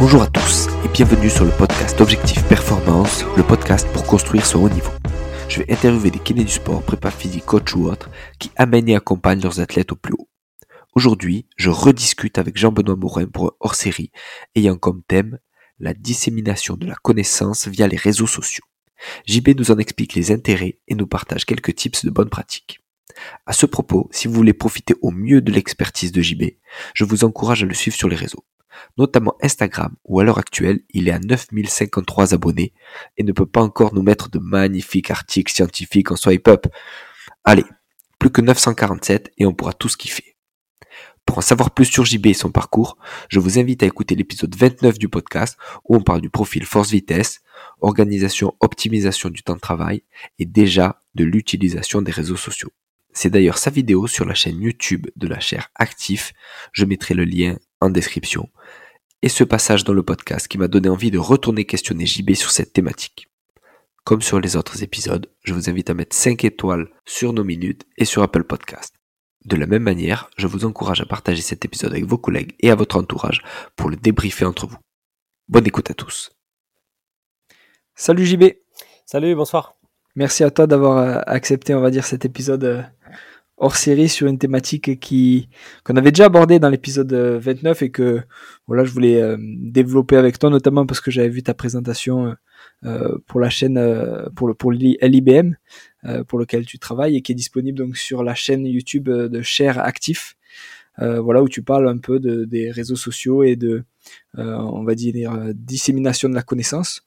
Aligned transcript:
Bonjour 0.00 0.22
à 0.22 0.28
tous 0.28 0.66
et 0.82 0.88
bienvenue 0.88 1.28
sur 1.28 1.44
le 1.44 1.50
podcast 1.50 2.00
Objectif 2.00 2.42
Performance, 2.48 3.22
le 3.36 3.42
podcast 3.42 3.86
pour 3.92 4.04
construire 4.04 4.46
son 4.46 4.62
haut 4.62 4.70
niveau. 4.70 4.92
Je 5.46 5.58
vais 5.58 5.70
interviewer 5.70 6.10
des 6.10 6.18
kinés 6.18 6.44
du 6.44 6.50
sport, 6.50 6.82
prépa 6.82 7.10
physique, 7.10 7.44
coach 7.44 7.74
ou 7.74 7.84
autres, 7.84 8.08
qui 8.38 8.50
amènent 8.56 8.88
et 8.88 8.96
accompagnent 8.96 9.42
leurs 9.42 9.60
athlètes 9.60 9.92
au 9.92 9.96
plus 9.96 10.14
haut. 10.14 10.30
Aujourd'hui, 10.94 11.44
je 11.56 11.68
rediscute 11.68 12.38
avec 12.38 12.56
Jean-Benoît 12.56 12.96
Morin 12.96 13.26
pour 13.26 13.58
hors-série 13.60 14.10
ayant 14.54 14.78
comme 14.78 15.02
thème 15.02 15.38
la 15.78 15.92
dissémination 15.92 16.78
de 16.78 16.86
la 16.86 16.94
connaissance 16.94 17.68
via 17.68 17.86
les 17.86 17.98
réseaux 17.98 18.26
sociaux. 18.26 18.64
JB 19.26 19.50
nous 19.58 19.70
en 19.70 19.76
explique 19.76 20.14
les 20.14 20.32
intérêts 20.32 20.78
et 20.88 20.94
nous 20.94 21.06
partage 21.06 21.44
quelques 21.44 21.74
tips 21.74 22.06
de 22.06 22.10
bonnes 22.10 22.30
pratiques. 22.30 22.80
À 23.44 23.52
ce 23.52 23.66
propos, 23.66 24.08
si 24.12 24.28
vous 24.28 24.34
voulez 24.34 24.54
profiter 24.54 24.94
au 25.02 25.10
mieux 25.10 25.42
de 25.42 25.52
l'expertise 25.52 26.10
de 26.10 26.22
JB, 26.22 26.44
je 26.94 27.04
vous 27.04 27.22
encourage 27.24 27.64
à 27.64 27.66
le 27.66 27.74
suivre 27.74 27.98
sur 27.98 28.08
les 28.08 28.16
réseaux, 28.16 28.46
notamment 28.98 29.36
Instagram, 29.42 29.94
où 30.04 30.20
à 30.20 30.24
l'heure 30.24 30.38
actuelle, 30.38 30.80
il 30.90 31.08
est 31.08 31.12
à 31.12 31.18
9053 31.18 32.34
abonnés 32.34 32.72
et 33.16 33.22
ne 33.22 33.32
peut 33.32 33.46
pas 33.46 33.62
encore 33.62 33.94
nous 33.94 34.02
mettre 34.02 34.30
de 34.30 34.38
magnifiques 34.38 35.10
articles 35.10 35.52
scientifiques 35.52 36.10
en 36.10 36.16
swipe 36.16 36.48
up. 36.48 36.66
Allez, 37.44 37.64
plus 38.18 38.30
que 38.30 38.40
947 38.40 39.32
et 39.38 39.46
on 39.46 39.54
pourra 39.54 39.72
tout 39.72 39.88
kiffer. 39.88 40.36
Pour 41.26 41.38
en 41.38 41.42
savoir 41.42 41.70
plus 41.70 41.84
sur 41.84 42.04
JB 42.04 42.26
et 42.26 42.34
son 42.34 42.50
parcours, 42.50 42.98
je 43.28 43.38
vous 43.38 43.58
invite 43.58 43.82
à 43.82 43.86
écouter 43.86 44.16
l'épisode 44.16 44.54
29 44.54 44.98
du 44.98 45.08
podcast 45.08 45.56
où 45.84 45.94
on 45.94 46.00
parle 46.00 46.20
du 46.20 46.30
profil 46.30 46.64
force-vitesse, 46.64 47.40
organisation, 47.80 48.56
optimisation 48.60 49.28
du 49.28 49.42
temps 49.42 49.54
de 49.54 49.60
travail 49.60 50.02
et 50.38 50.44
déjà 50.44 51.02
de 51.14 51.24
l'utilisation 51.24 52.02
des 52.02 52.10
réseaux 52.10 52.36
sociaux. 52.36 52.72
C'est 53.12 53.30
d'ailleurs 53.30 53.58
sa 53.58 53.70
vidéo 53.70 54.06
sur 54.06 54.24
la 54.24 54.34
chaîne 54.34 54.60
YouTube 54.60 55.06
de 55.16 55.28
la 55.28 55.40
chaire 55.40 55.68
Actif, 55.74 56.32
je 56.72 56.84
mettrai 56.84 57.14
le 57.14 57.24
lien 57.24 57.56
en 57.80 57.90
description, 57.90 58.48
et 59.22 59.28
ce 59.28 59.44
passage 59.44 59.84
dans 59.84 59.92
le 59.92 60.02
podcast 60.02 60.48
qui 60.48 60.58
m'a 60.58 60.68
donné 60.68 60.88
envie 60.88 61.10
de 61.10 61.18
retourner 61.18 61.64
questionner 61.64 62.06
JB 62.06 62.34
sur 62.34 62.50
cette 62.50 62.72
thématique. 62.72 63.28
Comme 64.04 64.22
sur 64.22 64.40
les 64.40 64.56
autres 64.56 64.82
épisodes, 64.82 65.30
je 65.42 65.52
vous 65.52 65.68
invite 65.68 65.90
à 65.90 65.94
mettre 65.94 66.16
5 66.16 66.44
étoiles 66.44 66.88
sur 67.06 67.32
nos 67.32 67.44
minutes 67.44 67.86
et 67.98 68.04
sur 68.04 68.22
Apple 68.22 68.44
Podcast. 68.44 68.94
De 69.44 69.56
la 69.56 69.66
même 69.66 69.82
manière, 69.82 70.30
je 70.36 70.46
vous 70.46 70.64
encourage 70.64 71.00
à 71.00 71.06
partager 71.06 71.42
cet 71.42 71.64
épisode 71.64 71.92
avec 71.92 72.04
vos 72.04 72.18
collègues 72.18 72.54
et 72.60 72.70
à 72.70 72.74
votre 72.74 72.96
entourage 72.96 73.42
pour 73.76 73.88
le 73.90 73.96
débriefer 73.96 74.44
entre 74.44 74.66
vous. 74.66 74.78
Bonne 75.48 75.66
écoute 75.66 75.90
à 75.90 75.94
tous. 75.94 76.30
Salut 77.94 78.24
JB. 78.24 78.44
Salut, 79.06 79.34
bonsoir. 79.34 79.76
Merci 80.14 80.44
à 80.44 80.50
toi 80.50 80.66
d'avoir 80.66 80.98
euh, 80.98 81.20
accepté, 81.26 81.74
on 81.74 81.80
va 81.80 81.90
dire, 81.90 82.04
cet 82.04 82.24
épisode 82.24 82.64
euh, 82.64 82.82
hors 83.60 83.76
série 83.76 84.08
sur 84.08 84.26
une 84.26 84.38
thématique 84.38 84.98
qui 85.00 85.48
qu'on 85.84 85.94
avait 85.96 86.10
déjà 86.10 86.24
abordée 86.24 86.58
dans 86.58 86.70
l'épisode 86.70 87.12
29 87.12 87.82
euh, 87.82 87.84
et 87.84 87.90
que 87.90 88.22
voilà 88.66 88.84
je 88.84 88.90
voulais 88.90 89.20
euh, 89.20 89.36
développer 89.38 90.16
avec 90.16 90.38
toi 90.38 90.48
notamment 90.48 90.86
parce 90.86 91.00
que 91.00 91.10
j'avais 91.10 91.28
vu 91.28 91.42
ta 91.42 91.52
présentation 91.52 92.34
euh, 92.84 93.18
pour 93.26 93.38
la 93.38 93.50
chaîne 93.50 93.78
pour 94.34 94.48
le 94.48 94.54
pour 94.54 94.72
l'IBM 94.72 95.52
pour 96.26 96.38
lequel 96.38 96.64
tu 96.64 96.78
travailles 96.78 97.16
et 97.16 97.22
qui 97.22 97.32
est 97.32 97.34
disponible 97.34 97.78
donc 97.78 97.98
sur 97.98 98.24
la 98.24 98.34
chaîne 98.34 98.66
YouTube 98.66 99.08
de 99.08 99.42
Cher 99.42 99.78
Actif. 99.78 100.36
Voilà 100.98 101.42
où 101.42 101.48
tu 101.48 101.62
parles 101.62 101.88
un 101.88 101.98
peu 101.98 102.20
de, 102.20 102.44
des 102.44 102.70
réseaux 102.70 102.96
sociaux 102.96 103.42
et 103.42 103.56
de 103.56 103.84
on 104.36 104.84
va 104.84 104.94
dire 104.94 105.32
dissémination 105.54 106.28
de 106.30 106.34
la 106.34 106.42
connaissance. 106.42 107.02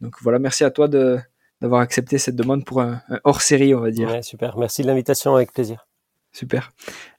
Donc 0.00 0.14
voilà 0.22 0.38
merci 0.38 0.64
à 0.64 0.70
toi 0.70 0.88
de 0.88 1.18
d'avoir 1.60 1.80
accepté 1.80 2.18
cette 2.18 2.36
demande 2.36 2.64
pour 2.64 2.80
un, 2.80 3.02
hors 3.24 3.42
série 3.42 3.74
on 3.74 3.80
va 3.80 3.90
dire. 3.90 4.24
Super. 4.24 4.56
Merci 4.56 4.82
de 4.82 4.86
l'invitation 4.86 5.34
avec 5.34 5.52
plaisir 5.52 5.88
Super. 6.32 6.70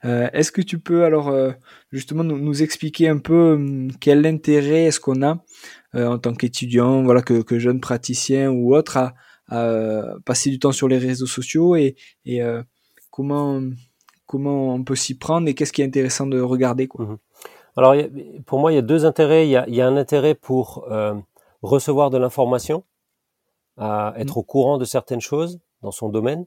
Euh, 0.04 0.28
est-ce 0.32 0.52
que 0.52 0.62
tu 0.62 0.78
peux 0.78 1.04
alors 1.04 1.28
euh, 1.28 1.50
justement 1.90 2.22
nous, 2.24 2.62
expliquer 2.62 3.08
un 3.08 3.18
peu 3.18 3.54
hum, 3.54 3.92
quel 4.00 4.24
intérêt 4.24 4.84
est-ce 4.84 5.00
qu'on 5.00 5.22
a 5.22 5.42
euh, 5.94 6.06
en 6.06 6.18
tant 6.18 6.32
qu'étudiant, 6.32 7.02
voilà, 7.02 7.20
que, 7.20 7.42
que, 7.42 7.58
jeune 7.58 7.80
praticien 7.80 8.50
ou 8.50 8.74
autre, 8.74 8.96
à, 8.96 9.14
passer 10.24 10.48
du 10.48 10.60
temps 10.60 10.70
sur 10.70 10.86
les 10.86 10.98
réseaux 10.98 11.26
sociaux 11.26 11.74
et, 11.74 11.96
et 12.24 12.40
comment 13.10 13.60
comment 14.26 14.74
on 14.74 14.84
peut 14.84 14.94
s'y 14.94 15.18
prendre 15.18 15.48
et 15.48 15.54
qu'est-ce 15.54 15.72
qui 15.72 15.82
est 15.82 15.84
intéressant 15.84 16.28
de 16.28 16.40
regarder 16.40 16.86
quoi? 16.86 17.04
Mmh 17.04 17.18
alors 17.76 17.94
pour 18.46 18.58
moi, 18.58 18.72
il 18.72 18.74
y 18.74 18.78
a 18.78 18.82
deux 18.82 19.06
intérêts. 19.06 19.46
Il 19.46 19.50
y 19.50 19.56
a, 19.56 19.64
il 19.68 19.74
y 19.74 19.80
a 19.80 19.86
un 19.86 19.96
intérêt 19.96 20.34
pour 20.34 20.86
recevoir 21.62 22.10
de 22.10 22.18
l'information, 22.18 22.84
à 23.76 24.12
être 24.16 24.36
mmh. 24.36 24.38
au 24.38 24.42
courant 24.42 24.76
de 24.76 24.84
certaines 24.84 25.20
choses 25.20 25.60
dans 25.80 25.92
son 25.92 26.08
domaine. 26.08 26.46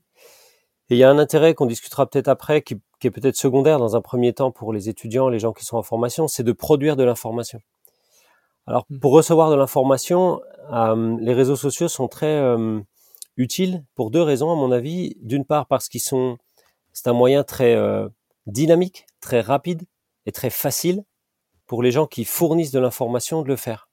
Et 0.93 0.97
il 0.97 0.99
y 0.99 1.03
a 1.03 1.09
un 1.09 1.17
intérêt 1.17 1.55
qu'on 1.55 1.65
discutera 1.65 2.05
peut-être 2.05 2.27
après, 2.27 2.61
qui, 2.61 2.75
est 3.03 3.09
peut-être 3.09 3.35
secondaire 3.35 3.79
dans 3.79 3.95
un 3.95 4.01
premier 4.01 4.31
temps 4.31 4.51
pour 4.51 4.71
les 4.71 4.89
étudiants, 4.89 5.27
les 5.27 5.39
gens 5.39 5.51
qui 5.51 5.65
sont 5.65 5.75
en 5.75 5.81
formation, 5.81 6.27
c'est 6.27 6.43
de 6.43 6.51
produire 6.51 6.95
de 6.95 7.03
l'information. 7.03 7.59
Alors, 8.67 8.85
mmh. 8.91 8.99
pour 8.99 9.11
recevoir 9.11 9.49
de 9.49 9.55
l'information, 9.55 10.39
euh, 10.71 11.17
les 11.19 11.33
réseaux 11.33 11.55
sociaux 11.55 11.87
sont 11.87 12.07
très 12.07 12.35
euh, 12.35 12.79
utiles 13.37 13.83
pour 13.95 14.11
deux 14.11 14.21
raisons, 14.21 14.51
à 14.51 14.55
mon 14.55 14.71
avis. 14.71 15.17
D'une 15.19 15.45
part, 15.45 15.65
parce 15.65 15.89
qu'ils 15.89 15.99
sont, 15.99 16.37
c'est 16.91 17.07
un 17.07 17.13
moyen 17.13 17.43
très 17.43 17.73
euh, 17.73 18.07
dynamique, 18.45 19.07
très 19.19 19.41
rapide 19.41 19.81
et 20.27 20.31
très 20.31 20.51
facile 20.51 21.03
pour 21.65 21.81
les 21.81 21.89
gens 21.89 22.05
qui 22.05 22.23
fournissent 22.23 22.69
de 22.69 22.79
l'information 22.79 23.41
de 23.41 23.47
le 23.47 23.55
faire. 23.55 23.89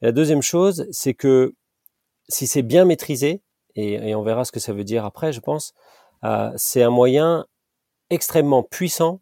la 0.00 0.10
deuxième 0.10 0.42
chose, 0.42 0.88
c'est 0.90 1.14
que 1.14 1.54
si 2.28 2.48
c'est 2.48 2.62
bien 2.62 2.84
maîtrisé, 2.84 3.40
et, 3.76 4.08
et, 4.08 4.14
on 4.16 4.22
verra 4.22 4.44
ce 4.44 4.50
que 4.50 4.58
ça 4.58 4.72
veut 4.72 4.84
dire 4.84 5.04
après, 5.04 5.32
je 5.32 5.40
pense, 5.40 5.74
c'est 6.56 6.82
un 6.82 6.90
moyen 6.90 7.46
extrêmement 8.10 8.62
puissant 8.62 9.20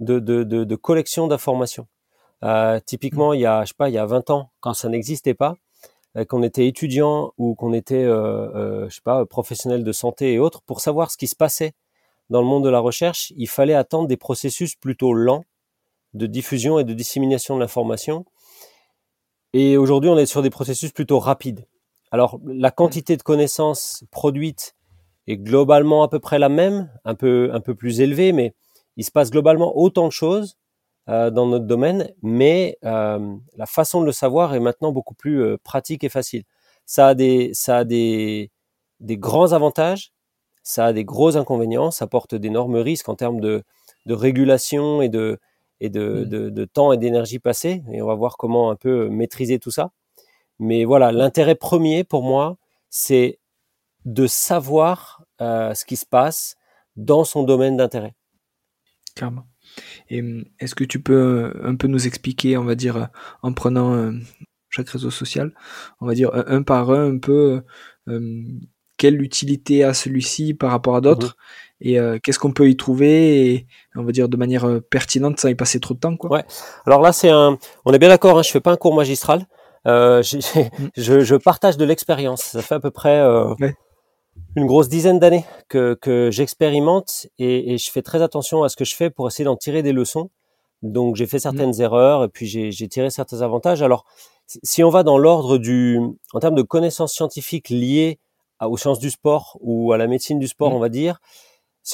de, 0.00 0.18
de, 0.18 0.44
de, 0.44 0.64
de 0.64 0.76
collection 0.76 1.26
d'informations. 1.26 1.86
Euh, 2.42 2.80
typiquement, 2.84 3.34
il 3.34 3.40
y 3.40 3.46
a, 3.46 3.64
je 3.64 3.68
sais 3.68 3.74
pas, 3.76 3.88
il 3.88 3.94
y 3.94 3.98
a 3.98 4.06
20 4.06 4.30
ans, 4.30 4.50
quand 4.60 4.74
ça 4.74 4.88
n'existait 4.88 5.34
pas, 5.34 5.56
euh, 6.16 6.24
qu'on 6.24 6.42
était 6.42 6.66
étudiant 6.66 7.32
ou 7.38 7.54
qu'on 7.54 7.72
était, 7.72 8.02
euh, 8.02 8.48
euh, 8.54 8.88
je 8.88 8.96
sais 8.96 9.02
pas, 9.02 9.26
professionnel 9.26 9.84
de 9.84 9.92
santé 9.92 10.32
et 10.32 10.38
autres, 10.38 10.62
pour 10.62 10.80
savoir 10.80 11.10
ce 11.10 11.16
qui 11.16 11.26
se 11.26 11.36
passait 11.36 11.72
dans 12.30 12.40
le 12.40 12.46
monde 12.46 12.64
de 12.64 12.68
la 12.68 12.80
recherche, 12.80 13.32
il 13.36 13.48
fallait 13.48 13.74
attendre 13.74 14.08
des 14.08 14.16
processus 14.16 14.74
plutôt 14.74 15.12
lents 15.12 15.44
de 16.14 16.26
diffusion 16.26 16.78
et 16.78 16.84
de 16.84 16.94
dissémination 16.94 17.54
de 17.56 17.60
l'information. 17.60 18.24
Et 19.52 19.76
aujourd'hui, 19.76 20.10
on 20.10 20.18
est 20.18 20.26
sur 20.26 20.42
des 20.42 20.50
processus 20.50 20.92
plutôt 20.92 21.18
rapides. 21.18 21.66
Alors, 22.12 22.40
la 22.44 22.70
quantité 22.70 23.16
de 23.16 23.22
connaissances 23.22 24.04
produites 24.10 24.74
est 25.26 25.36
globalement 25.36 26.02
à 26.02 26.08
peu 26.08 26.18
près 26.18 26.38
la 26.38 26.48
même, 26.48 26.90
un 27.04 27.14
peu, 27.14 27.50
un 27.52 27.60
peu 27.60 27.74
plus 27.74 28.00
élevée, 28.00 28.32
mais 28.32 28.54
il 28.96 29.04
se 29.04 29.10
passe 29.10 29.30
globalement 29.30 29.76
autant 29.76 30.06
de 30.06 30.12
choses 30.12 30.56
euh, 31.08 31.30
dans 31.30 31.46
notre 31.46 31.66
domaine, 31.66 32.12
mais 32.22 32.78
euh, 32.84 33.36
la 33.56 33.66
façon 33.66 34.00
de 34.00 34.06
le 34.06 34.12
savoir 34.12 34.54
est 34.54 34.60
maintenant 34.60 34.92
beaucoup 34.92 35.14
plus 35.14 35.42
euh, 35.42 35.56
pratique 35.62 36.04
et 36.04 36.08
facile. 36.08 36.44
Ça 36.86 37.08
a 37.08 37.14
des, 37.14 37.50
ça 37.54 37.78
a 37.78 37.84
des, 37.84 38.50
des 39.00 39.16
grands 39.16 39.52
avantages, 39.52 40.12
ça 40.62 40.86
a 40.86 40.92
des 40.92 41.04
gros 41.04 41.36
inconvénients, 41.36 41.90
ça 41.90 42.06
porte 42.06 42.34
d'énormes 42.34 42.76
risques 42.76 43.08
en 43.08 43.14
termes 43.14 43.40
de, 43.40 43.62
de 44.06 44.14
régulation 44.14 45.02
et 45.02 45.08
de, 45.08 45.38
et 45.80 45.88
de, 45.88 46.24
mmh. 46.24 46.24
de, 46.28 46.50
de 46.50 46.64
temps 46.64 46.92
et 46.92 46.98
d'énergie 46.98 47.38
passée, 47.38 47.82
et 47.92 48.02
on 48.02 48.06
va 48.06 48.14
voir 48.14 48.36
comment 48.36 48.70
un 48.70 48.76
peu 48.76 49.08
maîtriser 49.08 49.58
tout 49.58 49.70
ça. 49.70 49.90
Mais 50.58 50.84
voilà, 50.84 51.10
l'intérêt 51.10 51.54
premier 51.54 52.04
pour 52.04 52.22
moi, 52.22 52.58
c'est 52.90 53.39
de 54.04 54.26
savoir 54.26 55.22
euh, 55.40 55.74
ce 55.74 55.84
qui 55.84 55.96
se 55.96 56.06
passe 56.06 56.56
dans 56.96 57.24
son 57.24 57.42
domaine 57.42 57.76
d'intérêt. 57.76 58.14
Clairement. 59.14 59.46
Et 60.08 60.20
hum, 60.20 60.44
est-ce 60.58 60.74
que 60.74 60.84
tu 60.84 61.00
peux 61.00 61.52
euh, 61.54 61.60
un 61.64 61.76
peu 61.76 61.86
nous 61.86 62.06
expliquer, 62.06 62.56
on 62.56 62.64
va 62.64 62.74
dire, 62.74 62.96
euh, 62.96 63.06
en 63.42 63.52
prenant 63.52 64.12
chaque 64.68 64.88
réseau 64.88 65.10
social, 65.10 65.52
on 66.00 66.06
va 66.06 66.14
dire 66.14 66.30
un, 66.32 66.62
par 66.62 66.90
un, 66.90 67.14
un 67.14 67.18
peu 67.18 67.62
hum, 68.06 68.60
quelle 68.96 69.20
utilité 69.22 69.82
a 69.82 69.94
celui-ci 69.94 70.54
par 70.54 70.70
rapport 70.70 70.94
à 70.94 71.00
d'autres 71.00 71.36
mmh. 71.80 71.86
et 71.88 71.98
qu'est-ce 72.22 72.38
qu'on 72.38 72.52
peut 72.52 72.68
y 72.68 72.76
trouver 72.76 73.52
et 73.52 73.66
on 73.96 74.04
va 74.04 74.12
dire 74.12 74.28
de 74.28 74.36
manière 74.36 74.80
pertinente 74.90 75.40
sans 75.40 75.48
y 75.48 75.54
passer 75.54 75.80
trop 75.80 75.94
de 75.94 75.98
temps 75.98 76.16
quoi. 76.16 76.30
Ouais. 76.30 76.44
Alors 76.86 77.00
là 77.00 77.12
c'est 77.12 77.30
un, 77.30 77.58
on 77.86 77.92
est 77.94 77.98
bien 77.98 78.10
d'accord, 78.10 78.38
hein, 78.38 78.42
je 78.42 78.50
fais 78.50 78.60
pas 78.60 78.72
un 78.72 78.76
cours 78.76 78.94
magistral, 78.94 79.46
euh, 79.86 80.20
mmh. 80.20 80.60
je, 80.96 81.20
je, 81.20 81.36
partage 81.36 81.76
de 81.76 81.84
l'expérience. 81.84 82.42
Ça 82.42 82.62
fait 82.62 82.74
à 82.74 82.80
peu 82.80 82.90
près 82.90 83.20
euh, 83.20 83.54
une 84.56 84.66
grosse 84.66 84.88
dizaine 84.88 85.18
d'années 85.18 85.44
que, 85.68 85.94
que 85.94 86.30
j'expérimente 86.30 87.28
et, 87.38 87.72
et, 87.72 87.78
je 87.78 87.90
fais 87.90 88.02
très 88.02 88.22
attention 88.22 88.62
à 88.62 88.68
ce 88.68 88.76
que 88.76 88.84
je 88.84 88.96
fais 88.96 89.10
pour 89.10 89.28
essayer 89.28 89.44
d'en 89.44 89.56
tirer 89.56 89.82
des 89.82 89.92
leçons. 89.92 90.30
Donc 90.82 91.16
j'ai 91.16 91.26
fait 91.26 91.36
mmh. 91.36 91.40
certaines 91.40 91.80
erreurs 91.80 92.24
et 92.24 92.28
puis 92.28 92.46
j'ai 92.46 92.88
tiré 92.88 93.10
certains 93.10 93.42
avantages. 93.42 93.82
Alors 93.82 94.04
si 94.46 94.82
on 94.82 94.90
va 94.90 95.02
dans 95.02 95.18
l'ordre 95.18 95.58
du, 95.58 96.00
en 96.32 96.40
termes 96.40 96.54
de 96.54 96.62
connaissances 96.62 97.12
scientifiques 97.12 97.68
liées 97.68 98.18
aux 98.60 98.76
sciences 98.76 98.98
du 98.98 99.10
sport 99.10 99.56
ou 99.60 99.92
à 99.92 99.98
la 99.98 100.06
médecine 100.06 100.38
du 100.38 100.48
sport, 100.48 100.70
mmh. 100.70 100.74
on 100.74 100.78
va 100.80 100.88
dire, 100.88 101.20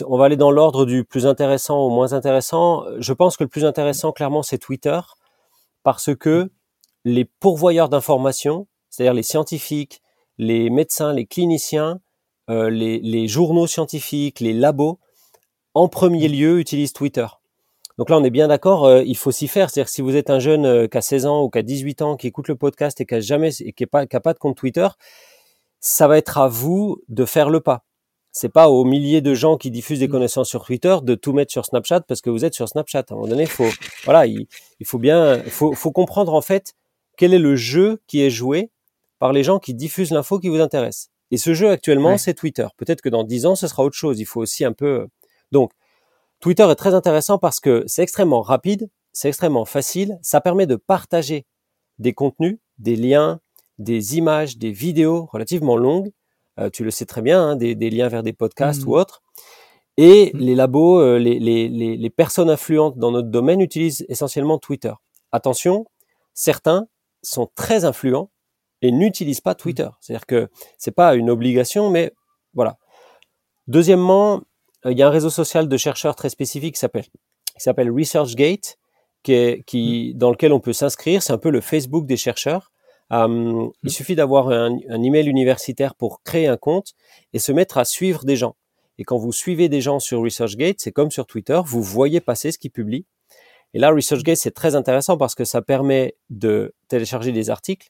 on 0.07 0.17
va 0.17 0.25
aller 0.25 0.37
dans 0.37 0.51
l'ordre 0.51 0.85
du 0.85 1.05
plus 1.05 1.27
intéressant 1.27 1.79
au 1.79 1.91
moins 1.91 2.13
intéressant. 2.13 2.85
Je 2.99 3.13
pense 3.13 3.37
que 3.37 3.45
le 3.45 3.49
plus 3.49 3.65
intéressant, 3.65 4.13
clairement, 4.13 4.43
c'est 4.43 4.59
Twitter 4.59 4.99
parce 5.83 6.15
que 6.15 6.45
mmh. 6.45 6.51
les 7.05 7.25
pourvoyeurs 7.25 7.89
d'informations, 7.89 8.67
c'est-à-dire 8.89 9.15
les 9.15 9.23
scientifiques, 9.23 10.01
les 10.39 10.71
médecins, 10.71 11.13
les 11.13 11.27
cliniciens, 11.27 12.01
euh, 12.49 12.71
les, 12.71 13.29
journaux 13.29 13.67
scientifiques, 13.67 14.41
les 14.41 14.53
labos, 14.53 14.99
en 15.75 15.89
premier 15.89 16.29
mmh. 16.29 16.33
lieu, 16.33 16.61
utilisent 16.61 16.93
Twitter. 16.93 17.27
Donc 17.99 18.11
là, 18.11 18.19
on 18.19 18.25
est 18.25 18.31
bien 18.31 18.49
d'accord, 18.49 18.85
euh, 18.85 19.03
il 19.03 19.17
faut 19.17 19.31
s'y 19.31 19.49
faire. 19.49 19.71
C'est-à-dire 19.71 19.89
si 19.89 20.03
vous 20.03 20.17
êtes 20.17 20.31
un 20.31 20.39
jeune 20.39 20.67
euh, 20.67 20.87
qui 20.87 20.99
a 20.99 21.03
16 21.03 21.27
ans 21.27 21.43
ou 21.43 21.51
qui 21.51 21.59
a 21.59 21.63
18 21.63 22.03
ans, 22.03 22.17
qui 22.17 22.27
écoute 22.27 22.49
le 22.49 22.57
podcast 22.57 23.01
et 23.01 23.07
qui 23.07 23.15
a 23.15 23.21
jamais 23.21 23.51
et 23.61 23.73
qui 23.73 23.85
n'a 23.85 24.07
pas, 24.07 24.21
pas 24.21 24.35
de 24.35 24.39
compte 24.39 24.57
Twitter, 24.57 24.87
ça 25.81 26.07
va 26.07 26.19
être 26.19 26.39
à 26.39 26.49
vous 26.49 27.03
de 27.09 27.25
faire 27.25 27.49
le 27.49 27.61
pas. 27.61 27.85
C'est 28.33 28.51
pas 28.51 28.69
aux 28.69 28.85
milliers 28.85 29.23
de 29.23 29.33
gens 29.33 29.57
qui 29.57 29.71
diffusent 29.71 30.01
des 30.01 30.09
mm. 30.09 30.13
connaissances 30.13 30.49
sur 30.49 30.65
Twitter 30.65 30.97
de 31.03 31.15
tout 31.15 31.33
mettre 31.33 31.53
sur 31.53 31.65
Snapchat 31.65 32.01
parce 32.03 32.21
que 32.21 32.29
vous 32.29 32.45
êtes 32.45 32.55
sur 32.55 32.69
Snapchat. 32.69 33.05
À 33.09 33.13
un 33.13 33.17
moment 33.17 33.29
donné, 33.29 33.47
faut, 33.47 33.69
voilà, 34.05 34.27
il, 34.27 34.47
faut 34.85 34.99
bien, 34.99 35.43
faut, 35.49 35.73
faut 35.73 35.91
comprendre 35.91 36.35
en 36.35 36.43
fait 36.43 36.75
quel 37.17 37.33
est 37.33 37.39
le 37.39 37.57
jeu 37.57 38.03
qui 38.07 38.23
est 38.23 38.31
joué 38.31 38.71
par 39.19 39.33
les 39.33 39.43
gens 39.43 39.59
qui 39.59 39.73
diffusent 39.73 40.11
l'info 40.11 40.39
qui 40.39 40.51
vous 40.51 40.61
intéresse. 40.61 41.11
Et 41.31 41.39
ce 41.39 41.55
jeu 41.55 41.71
actuellement, 41.71 42.19
c'est 42.19 42.35
Twitter. 42.35 42.67
Peut-être 42.77 43.01
que 43.01 43.09
dans 43.09 43.25
10 43.25 43.47
ans, 43.47 43.57
ce 43.57 43.67
sera 43.67 43.83
autre 43.83 43.97
chose. 43.97 44.21
Il 44.21 44.27
faut 44.27 44.41
aussi 44.41 44.65
un 44.65 44.73
peu. 44.73 45.09
Donc, 45.53 45.73
Twitter 46.41 46.65
est 46.71 46.77
très 46.77 46.95
intéressant 46.95 47.39
parce 47.39 47.61
que 47.61 47.85
c'est 47.87 48.03
extrêmement 48.03 48.43
rapide, 48.43 48.91
c'est 49.13 49.29
extrêmement 49.29 49.65
facile, 49.65 50.19
ça 50.23 50.41
permet 50.41 50.67
de 50.67 50.77
partager 50.77 51.47
des 51.99 52.13
contenus, 52.13 52.59
des 52.79 52.97
liens, 52.97 53.41
des 53.79 54.17
images, 54.17 54.59
des 54.59 54.71
vidéos 54.71 55.29
relativement 55.33 55.77
longues. 55.77 56.13
Euh, 56.59 56.71
tu 56.71 56.85
le 56.85 56.91
sais 56.91 57.07
très 57.07 57.23
bien, 57.23 57.43
hein, 57.43 57.57
des, 57.57 57.75
liens 57.91 58.09
vers 58.09 58.23
des 58.23 58.33
podcasts 58.33 58.85
mmh. 58.85 58.89
ou 58.89 58.97
autres. 58.97 59.23
Et 59.97 60.31
mmh. 60.33 60.39
les 60.39 60.55
labos, 60.55 61.01
euh, 61.01 61.19
les, 61.19 61.39
les, 61.39 62.11
personnes 62.11 62.51
influentes 62.51 62.99
dans 62.99 63.11
notre 63.11 63.29
domaine 63.29 63.61
utilisent 63.61 64.05
essentiellement 64.09 64.59
Twitter. 64.59 64.93
Attention, 65.33 65.87
certains 66.35 66.87
sont 67.23 67.51
très 67.55 67.85
influents 67.85 68.31
et 68.87 68.93
n'utilisent 68.93 69.41
pas 69.41 69.55
Twitter. 69.55 69.85
Mmh. 69.85 69.97
C'est-à-dire 70.01 70.27
que 70.27 70.49
c'est 70.79 70.95
pas 70.95 71.15
une 71.15 71.31
obligation, 71.31 71.91
mais 71.91 72.13
voilà. 72.55 72.79
Deuxièmement, 73.67 74.43
euh, 74.85 74.93
il 74.93 74.99
y 74.99 75.03
a 75.03 75.09
un 75.09 75.11
réseau 75.11 75.31
social 75.31 75.69
de 75.69 75.77
chercheurs 75.77 76.15
très 76.15 76.29
spécifique 76.29 76.75
qui 76.75 76.81
s'appelle 76.81 77.05
qui 77.57 77.63
s'appelle 77.63 77.91
ResearchGate, 77.91 78.77
qui, 79.23 79.33
est, 79.33 79.63
qui 79.67 80.15
dans 80.15 80.31
lequel 80.31 80.53
on 80.53 80.61
peut 80.61 80.75
s'inscrire. 80.75 81.23
C'est 81.23 81.33
un 81.33 81.39
peu 81.39 81.51
le 81.51 81.61
Facebook 81.61 82.07
des 82.07 82.19
chercheurs. 82.19 82.71
Euh, 83.13 83.69
il 83.83 83.91
suffit 83.91 84.15
d'avoir 84.15 84.49
un, 84.49 84.79
un, 84.89 85.03
email 85.03 85.29
universitaire 85.29 85.95
pour 85.95 86.23
créer 86.23 86.49
un 86.49 86.57
compte 86.57 86.93
et 87.33 87.39
se 87.39 87.53
mettre 87.53 87.79
à 87.79 87.85
suivre 87.85 88.25
des 88.25 88.37
gens. 88.37 88.57
Et 88.99 89.05
quand 89.05 89.17
vous 89.17 89.33
suivez 89.33 89.69
des 89.69 89.81
gens 89.81 90.01
sur 90.01 90.23
ResearchGate, 90.23 90.77
c'est 90.79 90.93
comme 90.93 91.11
sur 91.11 91.27
Twitter, 91.27 91.61
vous 91.65 91.83
voyez 91.83 92.21
passer 92.21 92.51
ce 92.51 92.59
qu'ils 92.59 92.71
publient. 92.71 93.07
Et 93.75 93.79
là, 93.79 93.91
ResearchGate, 93.91 94.39
c'est 94.39 94.55
très 94.55 94.75
intéressant 94.75 95.17
parce 95.17 95.35
que 95.35 95.45
ça 95.45 95.63
permet 95.63 96.17
de 96.31 96.75
télécharger 96.89 97.33
des 97.33 97.51
articles, 97.51 97.89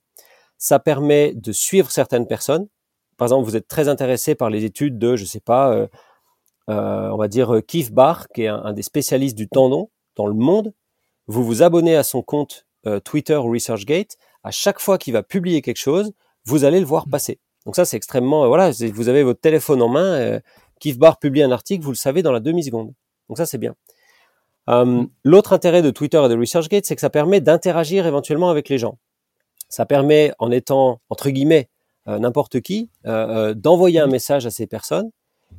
ça 0.59 0.79
permet 0.79 1.35
de 1.35 1.53
suivre 1.53 1.91
certaines 1.91 2.27
personnes. 2.27 2.69
Par 3.17 3.27
exemple, 3.27 3.49
vous 3.49 3.57
êtes 3.57 3.69
très 3.69 3.89
intéressé 3.89 4.35
par 4.35 4.51
les 4.51 4.65
études 4.65 4.99
de, 4.99 5.17
je 5.17 5.25
sais 5.25 5.41
pas, 5.41 5.73
euh, 5.73 5.87
euh, 6.69 7.11
on 7.11 7.17
va 7.17 7.29
dire 7.29 7.61
Keith 7.67 7.93
Barr, 7.93 8.29
qui 8.29 8.43
est 8.43 8.49
un, 8.49 8.73
des 8.73 8.83
spécialistes 8.83 9.37
du 9.37 9.49
tendon 9.49 9.91
dans 10.17 10.27
le 10.27 10.35
monde. 10.35 10.73
Vous 11.27 11.45
vous 11.45 11.63
abonnez 11.63 11.97
à 11.97 12.03
son 12.03 12.23
compte 12.23 12.67
euh, 12.87 13.01
Twitter 13.01 13.37
ResearchGate. 13.37 14.17
À 14.45 14.51
chaque 14.51 14.81
fois 14.81 14.99
qu'il 14.99 15.13
va 15.13 15.23
publier 15.23 15.63
quelque 15.63 15.79
chose, 15.79 16.13
vous 16.45 16.65
allez 16.65 16.81
le 16.81 16.87
voir 16.87 17.09
passer. 17.09 17.41
Donc 17.65 17.75
ça, 17.75 17.85
c'est 17.85 17.97
extrêmement, 17.97 18.47
voilà, 18.47 18.71
vous 18.71 19.09
avez 19.09 19.25
votre 19.25 19.41
téléphone 19.41 19.83
en 19.83 19.89
main. 19.89 20.41
Keith 20.79 20.99
Barr 20.99 21.19
publie 21.19 21.43
un 21.43 21.51
article, 21.51 21.85
vous 21.85 21.91
le 21.91 21.97
savez 21.97 22.23
dans 22.23 22.31
la 22.31 22.39
demi 22.39 22.63
seconde. 22.63 22.93
Donc 23.29 23.39
ça, 23.39 23.47
c'est 23.47 23.59
bien. 23.59 23.75
L'autre 25.25 25.53
intérêt 25.53 25.83
de 25.83 25.91
Twitter 25.91 26.23
et 26.25 26.29
de 26.29 26.37
ResearchGate, 26.37 26.87
c'est 26.87 26.95
que 26.95 27.01
ça 27.01 27.11
permet 27.11 27.41
d'interagir 27.41 28.07
éventuellement 28.07 28.51
avec 28.51 28.69
les 28.69 28.79
gens. 28.79 28.99
Ça 29.69 29.87
permet, 29.87 30.33
en 30.39 30.51
étant 30.51 31.01
entre 31.11 31.31
guillemets 31.31 31.69
euh, 32.09 32.21
n'importe 32.21 32.61
qui, 32.61 32.89
euh, 33.07 33.51
euh, 33.51 33.55
d'envoyer 33.55 33.99
un 33.99 34.07
message 34.07 34.47
à 34.47 34.51
ces 34.51 34.69
personnes 34.69 35.11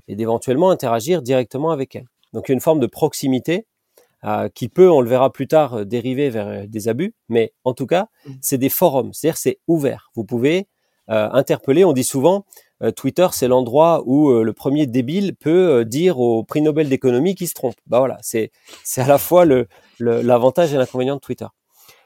et 0.08 0.16
d'éventuellement 0.16 0.70
interagir 0.70 1.22
directement 1.22 1.72
avec 1.72 1.94
elles. 1.98 2.08
Donc 2.32 2.48
il 2.48 2.52
y 2.52 2.54
a 2.54 2.56
une 2.56 2.62
forme 2.62 2.80
de 2.80 2.88
proximité 2.88 3.66
qui 4.56 4.68
peut, 4.68 4.90
on 4.92 5.00
le 5.00 5.08
verra 5.08 5.32
plus 5.32 5.48
tard, 5.48 5.86
dériver 5.86 6.30
vers 6.30 6.68
des 6.68 6.90
abus, 6.90 7.14
mais 7.30 7.54
en 7.64 7.74
tout 7.74 7.86
cas, 7.86 8.08
c'est 8.42 8.58
des 8.58 8.68
forums, 8.68 9.14
c'est-à-dire 9.14 9.38
c'est 9.38 9.60
ouvert. 9.68 10.12
Vous 10.16 10.26
pouvez 10.26 10.68
interpeller, 11.08 11.86
on 11.86 11.94
dit 11.94 12.04
souvent, 12.04 12.44
Twitter, 12.98 13.28
c'est 13.32 13.48
l'endroit 13.48 14.04
où 14.06 14.34
le 14.34 14.54
premier 14.54 14.86
débile 14.86 15.34
peut 15.36 15.86
dire 15.86 16.20
au 16.20 16.44
prix 16.44 16.62
Nobel 16.62 16.90
d'économie 16.90 17.36
qu'il 17.36 17.48
se 17.48 17.54
trompe. 17.54 17.76
Bah 17.86 18.00
voilà, 18.00 18.18
c'est 18.22 18.52
à 18.98 19.08
la 19.08 19.18
fois 19.18 19.46
le 19.46 19.68
l'avantage 20.00 20.74
et 20.74 20.78
l'inconvénient 20.78 21.16
de 21.16 21.22
Twitter. 21.22 21.48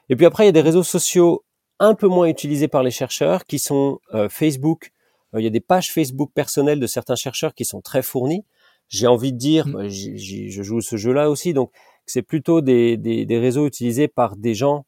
Et 0.08 0.14
puis 0.14 0.26
après, 0.26 0.44
il 0.44 0.46
y 0.46 0.50
a 0.50 0.52
des 0.52 0.60
réseaux 0.60 0.84
sociaux 0.84 1.42
un 1.82 1.94
peu 1.94 2.06
moins 2.06 2.28
utilisés 2.28 2.68
par 2.68 2.84
les 2.84 2.92
chercheurs, 2.92 3.44
qui 3.44 3.58
sont 3.58 3.98
euh, 4.14 4.28
Facebook. 4.28 4.92
Euh, 5.34 5.40
il 5.40 5.44
y 5.44 5.48
a 5.48 5.50
des 5.50 5.60
pages 5.60 5.92
Facebook 5.92 6.30
personnelles 6.32 6.78
de 6.78 6.86
certains 6.86 7.16
chercheurs 7.16 7.54
qui 7.54 7.64
sont 7.64 7.80
très 7.80 8.02
fournies. 8.02 8.44
J'ai 8.88 9.08
envie 9.08 9.32
de 9.32 9.38
dire, 9.38 9.66
mmh. 9.66 9.88
je 9.88 10.62
joue 10.62 10.80
ce 10.80 10.96
jeu-là 10.96 11.28
aussi, 11.28 11.54
donc 11.54 11.72
c'est 12.06 12.22
plutôt 12.22 12.60
des, 12.60 12.96
des, 12.96 13.38
réseaux 13.38 13.66
utilisés 13.66 14.06
par 14.06 14.36
des 14.36 14.54
gens 14.54 14.84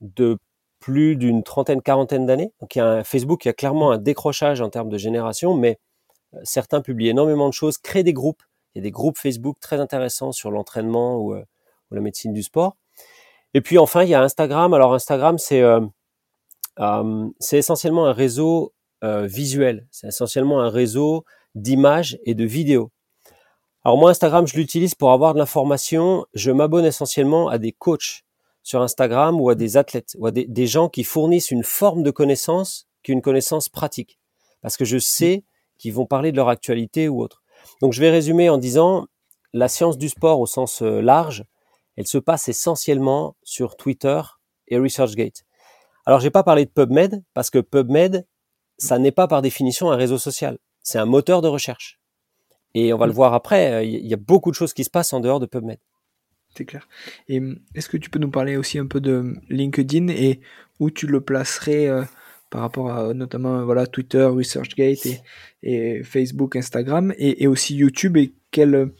de 0.00 0.38
plus 0.78 1.16
d'une 1.16 1.42
trentaine, 1.42 1.82
quarantaine 1.82 2.24
d'années. 2.26 2.52
Donc 2.60 2.74
il 2.74 2.78
y 2.78 2.82
a 2.82 2.86
un 2.86 3.04
Facebook, 3.04 3.44
il 3.44 3.48
y 3.48 3.50
a 3.50 3.54
clairement 3.54 3.90
un 3.90 3.98
décrochage 3.98 4.60
en 4.60 4.70
termes 4.70 4.88
de 4.88 4.98
génération, 4.98 5.54
mais 5.54 5.78
euh, 6.34 6.38
certains 6.44 6.80
publient 6.80 7.08
énormément 7.08 7.48
de 7.48 7.54
choses, 7.54 7.76
créent 7.76 8.04
des 8.04 8.14
groupes. 8.14 8.42
Il 8.74 8.78
y 8.78 8.80
a 8.80 8.84
des 8.84 8.90
groupes 8.92 9.18
Facebook 9.18 9.58
très 9.60 9.80
intéressants 9.80 10.32
sur 10.32 10.50
l'entraînement 10.50 11.16
ou, 11.16 11.34
ou, 11.34 11.94
la 11.94 12.00
médecine 12.00 12.32
du 12.32 12.42
sport. 12.42 12.76
Et 13.52 13.60
puis 13.60 13.78
enfin, 13.78 14.04
il 14.04 14.08
y 14.08 14.14
a 14.14 14.22
Instagram. 14.22 14.72
Alors 14.72 14.94
Instagram, 14.94 15.38
c'est 15.38 15.60
euh, 15.60 15.80
c'est 17.38 17.58
essentiellement 17.58 18.06
un 18.06 18.12
réseau 18.12 18.72
euh, 19.04 19.26
visuel, 19.26 19.86
c'est 19.90 20.08
essentiellement 20.08 20.60
un 20.60 20.70
réseau 20.70 21.24
d'images 21.54 22.18
et 22.24 22.34
de 22.34 22.44
vidéos. 22.44 22.90
Alors 23.84 23.96
moi, 23.96 24.10
Instagram, 24.10 24.46
je 24.46 24.56
l'utilise 24.56 24.94
pour 24.94 25.10
avoir 25.10 25.32
de 25.32 25.38
l'information. 25.38 26.26
Je 26.34 26.50
m'abonne 26.50 26.84
essentiellement 26.84 27.48
à 27.48 27.56
des 27.56 27.72
coachs 27.72 28.24
sur 28.62 28.82
Instagram 28.82 29.40
ou 29.40 29.48
à 29.48 29.54
des 29.54 29.78
athlètes 29.78 30.14
ou 30.18 30.26
à 30.26 30.30
des, 30.30 30.66
gens 30.66 30.90
qui 30.90 31.02
fournissent 31.02 31.50
une 31.50 31.64
forme 31.64 32.02
de 32.02 32.10
connaissance 32.10 32.86
qui 33.02 33.12
est 33.12 33.14
une 33.14 33.22
connaissance 33.22 33.70
pratique. 33.70 34.18
Parce 34.60 34.76
que 34.76 34.84
je 34.84 34.98
sais 34.98 35.44
qu'ils 35.78 35.94
vont 35.94 36.04
parler 36.04 36.30
de 36.30 36.36
leur 36.36 36.50
actualité 36.50 37.08
ou 37.08 37.22
autre. 37.22 37.42
Donc 37.80 37.94
je 37.94 38.00
vais 38.02 38.10
résumer 38.10 38.50
en 38.50 38.58
disant, 38.58 39.06
la 39.54 39.68
science 39.68 39.96
du 39.96 40.10
sport 40.10 40.40
au 40.40 40.46
sens 40.46 40.82
euh, 40.82 41.00
large, 41.00 41.44
elle 41.96 42.06
se 42.06 42.18
passe 42.18 42.48
essentiellement 42.48 43.34
sur 43.42 43.76
Twitter 43.76 44.20
et 44.68 44.78
ResearchGate. 44.78 45.44
Alors, 46.06 46.20
j'ai 46.20 46.30
pas 46.30 46.42
parlé 46.42 46.64
de 46.64 46.70
PubMed 46.70 47.22
parce 47.34 47.50
que 47.50 47.58
PubMed, 47.58 48.26
ça 48.78 48.98
n'est 48.98 49.12
pas 49.12 49.28
par 49.28 49.42
définition 49.42 49.90
un 49.90 49.96
réseau 49.96 50.18
social. 50.18 50.58
C'est 50.82 50.98
un 50.98 51.06
moteur 51.06 51.42
de 51.42 51.48
recherche. 51.48 52.00
Et 52.74 52.92
on 52.92 52.98
va 52.98 53.06
le 53.06 53.12
mm. 53.12 53.16
voir 53.16 53.34
après, 53.34 53.72
euh, 53.72 53.82
il 53.82 54.06
y 54.06 54.14
a 54.14 54.18
beaucoup 54.18 54.50
de 54.50 54.56
choses 54.56 54.72
qui 54.72 54.84
se 54.84 54.90
passent 54.90 55.12
en 55.12 55.20
dehors 55.20 55.40
de 55.40 55.46
PubMed. 55.46 55.78
C'est 56.56 56.64
clair. 56.64 56.88
Et 57.28 57.38
hum, 57.38 57.58
est-ce 57.74 57.88
que 57.88 57.96
tu 57.96 58.10
peux 58.10 58.18
nous 58.18 58.30
parler 58.30 58.56
aussi 58.56 58.78
un 58.78 58.86
peu 58.86 59.00
de 59.00 59.36
LinkedIn 59.48 60.08
et 60.08 60.40
où 60.78 60.90
tu 60.90 61.06
le 61.06 61.20
placerais 61.20 61.86
euh, 61.86 62.02
par 62.48 62.62
rapport 62.62 62.90
à 62.90 63.14
notamment 63.14 63.64
voilà 63.64 63.86
Twitter, 63.86 64.24
ResearchGate 64.24 65.06
et, 65.62 66.02
Facebook, 66.02 66.56
Instagram 66.56 67.12
et, 67.16 67.44
et, 67.44 67.46
aussi 67.46 67.76
YouTube 67.76 68.16
et 68.16 68.32
quel 68.50 68.90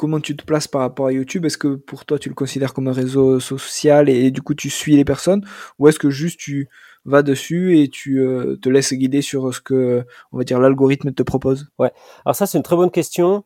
comment 0.00 0.18
tu 0.18 0.34
te 0.34 0.42
places 0.42 0.66
par 0.66 0.80
rapport 0.80 1.08
à 1.08 1.12
YouTube? 1.12 1.44
Est-ce 1.44 1.58
que 1.58 1.74
pour 1.74 2.06
toi 2.06 2.18
tu 2.18 2.30
le 2.30 2.34
considères 2.34 2.72
comme 2.72 2.88
un 2.88 2.92
réseau 2.92 3.38
social 3.38 4.08
et, 4.08 4.30
du 4.30 4.40
coup 4.40 4.54
tu 4.54 4.70
suis 4.70 4.96
les 4.96 5.04
personnes? 5.04 5.46
Ou 5.78 5.88
est-ce 5.88 5.98
que 5.98 6.08
juste 6.08 6.40
tu 6.40 6.70
vas 7.04 7.22
dessus 7.22 7.78
et 7.78 7.88
tu 7.90 8.20
euh, 8.20 8.56
te 8.56 8.70
laisses 8.70 8.94
guider 8.94 9.20
sur 9.20 9.54
ce 9.54 9.60
que 9.60 10.06
on 10.32 10.38
va 10.38 10.44
dire 10.44 10.58
l'algorithme 10.58 11.12
te 11.12 11.22
propose? 11.22 11.68
Ouais. 11.78 11.92
Alors 12.24 12.34
ça 12.34 12.46
c'est 12.46 12.56
une 12.56 12.64
très 12.64 12.76
bonne 12.76 12.90
question. 12.90 13.44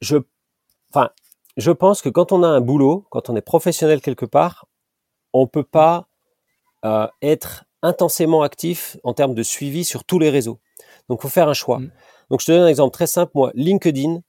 Je 0.00 0.16
enfin, 0.92 1.10
je 1.56 1.70
pense 1.70 2.02
que 2.02 2.08
quand 2.08 2.32
on 2.32 2.42
a 2.42 2.48
un 2.48 2.60
boulot, 2.60 3.06
quand 3.10 3.30
on 3.30 3.36
est 3.36 3.40
professionnel 3.40 4.00
quelque 4.00 4.26
part, 4.26 4.66
on 5.32 5.46
peut 5.46 5.62
pas 5.62 6.08
euh, 6.84 7.06
être 7.22 7.64
intensément 7.80 8.42
actif 8.42 8.96
en 9.04 9.14
termes 9.14 9.36
de 9.36 9.44
suivi 9.44 9.84
sur 9.84 10.02
tous 10.02 10.18
les 10.18 10.30
réseaux. 10.30 10.58
Donc 11.08 11.22
faut 11.22 11.28
faire 11.28 11.48
un 11.48 11.54
choix. 11.54 11.78
Mmh. 11.78 11.92
Donc 12.28 12.40
je 12.40 12.46
te 12.46 12.50
donne 12.50 12.62
un 12.62 12.68
exemple 12.68 12.92
très 12.92 13.06
simple 13.06 13.30
moi, 13.36 13.52
LinkedIn, 13.54 14.20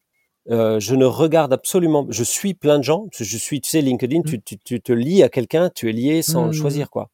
euh, 0.49 0.79
je 0.79 0.95
ne 0.95 1.05
regarde 1.05 1.53
absolument, 1.53 2.05
je 2.09 2.23
suis 2.23 2.53
plein 2.53 2.77
de 2.77 2.83
gens, 2.83 3.07
je 3.13 3.37
suis, 3.37 3.61
tu 3.61 3.69
sais, 3.69 3.81
LinkedIn, 3.81 4.19
mmh. 4.19 4.41
tu, 4.43 4.57
tu, 4.59 4.81
te 4.81 4.91
lis 4.91 5.23
à 5.23 5.29
quelqu'un, 5.29 5.69
tu 5.69 5.89
es 5.89 5.93
lié 5.93 6.21
sans 6.21 6.45
le 6.45 6.49
mmh. 6.49 6.53
choisir, 6.53 6.89
quoi. 6.89 7.09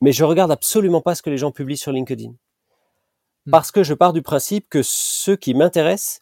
Mais 0.00 0.12
je 0.12 0.24
regarde 0.24 0.52
absolument 0.52 1.00
pas 1.00 1.14
ce 1.14 1.22
que 1.22 1.30
les 1.30 1.38
gens 1.38 1.52
publient 1.52 1.78
sur 1.78 1.92
LinkedIn. 1.92 2.30
Mmh. 2.30 3.50
Parce 3.50 3.70
que 3.70 3.82
je 3.82 3.94
pars 3.94 4.12
du 4.12 4.20
principe 4.20 4.68
que 4.68 4.82
ceux 4.82 5.36
qui 5.36 5.54
m'intéressent 5.54 6.20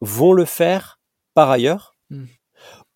vont 0.00 0.32
le 0.32 0.44
faire 0.44 1.00
par 1.34 1.50
ailleurs. 1.50 1.96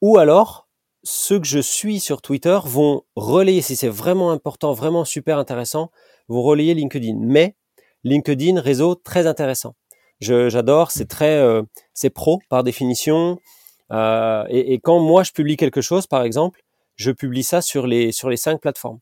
Ou 0.02 0.18
alors, 0.18 0.68
ceux 1.02 1.40
que 1.40 1.46
je 1.46 1.58
suis 1.58 2.00
sur 2.00 2.20
Twitter 2.20 2.58
vont 2.64 3.04
relayer, 3.14 3.62
si 3.62 3.76
c'est 3.76 3.88
vraiment 3.88 4.30
important, 4.30 4.74
vraiment 4.74 5.06
super 5.06 5.38
intéressant, 5.38 5.90
vont 6.28 6.42
relayer 6.42 6.74
LinkedIn. 6.74 7.16
Mais 7.18 7.56
LinkedIn, 8.04 8.60
réseau 8.60 8.94
très 8.94 9.26
intéressant 9.26 9.74
j'adore, 10.20 10.90
c'est 10.90 11.06
très, 11.06 11.36
euh, 11.36 11.62
c'est 11.94 12.10
pro 12.10 12.40
par 12.48 12.64
définition. 12.64 13.38
Euh, 13.92 14.44
et, 14.48 14.74
et, 14.74 14.78
quand 14.80 14.98
moi 14.98 15.22
je 15.22 15.32
publie 15.32 15.56
quelque 15.56 15.80
chose, 15.80 16.06
par 16.06 16.22
exemple, 16.22 16.62
je 16.96 17.10
publie 17.10 17.44
ça 17.44 17.60
sur 17.62 17.86
les 17.86 18.12
sur 18.12 18.30
les 18.30 18.36
cinq 18.36 18.60
plateformes. 18.60 18.98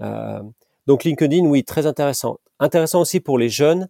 Euh, 0.00 0.40
donc 0.86 1.04
LinkedIn, 1.04 1.44
oui, 1.46 1.64
très 1.64 1.86
intéressant. 1.86 2.38
Intéressant 2.58 3.00
aussi 3.00 3.20
pour 3.20 3.38
les 3.38 3.48
jeunes, 3.48 3.88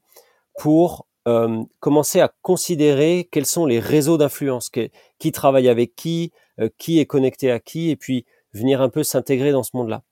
pour 0.59 1.07
euh, 1.29 1.63
commencer 1.81 2.21
à 2.21 2.33
considérer 2.43 3.29
quels 3.31 3.47
sont 3.47 3.67
les 3.67 3.79
réseaux 3.79 4.17
d'influence, 4.17 4.71
qui 4.71 5.33
travaille 5.33 5.69
avec 5.69 5.95
qui, 5.95 6.33
euh, 6.61 6.69
qui 6.79 6.99
est 6.99 7.07
connecté 7.07 7.51
à 7.51 7.61
qui, 7.61 7.91
et 7.91 7.97
puis 7.97 8.25
venir 8.55 8.81
un 8.81 8.89
peu 8.89 9.03
s'intégrer 9.03 9.53
dans 9.53 9.63
ce 9.63 9.71
monde-là. 9.75 10.03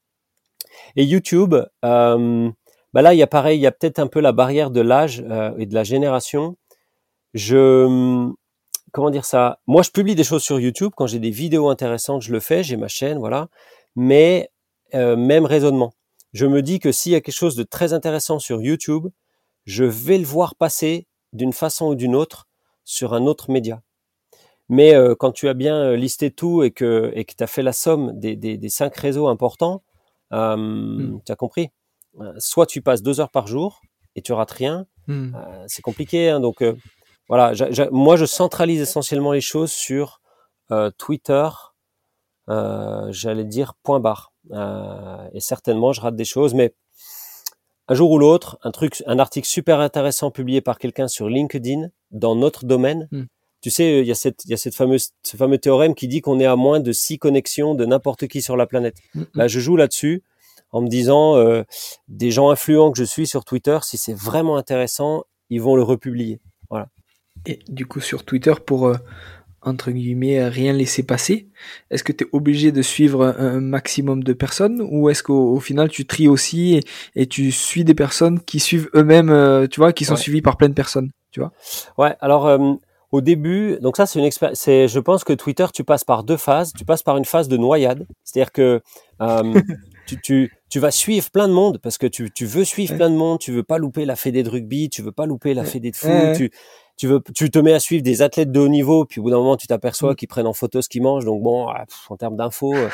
Et 0.97 1.05
YouTube, 1.05 1.55
euh, 1.85 2.51
bah 2.93 3.03
là, 3.03 3.15
il 3.15 3.19
y 3.19 3.23
a 3.23 3.27
pareil, 3.27 3.59
il 3.59 3.63
y 3.63 3.67
a 3.67 3.73
peut-être 3.73 3.99
un 3.99 4.07
peu 4.07 4.21
la 4.21 4.33
barrière 4.33 4.71
de 4.71 4.81
l'âge 4.81 5.23
euh, 5.29 5.53
et 5.59 5.67
de 5.67 5.75
la 5.75 5.85
génération. 5.85 6.57
Je, 7.35 8.31
comment 8.93 9.11
dire 9.11 9.25
ça? 9.25 9.61
Moi, 9.67 9.83
je 9.83 9.91
publie 9.91 10.15
des 10.15 10.25
choses 10.25 10.43
sur 10.43 10.59
YouTube 10.61 10.93
quand 10.97 11.07
j'ai 11.07 11.19
des 11.19 11.31
vidéos 11.31 11.69
intéressantes, 11.69 12.23
je 12.23 12.33
le 12.33 12.41
fais, 12.41 12.63
j'ai 12.63 12.77
ma 12.77 12.89
chaîne, 12.89 13.19
voilà. 13.19 13.49
Mais 13.97 14.51
euh, 14.95 15.17
même 15.17 15.47
raisonnement. 15.47 15.93
Je 16.33 16.47
me 16.47 16.63
dis 16.63 16.79
que 16.81 16.93
s'il 16.93 17.13
y 17.13 17.15
a 17.15 17.21
quelque 17.21 17.35
chose 17.35 17.57
de 17.57 17.63
très 17.65 17.93
intéressant 17.93 18.39
sur 18.39 18.61
YouTube, 18.63 19.09
je 19.67 19.85
vais 19.85 20.19
le 20.19 20.25
voir 20.25 20.55
passer 20.57 21.07
d'une 21.33 21.53
façon 21.53 21.89
ou 21.89 21.95
d'une 21.95 22.15
autre 22.17 22.49
sur 22.85 23.15
un 23.15 23.27
autre 23.27 23.51
média. 23.51 23.83
Mais 24.69 24.95
euh, 24.95 25.15
quand 25.15 25.33
tu 25.33 25.49
as 25.49 25.55
bien 25.55 25.77
euh, 25.77 25.97
listé 25.97 26.31
tout 26.31 26.63
et 26.63 26.71
que 26.71 27.11
et 27.15 27.25
que 27.25 27.35
tu 27.37 27.43
as 27.45 27.47
fait 27.47 27.63
la 27.63 27.73
somme 27.73 28.19
des, 28.19 28.37
des, 28.37 28.59
des 28.59 28.69
cinq 28.71 28.97
réseaux 28.97 29.29
importants, 29.29 29.83
euh, 30.33 30.57
Mm. 30.57 31.21
tu 31.25 31.33
as 31.33 31.37
compris? 31.37 31.71
Euh, 32.21 32.33
Soit 32.39 32.67
tu 32.67 32.83
passes 32.83 33.03
deux 33.03 33.21
heures 33.21 33.31
par 33.31 33.47
jour 33.47 33.81
et 34.15 34.23
tu 34.23 34.33
rates 34.33 34.51
rien, 34.51 34.87
Hmm. 35.07 35.35
euh, 35.35 35.65
c'est 35.69 35.81
compliqué. 35.81 36.29
hein, 36.29 36.39
donc 36.39 36.61
euh, 36.61 36.75
voilà, 37.31 37.53
moi 37.91 38.17
je 38.17 38.27
centralise 38.27 38.81
essentiellement 38.81 39.33
les 39.33 39.41
choses 39.41 39.73
sur 39.73 40.21
Twitter, 40.99 41.49
j'allais 42.47 43.45
dire 43.45 43.75
point 43.83 44.01
barre. 44.01 44.33
Et 45.33 45.41
certainement 45.41 45.93
je 45.93 46.01
rate 46.01 46.17
des 46.17 46.25
choses, 46.25 46.55
mais 46.55 46.75
un 47.89 47.95
jour 47.95 48.11
ou 48.11 48.19
l'autre, 48.19 48.59
un 48.63 48.71
truc, 48.71 49.03
un 49.07 49.19
article 49.19 49.47
super 49.47 49.81
intéressant 49.81 50.31
publié 50.31 50.61
par 50.61 50.79
quelqu'un 50.79 51.09
sur 51.09 51.29
LinkedIn 51.29 51.89
dans 52.11 52.35
notre 52.35 52.65
domaine. 52.67 53.09
Hmm. 53.13 53.25
Tu 53.61 53.71
sais, 53.71 54.01
il 54.01 54.07
y 54.07 54.13
a 54.13 54.15
cette, 54.15 54.45
il 54.45 54.51
y 54.51 54.55
a 54.55 54.57
cette 54.57 54.75
fameuse, 54.75 55.11
ce 55.23 55.37
fameux 55.37 55.59
théorème 55.59 55.95
qui 55.95 56.07
dit 56.07 56.21
qu'on 56.21 56.39
est 56.39 56.47
à 56.47 56.55
moins 56.55 56.81
de 56.81 56.93
six 56.93 57.19
connexions 57.19 57.75
de 57.75 57.85
n'importe 57.87 58.29
qui 58.29 58.41
sur 58.41 58.57
la 58.57 58.67
planète. 58.67 58.97
Hmm. 59.15 59.25
Bah, 59.35 59.49
je 59.49 59.59
joue 59.59 59.77
là-dessus 59.77 60.23
en 60.73 60.83
me 60.83 60.89
disant 60.89 61.37
euh, 61.37 61.63
des 62.09 62.31
gens 62.31 62.51
influents 62.51 62.91
que 62.91 62.99
je 62.99 63.05
suis 63.05 63.27
sur 63.27 63.45
Twitter, 63.45 63.79
si 63.83 63.97
c'est 63.97 64.17
vraiment 64.17 64.57
intéressant, 64.57 65.25
ils 65.51 65.61
vont 65.61 65.77
le 65.77 65.83
republier. 65.83 66.41
Et 67.47 67.61
du 67.69 67.87
coup, 67.87 68.01
sur 68.01 68.25
Twitter, 68.25 68.53
pour, 68.67 68.89
euh, 68.89 68.97
entre 69.63 69.91
guillemets, 69.91 70.49
rien 70.49 70.73
laisser 70.73 71.03
passer, 71.03 71.49
est-ce 71.91 72.05
que 72.05 72.13
tu 72.13 72.25
es 72.25 72.29
obligé 72.33 72.73
de 72.73 72.83
suivre 72.83 73.25
un, 73.39 73.61
maximum 73.61 74.23
de 74.25 74.33
personnes 74.33 74.83
ou 74.91 75.09
est-ce 75.09 75.23
qu'au 75.23 75.55
au 75.55 75.61
final, 75.61 75.89
tu 75.89 76.05
tries 76.07 76.29
aussi 76.29 76.75
et, 76.75 76.83
et 77.15 77.27
tu 77.27 77.53
suis 77.53 77.85
des 77.85 77.95
personnes 77.95 78.41
qui 78.41 78.61
suivent 78.61 78.91
eux-mêmes, 78.95 79.31
euh, 79.31 79.67
tu 79.67 79.81
vois, 79.81 79.93
qui 79.93 80.05
sont 80.05 80.15
Ouais. 80.15 80.21
suivies 80.21 80.43
par 80.43 80.57
plein 80.57 80.69
de 80.69 80.75
personnes, 80.75 81.11
tu 81.31 81.41
vois? 81.41 81.53
Ouais, 81.97 82.17
alors 82.21 82.47
euh, 82.47 82.75
au 83.11 83.21
début, 83.21 83.79
donc 83.81 83.97
ça 83.97 84.07
c'est 84.07 84.19
une 84.19 84.25
expérience. 84.25 84.59
C'est, 84.59 84.89
je 84.89 85.01
pense 85.01 85.25
que 85.25 85.33
Twitter, 85.33 85.67
tu 85.73 85.85
passes 85.85 86.05
par 86.05 86.25
deux 86.25 86.37
phases. 86.37 86.73
Tu 86.77 86.85
passes 86.85 87.03
par 87.03 87.17
une 87.17 87.25
phase 87.25 87.49
de 87.49 87.57
noyade, 87.57 88.07
c'est-à-dire 88.25 88.53
que 88.53 88.83
euh, 89.23 89.55
tu, 90.09 90.21
tu, 90.21 90.53
tu 90.71 90.79
vas 90.81 90.91
suivre 90.91 91.31
plein 91.31 91.47
de 91.49 91.53
monde 91.53 91.79
parce 91.83 91.99
que 91.99 92.07
tu, 92.07 92.31
tu 92.33 92.47
veux 92.47 92.65
suivre 92.65 92.93
Ouais. 92.93 92.97
plein 92.97 93.11
de 93.11 93.17
monde. 93.17 93.39
Tu 93.39 93.53
veux 93.53 93.63
pas 93.63 93.79
louper 93.79 94.05
la 94.05 94.17
fédé 94.17 94.43
de 94.43 94.49
rugby, 94.51 94.89
tu 94.91 95.03
veux 95.03 95.13
pas 95.13 95.27
louper 95.27 95.55
la 95.55 95.65
fédé 95.65 95.91
de 95.91 95.97
foot. 95.97 96.09
Ouais. 96.11 96.37
Tu, 96.37 96.51
tu 96.97 97.07
veux, 97.07 97.21
tu 97.35 97.51
te 97.51 97.59
mets 97.59 97.73
à 97.75 97.79
suivre 97.81 98.03
des 98.03 98.23
athlètes 98.23 98.51
de 98.51 98.59
haut 98.59 98.69
niveau, 98.69 99.05
puis 99.05 99.21
au 99.21 99.23
bout 99.23 99.31
d'un 99.31 99.37
moment, 99.37 99.57
tu 99.57 99.67
t'aperçois 99.67 100.13
Mm. 100.13 100.17
qu'ils 100.17 100.29
prennent 100.29 100.47
en 100.47 100.53
photo 100.53 100.83
ce 100.83 100.89
qu'ils 100.89 101.03
mangent. 101.03 101.25
Donc 101.25 101.43
bon, 101.43 101.69
ah, 101.69 101.85
en 102.09 102.17
termes 102.17 102.37
d'infos. 102.37 102.75
euh. 102.75 102.89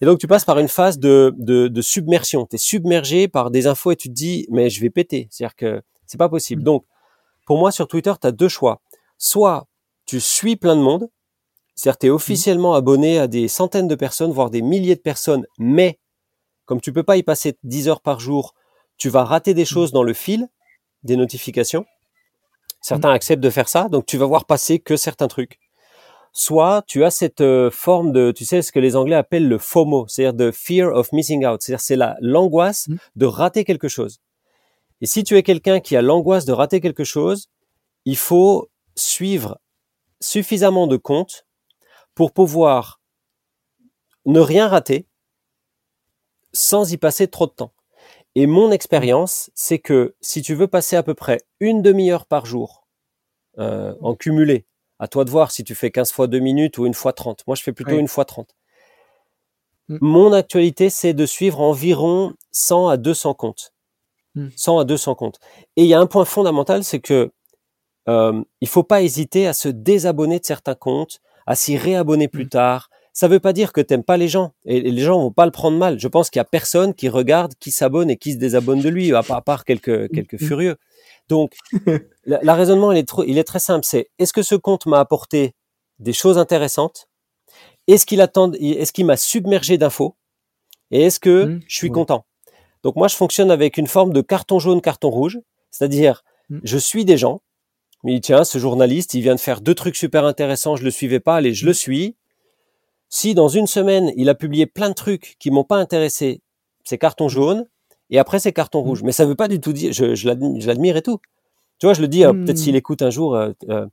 Et 0.00 0.04
donc 0.06 0.18
tu 0.18 0.26
passes 0.26 0.44
par 0.44 0.58
une 0.58 0.68
phase 0.68 0.98
de, 0.98 1.34
de, 1.38 1.68
de 1.68 1.80
submersion. 1.82 2.46
Tu 2.46 2.56
es 2.56 2.58
submergé 2.58 3.28
par 3.28 3.50
des 3.50 3.66
infos 3.66 3.90
et 3.92 3.96
tu 3.96 4.08
te 4.08 4.14
dis, 4.14 4.46
mais 4.50 4.68
je 4.70 4.80
vais 4.80 4.90
péter. 4.90 5.26
C'est-à-dire 5.30 5.56
que 5.56 5.82
c'est 6.06 6.18
pas 6.18 6.28
possible. 6.28 6.62
Mm. 6.62 6.64
Donc 6.64 6.84
pour 7.46 7.58
moi, 7.58 7.70
sur 7.72 7.88
Twitter, 7.88 8.12
tu 8.20 8.26
as 8.26 8.32
deux 8.32 8.48
choix. 8.48 8.80
Soit 9.18 9.66
tu 10.04 10.20
suis 10.20 10.56
plein 10.56 10.76
de 10.76 10.80
monde, 10.82 11.08
c'est-à-dire 11.74 11.98
tu 11.98 12.06
es 12.06 12.10
officiellement 12.10 12.74
abonné 12.74 13.18
à 13.18 13.26
des 13.26 13.48
centaines 13.48 13.88
de 13.88 13.94
personnes, 13.94 14.30
voire 14.32 14.50
des 14.50 14.62
milliers 14.62 14.96
de 14.96 15.00
personnes, 15.00 15.44
mais 15.58 15.98
comme 16.66 16.80
tu 16.80 16.92
peux 16.92 17.02
pas 17.02 17.16
y 17.16 17.22
passer 17.22 17.56
10 17.64 17.88
heures 17.88 18.00
par 18.02 18.20
jour, 18.20 18.54
tu 18.98 19.08
vas 19.08 19.24
rater 19.24 19.54
des 19.54 19.64
choses 19.64 19.92
dans 19.92 20.02
le 20.02 20.12
fil, 20.12 20.48
des 21.02 21.16
notifications. 21.16 21.86
Certains 22.80 23.10
acceptent 23.10 23.42
de 23.42 23.50
faire 23.50 23.68
ça, 23.68 23.88
donc 23.88 24.06
tu 24.06 24.16
vas 24.16 24.26
voir 24.26 24.44
passer 24.44 24.78
que 24.78 24.96
certains 24.96 25.28
trucs. 25.28 25.58
Soit 26.32 26.82
tu 26.86 27.02
as 27.04 27.10
cette 27.10 27.40
euh, 27.40 27.70
forme 27.70 28.12
de, 28.12 28.30
tu 28.30 28.44
sais, 28.44 28.60
ce 28.60 28.70
que 28.70 28.78
les 28.78 28.94
Anglais 28.94 29.16
appellent 29.16 29.48
le 29.48 29.58
FOMO, 29.58 30.06
c'est-à-dire 30.06 30.34
de 30.34 30.50
fear 30.50 30.92
of 30.94 31.10
missing 31.12 31.46
out, 31.46 31.62
c'est-à-dire 31.62 31.80
c'est 31.80 31.96
la 31.96 32.16
l'angoisse 32.20 32.88
Mm. 32.88 32.96
de 33.16 33.26
rater 33.26 33.64
quelque 33.64 33.88
chose. 33.88 34.20
Et 35.00 35.06
si 35.06 35.24
tu 35.24 35.36
es 35.36 35.42
quelqu'un 35.42 35.80
qui 35.80 35.96
a 35.96 36.02
l'angoisse 36.02 36.44
de 36.44 36.52
rater 36.52 36.80
quelque 36.80 37.04
chose, 37.04 37.48
il 38.04 38.16
faut 38.16 38.68
suivre 38.94 39.58
suffisamment 40.20 40.86
de 40.86 40.96
comptes 40.96 41.46
pour 42.14 42.32
pouvoir 42.32 43.00
ne 44.26 44.40
rien 44.40 44.68
rater 44.68 45.06
sans 46.56 46.92
y 46.92 46.96
passer 46.96 47.28
trop 47.28 47.46
de 47.46 47.52
temps. 47.52 47.72
Et 48.34 48.46
mon 48.46 48.70
expérience, 48.70 49.50
c'est 49.54 49.78
que 49.78 50.14
si 50.20 50.42
tu 50.42 50.54
veux 50.54 50.66
passer 50.68 50.96
à 50.96 51.02
peu 51.02 51.14
près 51.14 51.40
une 51.60 51.82
demi-heure 51.82 52.26
par 52.26 52.44
jour 52.46 52.86
euh, 53.58 53.94
en 54.02 54.14
cumulé, 54.14 54.66
à 54.98 55.08
toi 55.08 55.24
de 55.24 55.30
voir 55.30 55.50
si 55.50 55.64
tu 55.64 55.74
fais 55.74 55.90
15 55.90 56.12
fois 56.12 56.26
2 56.26 56.38
minutes 56.38 56.78
ou 56.78 56.86
une 56.86 56.94
fois 56.94 57.12
30. 57.12 57.46
Moi, 57.46 57.56
je 57.56 57.62
fais 57.62 57.72
plutôt 57.72 57.92
Oui. 57.92 57.98
une 58.00 58.08
fois 58.08 58.24
30. 58.24 58.54
Mm. 59.88 59.98
Mon 60.00 60.32
actualité, 60.32 60.90
c'est 60.90 61.14
de 61.14 61.26
suivre 61.26 61.60
environ 61.60 62.34
100 62.52 62.88
à 62.88 62.96
200 62.96 63.34
comptes. 63.34 63.72
Mm. 64.34 64.48
100 64.56 64.78
à 64.80 64.84
200 64.84 65.14
comptes. 65.14 65.38
Et 65.76 65.82
il 65.82 65.88
y 65.88 65.94
a 65.94 66.00
un 66.00 66.06
point 66.06 66.24
fondamental, 66.24 66.84
c'est 66.84 67.00
que 67.00 67.30
euh, 68.08 68.42
il 68.60 68.68
faut 68.68 68.82
pas 68.84 69.02
hésiter 69.02 69.46
à 69.46 69.52
se 69.52 69.68
désabonner 69.68 70.38
de 70.40 70.44
certains 70.44 70.74
comptes, 70.74 71.20
à 71.46 71.54
s'y 71.54 71.76
réabonner 71.76 72.28
plus 72.28 72.44
Mm. 72.46 72.48
tard. 72.50 72.90
Ça 73.18 73.28
veut 73.28 73.40
pas 73.40 73.54
dire 73.54 73.72
que 73.72 73.80
t'aimes 73.80 74.04
pas 74.04 74.18
les 74.18 74.28
gens 74.28 74.52
et 74.66 74.78
les 74.78 75.00
gens 75.02 75.18
vont 75.18 75.30
pas 75.32 75.46
le 75.46 75.50
prendre 75.50 75.78
mal. 75.78 75.98
Je 75.98 76.06
pense 76.06 76.28
qu'il 76.28 76.38
y 76.38 76.40
a 76.40 76.44
personne 76.44 76.92
qui 76.92 77.08
regarde, 77.08 77.54
qui 77.58 77.70
s'abonne 77.70 78.10
et 78.10 78.18
qui 78.18 78.32
se 78.34 78.36
désabonne 78.36 78.80
de 78.82 78.90
lui, 78.90 79.14
à 79.14 79.22
part, 79.22 79.38
à 79.38 79.40
part 79.42 79.64
quelques 79.64 80.12
quelques 80.12 80.36
furieux. 80.60 80.76
Donc, 81.30 81.54
la, 82.26 82.40
la 82.42 82.54
raisonnement, 82.54 82.92
il 82.92 82.98
est, 82.98 83.08
trop, 83.08 83.24
il 83.24 83.38
est 83.38 83.44
très 83.44 83.58
simple. 83.58 83.86
C'est 83.86 84.10
est-ce 84.18 84.34
que 84.34 84.42
ce 84.42 84.54
compte 84.54 84.84
m'a 84.84 85.00
apporté 85.00 85.54
des 85.98 86.12
choses 86.12 86.36
intéressantes? 86.36 87.08
Est-ce 87.88 88.04
qu'il 88.04 88.20
attend 88.20 88.52
Est-ce 88.52 88.92
qu'il 88.92 89.06
m'a 89.06 89.16
submergé 89.16 89.78
d'infos? 89.78 90.14
Et 90.90 91.00
est-ce 91.04 91.18
que 91.18 91.44
Mm. 91.46 91.60
je 91.66 91.74
suis 91.76 91.88
Ouais. 91.88 91.94
content? 91.94 92.26
Donc 92.82 92.96
moi, 92.96 93.08
je 93.08 93.16
fonctionne 93.16 93.50
avec 93.50 93.78
une 93.78 93.86
forme 93.86 94.12
de 94.12 94.20
carton 94.20 94.58
jaune, 94.58 94.82
carton 94.82 95.08
rouge, 95.08 95.40
c'est-à-dire 95.70 96.22
Mm. 96.50 96.58
je 96.64 96.76
suis 96.78 97.06
des 97.06 97.16
gens. 97.16 97.40
Mais 98.04 98.20
tiens, 98.20 98.44
ce 98.44 98.58
journaliste, 98.58 99.14
il 99.14 99.22
vient 99.22 99.34
de 99.34 99.40
faire 99.40 99.62
deux 99.62 99.74
trucs 99.74 99.96
super 99.96 100.26
intéressants, 100.26 100.76
je 100.76 100.84
le 100.84 100.90
suivais 100.90 101.18
pas, 101.18 101.36
allez, 101.36 101.54
je 101.54 101.64
le 101.64 101.72
suis. 101.72 102.14
Si 103.08 103.34
dans 103.34 103.48
une 103.48 103.66
semaine, 103.66 104.12
il 104.16 104.28
a 104.28 104.34
publié 104.34 104.66
plein 104.66 104.88
de 104.88 104.94
trucs 104.94 105.36
qui 105.38 105.50
m'ont 105.50 105.64
pas 105.64 105.76
intéressé, 105.76 106.40
c'est 106.84 106.98
carton 106.98 107.28
jaune, 107.28 107.66
et 108.10 108.18
après 108.18 108.38
c'est 108.40 108.52
carton 108.52 108.80
rouge. 108.82 109.02
Mais 109.02 109.12
ça 109.12 109.24
veut 109.26 109.34
pas 109.36 109.48
du 109.48 109.60
tout 109.60 109.72
dire, 109.72 109.92
je, 109.92 110.14
je 110.14 110.26
l'admi- 110.28 110.60
je 110.60 110.66
l'admire 110.66 110.96
et 110.96 111.02
tout. 111.02 111.18
Tu 111.78 111.86
vois, 111.86 111.94
je 111.94 112.00
le 112.00 112.08
dis, 112.08 112.24
euh, 112.24 112.32
Mm. 112.32 112.44
peut-être 112.44 112.58
s'il 112.58 112.76
écoute 112.76 113.02
un 113.02 113.10
jour, 113.10 113.34
euh, 113.36 113.52
euh, 113.68 113.86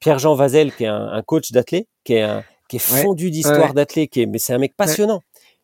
Pierre-Jean 0.00 0.34
Vazel, 0.34 0.74
qui 0.74 0.84
est 0.84 0.88
un, 0.88 1.08
un 1.08 1.22
coach 1.22 1.52
d'athlètes, 1.52 1.86
qui 2.04 2.14
est 2.14 2.22
un, 2.22 2.42
qui 2.68 2.76
est 2.76 2.92
Ouais. 2.92 3.02
fondu 3.02 3.30
d'histoire 3.30 3.74
Ouais. 3.74 4.06
qui 4.08 4.20
est, 4.22 4.26
mais 4.26 4.38
c'est 4.38 4.52
un 4.52 4.58
mec 4.58 4.76
passionnant. 4.76 5.22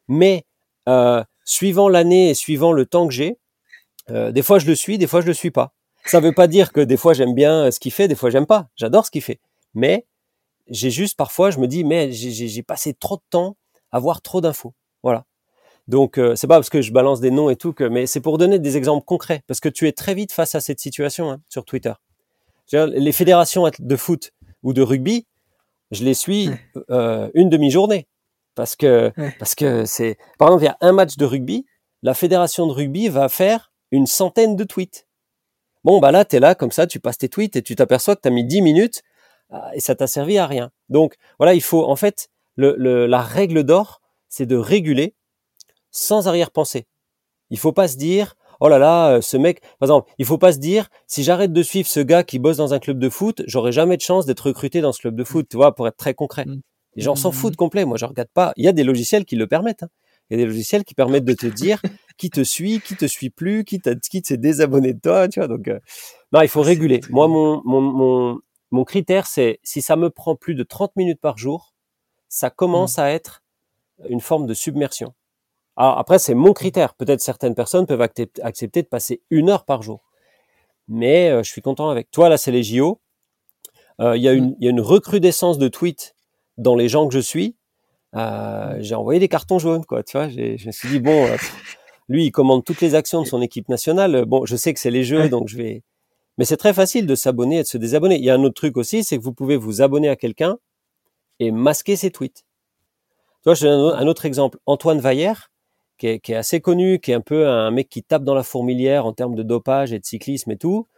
Mais 0.09 0.45
euh, 0.89 1.23
suivant 1.45 1.89
l'année 1.89 2.31
et 2.31 2.35
suivant 2.35 2.73
le 2.73 2.87
temps 2.87 3.07
que 3.07 3.13
j'ai, 3.15 3.37
des 4.09 4.43
fois 4.43 4.59
je 4.59 4.67
le 4.67 4.75
suis, 4.75 4.99
des 4.99 5.07
fois 5.07 5.21
je 5.23 5.27
le 5.27 5.33
suis 5.35 5.51
pas. 5.51 5.73
Ça 6.07 6.21
veut 6.21 6.33
pas 6.33 6.47
dire 6.47 6.73
que 6.73 6.81
des 6.83 6.97
fois 6.99 7.15
j'aime 7.15 7.35
bien 7.35 7.71
ce 7.71 7.81
qu'il 7.81 7.93
fait, 7.93 8.07
des 8.09 8.15
fois 8.15 8.29
j'aime 8.31 8.45
pas. 8.47 8.69
J'adore 8.77 9.07
ce 9.07 9.11
qu'il 9.11 9.23
fait. 9.23 9.41
Mais 9.75 10.05
j'ai 10.69 10.91
juste 10.91 11.17
parfois, 11.17 11.51
je 11.51 11.59
me 11.59 11.67
dis, 11.67 11.85
mais 11.85 12.11
j'ai- 12.13 12.63
passé 12.63 12.95
trop 12.95 13.17
de 13.17 13.23
temps 13.31 13.57
à 13.93 13.99
voir 13.99 14.23
trop 14.23 14.41
d'infos. 14.41 14.75
Voilà. 15.03 15.25
Donc 15.87 16.17
euh, 16.19 16.35
c'est 16.35 16.47
pas 16.47 16.55
parce 16.57 16.71
que 16.71 16.81
je 16.81 16.93
balance 16.93 17.21
des 17.21 17.31
noms 17.31 17.51
et 17.51 17.57
tout 17.57 17.73
que, 17.75 17.85
mais 17.85 18.07
c'est 18.07 18.21
pour 18.21 18.39
donner 18.39 18.59
des 18.59 18.77
exemples 18.79 19.05
concrets 19.05 19.43
parce 19.47 19.61
que 19.61 19.69
tu 19.69 19.87
es 19.87 19.93
très 19.93 20.15
vite 20.15 20.33
face 20.33 20.55
à 20.55 20.61
cette 20.61 20.81
situation 20.81 21.31
hein, 21.31 21.41
sur 21.51 21.65
Twitter. 21.67 21.93
Les 22.73 23.13
fédérations 23.13 23.71
de 23.79 23.97
foot 23.97 24.33
ou 24.63 24.73
de 24.73 24.81
rugby, 24.81 25.27
je 25.91 26.03
les 26.03 26.15
suis 26.15 26.49
euh, 26.91 27.29
une 27.35 27.51
demi-journée 27.51 28.09
parce 28.55 28.75
que 28.77 29.13
Ouais. 29.19 29.35
parce 29.39 29.55
que 29.55 29.85
c'est 29.85 30.17
par 30.39 30.49
exemple 30.49 30.63
il 30.63 30.67
y 30.67 30.69
a 30.71 30.79
un 30.81 30.93
match 30.93 31.17
de 31.19 31.25
rugby, 31.27 31.67
la 32.03 32.15
fédération 32.15 32.67
de 32.67 32.73
rugby 32.73 33.09
va 33.09 33.29
faire 33.29 33.71
une 33.91 34.07
centaine 34.07 34.57
de 34.57 34.65
tweets. 34.65 35.07
Bon 35.85 36.01
bah 36.01 36.11
là 36.13 36.25
tu 36.25 36.37
es 36.37 36.41
là 36.41 36.55
comme 36.55 36.73
ça, 36.73 36.87
tu 36.87 36.99
passes 36.99 37.19
tes 37.19 37.29
tweets 37.29 37.57
et 37.57 37.63
tu 37.63 37.77
t'aperçois 37.77 38.17
que 38.17 38.23
tu 38.23 38.29
as 38.29 38.31
mis 38.31 38.45
10 38.45 38.63
minutes 38.63 39.03
et 39.75 39.81
ça 39.81 39.95
t'a 39.95 40.07
servi 40.07 40.39
à 40.39 40.47
rien. 40.47 40.71
Donc 40.89 41.15
voilà, 41.39 41.55
il 41.55 41.63
faut 41.63 41.85
en 41.85 41.97
fait 41.97 42.29
le, 42.57 42.75
le- 42.79 43.07
la 43.07 43.21
règle 43.23 43.65
d'or, 43.65 44.01
c'est 44.29 44.47
de 44.47 44.57
réguler 44.57 45.15
sans 45.91 46.29
arrière-pensée. 46.29 46.87
Il 47.51 47.59
faut 47.59 47.73
pas 47.73 47.89
se 47.89 47.97
dire 47.97 48.37
oh 48.61 48.69
là 48.69 48.79
là, 48.79 49.11
euh, 49.17 49.21
ce 49.21 49.37
mec, 49.37 49.61
par 49.79 49.87
exemple, 49.89 50.11
il 50.19 50.25
faut 50.25 50.39
pas 50.39 50.53
se 50.53 50.59
dire 50.59 50.89
si 51.07 51.23
j'arrête 51.23 51.53
de 51.53 51.63
suivre 51.63 51.89
ce 51.89 52.01
gars 52.01 52.23
qui 52.25 52.39
bosse 52.39 52.57
dans 52.57 52.73
un 52.73 52.79
club 52.79 52.99
de 52.99 53.09
foot, 53.09 53.43
j'aurai 53.47 53.73
jamais 53.73 53.97
de 53.97 54.03
chance 54.03 54.27
d'être 54.27 54.47
recruté 54.47 54.81
dans 54.81 54.93
ce 54.93 55.01
club 55.01 55.15
de 55.17 55.25
foot, 55.25 55.47
tu 55.51 55.57
vois, 55.57 55.75
pour 55.75 55.87
être 55.89 55.97
très 55.97 56.15
concret. 56.15 56.45
Mm. 56.47 56.61
Les 56.97 57.03
gens 57.03 57.17
s'en 57.17 57.31
Mm. 57.31 57.33
foutent 57.35 57.57
complet. 57.57 57.85
Moi, 57.85 57.97
je 57.99 58.05
regarde 58.07 58.29
pas. 58.33 58.53
Il 58.57 58.65
y 58.65 58.69
a 58.69 58.73
des 58.73 58.85
logiciels 58.85 59.25
qui 59.25 59.37
le 59.37 59.47
permettent. 59.47 59.83
hein. 59.83 59.89
Il 60.31 60.39
y 60.39 60.41
a 60.41 60.45
des 60.45 60.47
logiciels 60.51 60.85
qui 60.85 60.95
permettent 60.95 61.25
de 61.25 61.35
te 61.35 61.47
dire 61.47 61.83
qui 62.17 62.31
te 62.31 62.43
suit, 62.45 62.81
qui 62.81 62.97
te 62.97 63.05
suit 63.07 63.31
plus, 63.31 63.65
qui, 63.65 63.81
qui 64.11 64.23
s'est 64.25 64.37
désabonné 64.39 64.95
de 64.95 65.01
toi, 65.01 65.29
tu 65.29 65.41
vois. 65.41 65.49
Donc, 65.49 65.69
euh, 65.69 65.79
non, 66.33 66.41
il 66.41 66.49
faut 66.49 66.63
réguler. 66.63 67.01
Moi, 67.11 67.29
mon, 67.29 67.61
mon, 67.65 67.81
mon, 67.81 68.39
mon 68.75 68.85
critère, 68.85 69.27
c'est 69.27 69.61
si 69.63 69.83
ça 69.83 69.95
me 69.95 70.11
prend 70.11 70.35
plus 70.35 70.57
de 70.57 70.65
30 70.65 70.97
minutes 70.97 71.21
par 71.21 71.39
jour, 71.39 71.75
ça 72.29 72.51
commence 72.51 72.99
mmh. 72.99 73.01
à 73.01 73.11
être 73.13 73.43
une 74.09 74.21
forme 74.21 74.47
de 74.47 74.55
submersion. 74.55 75.15
Alors 75.77 75.97
après, 75.99 76.19
c'est 76.19 76.35
mon 76.35 76.53
critère. 76.53 76.95
Peut-être 76.95 77.21
certaines 77.21 77.55
personnes 77.55 77.87
peuvent 77.87 78.03
accepter 78.03 78.83
de 78.83 78.89
passer 78.89 79.23
une 79.31 79.49
heure 79.49 79.65
par 79.65 79.83
jour. 79.83 80.11
Mais 80.89 81.31
euh, 81.31 81.45
je 81.45 81.51
suis 81.51 81.63
content 81.63 81.89
avec. 81.89 82.11
Toi, 82.11 82.29
là, 82.29 82.37
c'est 82.37 82.51
les 82.51 82.65
JO. 82.65 83.01
Euh, 84.01 84.17
il 84.17 84.23
y, 84.25 84.29
a 84.29 84.33
une, 84.33 84.57
y 84.61 84.67
a 84.67 84.71
une 84.71 84.81
recrudescence 84.81 85.59
de 85.59 85.69
tweets 85.69 86.17
dans 86.59 86.75
les 86.75 86.89
gens 86.89 87.07
que 87.07 87.15
je 87.15 87.21
suis. 87.21 87.57
Euh, 88.17 88.77
j'ai 88.81 88.97
envoyé 88.97 89.21
des 89.21 89.29
cartons 89.29 89.61
jaunes, 89.61 89.85
quoi. 89.85 90.03
Tu 90.03 90.17
vois, 90.17 90.29
je 90.29 90.67
me 90.67 90.73
suis 90.73 90.89
dit 90.89 90.99
bon, 91.01 91.29
lui, 92.09 92.27
il 92.27 92.33
commande 92.33 92.65
toutes 92.65 92.81
les 92.81 92.97
actions 92.97 93.23
de 93.23 93.27
son 93.27 93.41
équipe 93.41 93.69
nationale. 93.69 94.25
Bon, 94.25 94.45
je 94.47 94.57
sais 94.57 94.75
que 94.75 94.81
c'est 94.81 94.91
les 94.91 95.05
jeux, 95.05 95.29
donc 95.29 95.49
je 95.49 95.57
vais. 95.57 95.85
Mais 96.39 96.45
c'est 96.45 96.57
très 96.57 96.75
facile 96.75 97.07
de 97.07 97.15
s'abonner 97.15 97.59
et 97.59 97.63
de 97.63 97.69
se 97.69 97.79
désabonner. 97.79 98.17
Il 98.17 98.25
y 98.25 98.31
a 98.31 98.35
un 98.35 98.43
autre 98.43 98.55
truc 98.55 98.77
aussi, 98.77 99.05
c'est 99.05 99.19
que 99.19 99.23
vous 99.23 99.33
pouvez 99.33 99.57
vous 99.57 99.83
abonner 99.83 100.09
à 100.09 100.17
quelqu'un 100.17 100.59
et 101.39 101.51
masquer 101.51 101.97
ses 101.97 102.11
tweets. 102.11 102.45
Tu 103.43 103.51
vois, 103.51 103.55
je 103.55 103.67
donne 103.67 103.95
un 103.95 104.07
autre 104.07 104.27
exemple. 104.27 104.59
Antoine 104.67 105.01
Vaillère, 105.01 105.51
qui 105.99 106.09
est, 106.09 106.19
qui 106.19 106.33
est, 106.33 106.37
assez 106.37 106.61
connu, 106.61 106.99
qui 106.99 107.13
est 107.13 107.15
un 107.15 107.21
peu 107.21 107.49
un 107.49 107.71
mec 107.71 107.89
qui 107.89 108.03
tape 108.03 108.25
dans 108.25 108.35
la 108.35 108.43
fourmilière 108.43 109.07
en 109.07 109.13
termes 109.13 109.35
de 109.35 109.43
dopage 109.43 109.93
et 109.93 109.99
de 109.99 110.05
cyclisme 110.05 110.51
et 110.51 110.57
tout. 110.57 110.89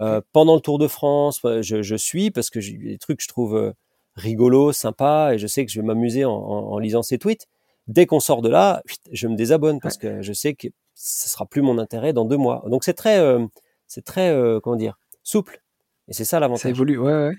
Euh, 0.00 0.20
pendant 0.32 0.54
le 0.54 0.60
Tour 0.60 0.78
de 0.78 0.88
France, 0.88 1.40
euh, 1.44 1.62
je, 1.62 1.82
je 1.82 1.96
suis 1.96 2.30
parce 2.30 2.50
que 2.50 2.60
j'ai 2.60 2.76
des 2.76 2.98
trucs 2.98 3.18
que 3.18 3.22
je 3.22 3.28
trouve 3.28 3.56
euh, 3.56 3.72
rigolos, 4.14 4.72
sympas, 4.72 5.32
et 5.32 5.38
je 5.38 5.46
sais 5.46 5.64
que 5.64 5.72
je 5.72 5.80
vais 5.80 5.86
m'amuser 5.86 6.24
en, 6.24 6.32
en, 6.32 6.72
en, 6.72 6.78
lisant 6.78 7.02
ses 7.02 7.18
tweets. 7.18 7.46
Dès 7.86 8.06
qu'on 8.06 8.20
sort 8.20 8.42
de 8.42 8.48
là, 8.48 8.82
je 9.12 9.28
me 9.28 9.36
désabonne 9.36 9.78
parce 9.80 9.96
que 9.96 10.20
je 10.20 10.32
sais 10.32 10.54
que 10.54 10.68
ce 10.94 11.28
sera 11.28 11.46
plus 11.46 11.62
mon 11.62 11.78
intérêt 11.78 12.12
dans 12.12 12.24
deux 12.24 12.36
mois. 12.36 12.64
Donc 12.68 12.84
c'est 12.84 12.94
très, 12.94 13.18
euh, 13.18 13.46
c'est 13.86 14.04
très, 14.04 14.30
euh, 14.30 14.60
comment 14.60 14.76
dire, 14.76 14.98
souple. 15.22 15.62
Et 16.08 16.12
c'est 16.12 16.24
ça 16.24 16.40
l'avantage. 16.40 16.62
Ça 16.62 16.68
évolue, 16.70 16.98
ouais, 16.98 17.12
ouais. 17.12 17.34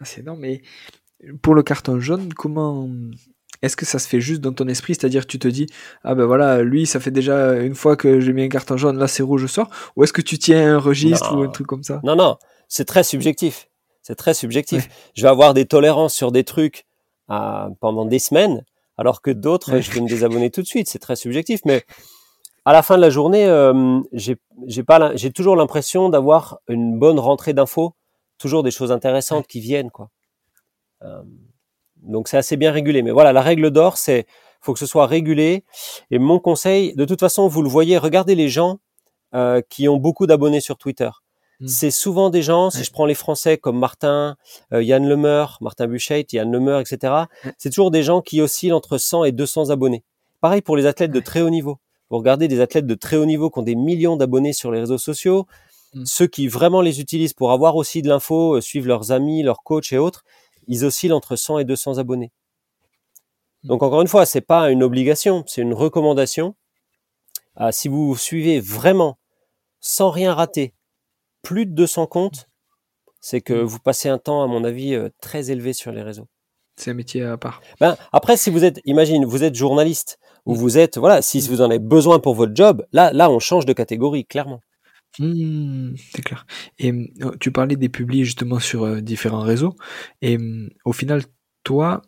Ah, 0.00 0.04
c'est 0.04 0.20
énorme. 0.20 0.40
Mais 0.40 0.62
pour 1.42 1.54
le 1.54 1.62
carton 1.62 2.00
jaune, 2.00 2.32
comment 2.34 2.88
est-ce 3.62 3.76
que 3.76 3.86
ça 3.86 3.98
se 3.98 4.08
fait 4.08 4.20
juste 4.20 4.40
dans 4.40 4.52
ton 4.52 4.66
esprit? 4.66 4.94
C'est-à-dire 4.94 5.26
tu 5.26 5.38
te 5.38 5.46
dis 5.46 5.66
ah 6.02 6.14
ben 6.14 6.24
voilà 6.24 6.62
lui 6.62 6.84
ça 6.84 6.98
fait 6.98 7.12
déjà 7.12 7.60
une 7.60 7.76
fois 7.76 7.96
que 7.96 8.18
j'ai 8.18 8.32
mis 8.32 8.42
un 8.42 8.48
carton 8.48 8.76
jaune 8.76 8.98
là 8.98 9.06
c'est 9.06 9.22
rouge 9.22 9.42
je 9.42 9.46
sors 9.46 9.70
ou 9.94 10.02
est-ce 10.02 10.12
que 10.12 10.20
tu 10.20 10.36
tiens 10.38 10.74
un 10.74 10.78
registre 10.78 11.36
ou 11.36 11.42
un 11.42 11.48
truc 11.48 11.68
comme 11.68 11.84
ça? 11.84 12.00
Non 12.02 12.16
non 12.16 12.38
c'est 12.66 12.84
très 12.84 13.04
subjectif 13.04 13.68
c'est 14.02 14.16
très 14.16 14.34
subjectif. 14.34 14.84
Ouais. 14.86 14.90
Je 15.14 15.22
vais 15.22 15.28
avoir 15.28 15.54
des 15.54 15.64
tolérances 15.64 16.12
sur 16.12 16.32
des 16.32 16.42
trucs 16.42 16.86
euh, 17.30 17.68
pendant 17.78 18.04
des 18.04 18.18
semaines 18.18 18.64
alors 18.96 19.22
que 19.22 19.30
d'autres 19.30 19.74
ouais. 19.74 19.82
je 19.82 19.92
vais 19.92 20.00
me 20.00 20.08
désabonner 20.08 20.50
tout 20.50 20.62
de 20.62 20.66
suite 20.66 20.88
c'est 20.88 20.98
très 20.98 21.14
subjectif 21.14 21.60
mais 21.64 21.84
à 22.64 22.72
la 22.72 22.82
fin 22.82 22.96
de 22.96 23.00
la 23.00 23.10
journée 23.10 23.46
euh, 23.46 24.00
j'ai 24.12 24.82
pas 24.82 25.14
j'ai 25.16 25.32
toujours 25.32 25.56
l'impression 25.56 26.08
d'avoir 26.08 26.58
une 26.68 26.98
bonne 26.98 27.18
rentrée 27.18 27.54
d'infos 27.54 27.94
toujours 28.38 28.62
des 28.62 28.70
choses 28.70 28.92
intéressantes 28.92 29.46
qui 29.46 29.60
viennent 29.60 29.90
quoi. 29.90 30.10
Euh, 31.02 31.22
donc 32.02 32.28
c'est 32.28 32.36
assez 32.36 32.56
bien 32.56 32.72
régulé. 32.72 33.02
Mais 33.02 33.12
voilà, 33.12 33.32
la 33.32 33.42
règle 33.42 33.70
d'or, 33.70 33.96
c'est 33.96 34.26
faut 34.60 34.72
que 34.72 34.78
ce 34.78 34.86
soit 34.86 35.06
régulé. 35.06 35.64
Et 36.10 36.18
mon 36.18 36.38
conseil, 36.38 36.94
de 36.94 37.04
toute 37.04 37.20
façon, 37.20 37.48
vous 37.48 37.62
le 37.62 37.68
voyez, 37.68 37.98
regardez 37.98 38.34
les 38.34 38.48
gens 38.48 38.78
euh, 39.34 39.60
qui 39.68 39.88
ont 39.88 39.96
beaucoup 39.96 40.26
d'abonnés 40.26 40.60
sur 40.60 40.76
Twitter. 40.76 41.10
Mmh. 41.60 41.68
C'est 41.68 41.90
souvent 41.90 42.30
des 42.30 42.42
gens, 42.42 42.70
si 42.70 42.84
je 42.84 42.90
prends 42.92 43.06
les 43.06 43.14
Français 43.14 43.56
comme 43.58 43.78
Martin, 43.78 44.36
euh, 44.72 44.82
Yann 44.82 45.06
Lemeur, 45.06 45.58
Martin 45.60 45.86
Buchet, 45.86 46.26
Yann 46.32 46.50
Lemeur, 46.50 46.80
etc., 46.80 47.14
c'est 47.58 47.70
toujours 47.70 47.90
des 47.90 48.02
gens 48.02 48.20
qui 48.20 48.40
oscillent 48.40 48.72
entre 48.72 48.98
100 48.98 49.24
et 49.24 49.32
200 49.32 49.70
abonnés. 49.70 50.04
Pareil 50.40 50.60
pour 50.60 50.76
les 50.76 50.86
athlètes 50.86 51.12
de 51.12 51.20
très 51.20 51.40
haut 51.40 51.50
niveau. 51.50 51.78
Vous 52.12 52.18
regardez 52.18 52.46
des 52.46 52.60
athlètes 52.60 52.86
de 52.86 52.94
très 52.94 53.16
haut 53.16 53.24
niveau 53.24 53.48
qui 53.48 53.58
ont 53.58 53.62
des 53.62 53.74
millions 53.74 54.16
d'abonnés 54.16 54.52
sur 54.52 54.70
les 54.70 54.80
réseaux 54.80 54.98
sociaux, 54.98 55.46
mmh. 55.94 56.04
ceux 56.04 56.26
qui 56.26 56.46
vraiment 56.46 56.82
les 56.82 57.00
utilisent 57.00 57.32
pour 57.32 57.52
avoir 57.52 57.74
aussi 57.74 58.02
de 58.02 58.08
l'info, 58.10 58.56
euh, 58.56 58.60
suivre 58.60 58.86
leurs 58.86 59.12
amis, 59.12 59.42
leurs 59.42 59.62
coachs 59.62 59.94
et 59.94 59.96
autres, 59.96 60.22
ils 60.68 60.84
oscillent 60.84 61.14
entre 61.14 61.36
100 61.36 61.60
et 61.60 61.64
200 61.64 61.96
abonnés. 61.96 62.30
Donc 63.64 63.82
encore 63.82 64.02
une 64.02 64.08
fois, 64.08 64.26
c'est 64.26 64.42
pas 64.42 64.70
une 64.70 64.82
obligation, 64.82 65.42
c'est 65.46 65.62
une 65.62 65.72
recommandation. 65.72 66.54
Euh, 67.62 67.72
si 67.72 67.88
vous 67.88 68.14
suivez 68.14 68.60
vraiment, 68.60 69.16
sans 69.80 70.10
rien 70.10 70.34
rater, 70.34 70.74
plus 71.40 71.64
de 71.64 71.72
200 71.72 72.08
comptes, 72.08 72.50
c'est 73.20 73.40
que 73.40 73.54
vous 73.54 73.78
passez 73.78 74.10
un 74.10 74.18
temps, 74.18 74.42
à 74.42 74.46
mon 74.46 74.64
avis, 74.64 74.92
euh, 74.92 75.08
très 75.22 75.50
élevé 75.50 75.72
sur 75.72 75.92
les 75.92 76.02
réseaux. 76.02 76.28
C'est 76.76 76.90
un 76.90 76.94
métier 76.94 77.22
à 77.22 77.38
part. 77.38 77.62
Ben, 77.80 77.96
après, 78.12 78.36
si 78.36 78.50
vous 78.50 78.64
êtes, 78.64 78.82
imagine, 78.84 79.24
vous 79.24 79.44
êtes 79.44 79.54
journaliste, 79.54 80.18
ou 80.46 80.54
vous 80.54 80.78
êtes, 80.78 80.98
voilà, 80.98 81.22
si 81.22 81.40
vous 81.48 81.60
en 81.60 81.66
avez 81.66 81.78
besoin 81.78 82.18
pour 82.18 82.34
votre 82.34 82.54
job, 82.54 82.84
là, 82.92 83.12
là, 83.12 83.30
on 83.30 83.38
change 83.38 83.66
de 83.66 83.72
catégorie, 83.72 84.24
clairement. 84.24 84.60
Mmh, 85.18 85.94
c'est 86.12 86.22
clair. 86.22 86.46
Et 86.78 86.90
euh, 86.90 87.36
tu 87.38 87.52
parlais 87.52 87.76
des 87.76 87.88
publis 87.88 88.24
justement 88.24 88.58
sur 88.60 88.84
euh, 88.84 89.00
différents 89.00 89.42
réseaux. 89.42 89.76
Et 90.22 90.38
euh, 90.38 90.68
au 90.84 90.92
final, 90.92 91.22
toi, 91.64 92.02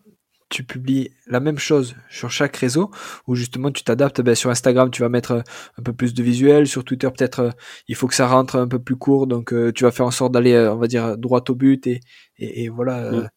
tu 0.49 0.65
publies 0.65 1.11
la 1.27 1.41
même 1.41 1.59
chose 1.59 1.97
sur 2.11 2.31
chaque 2.31 2.57
réseau 2.57 2.91
ou 3.27 3.35
justement 3.35 3.71
tu 3.71 3.83
t'adaptes 3.83 4.21
ben, 4.21 4.35
sur 4.35 4.51
Instagram 4.51 4.91
tu 4.91 5.03
vas 5.03 5.09
mettre 5.09 5.43
un 5.79 5.83
peu 5.83 5.93
plus 5.93 6.15
de 6.15 6.23
visuel 6.23 6.69
sur 6.69 6.85
Twitter 6.85 7.09
peut-être 7.11 7.51
il 7.89 7.97
faut 7.97 8.07
que 8.07 8.15
ça 8.15 8.29
rentre 8.29 8.57
un 8.57 8.69
peu 8.69 8.79
plus 8.79 8.95
court 8.95 9.27
donc 9.27 9.55
tu 9.75 9.85
vas 9.85 9.91
faire 9.91 10.07
en 10.07 10.11
sorte 10.11 10.33
d'aller 10.33 10.57
on 10.71 10.77
va 10.77 10.87
dire 10.87 11.17
droit 11.17 11.43
au 11.49 11.55
but 11.55 11.87
et, 11.87 12.01
et, 12.39 12.65
et 12.65 12.69
voilà 12.69 13.11
mmh. 13.11 13.29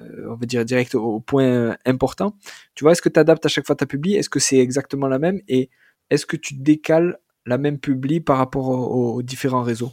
Euh, 0.00 0.28
on 0.30 0.34
va 0.34 0.46
dire 0.46 0.64
direct 0.64 0.94
au, 0.94 1.20
point 1.20 1.76
important 1.84 2.34
tu 2.74 2.84
vois 2.84 2.92
est-ce 2.92 3.02
que 3.02 3.08
tu 3.08 3.20
adaptes 3.20 3.46
à 3.46 3.48
chaque 3.48 3.66
fois 3.66 3.76
ta 3.76 3.86
publi? 3.86 4.14
Est-ce 4.14 4.28
que 4.28 4.40
c'est 4.40 4.58
exactement 4.58 5.08
la 5.08 5.18
même? 5.18 5.40
Et 5.48 5.70
est-ce 6.10 6.26
que 6.26 6.36
tu 6.36 6.54
décales 6.54 7.18
la 7.46 7.58
même 7.58 7.78
publi 7.78 8.20
par 8.20 8.38
rapport 8.38 8.68
aux, 8.68 9.14
aux 9.14 9.22
différents 9.22 9.62
réseaux? 9.62 9.92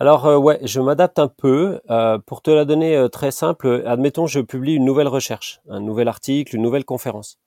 Alors 0.00 0.26
euh, 0.26 0.36
ouais, 0.36 0.60
je 0.62 0.80
m'adapte 0.80 1.18
un 1.18 1.28
peu. 1.28 1.80
Euh, 1.90 2.18
pour 2.18 2.42
te 2.42 2.50
la 2.50 2.64
donner 2.64 2.96
euh, 2.96 3.08
très 3.08 3.30
simple, 3.30 3.82
admettons 3.86 4.26
je 4.26 4.40
publie 4.40 4.74
une 4.74 4.84
nouvelle 4.84 5.08
recherche, 5.08 5.60
un 5.68 5.80
nouvel 5.80 6.08
article, 6.08 6.54
une 6.54 6.62
nouvelle 6.62 6.84
conférence. 6.84 7.38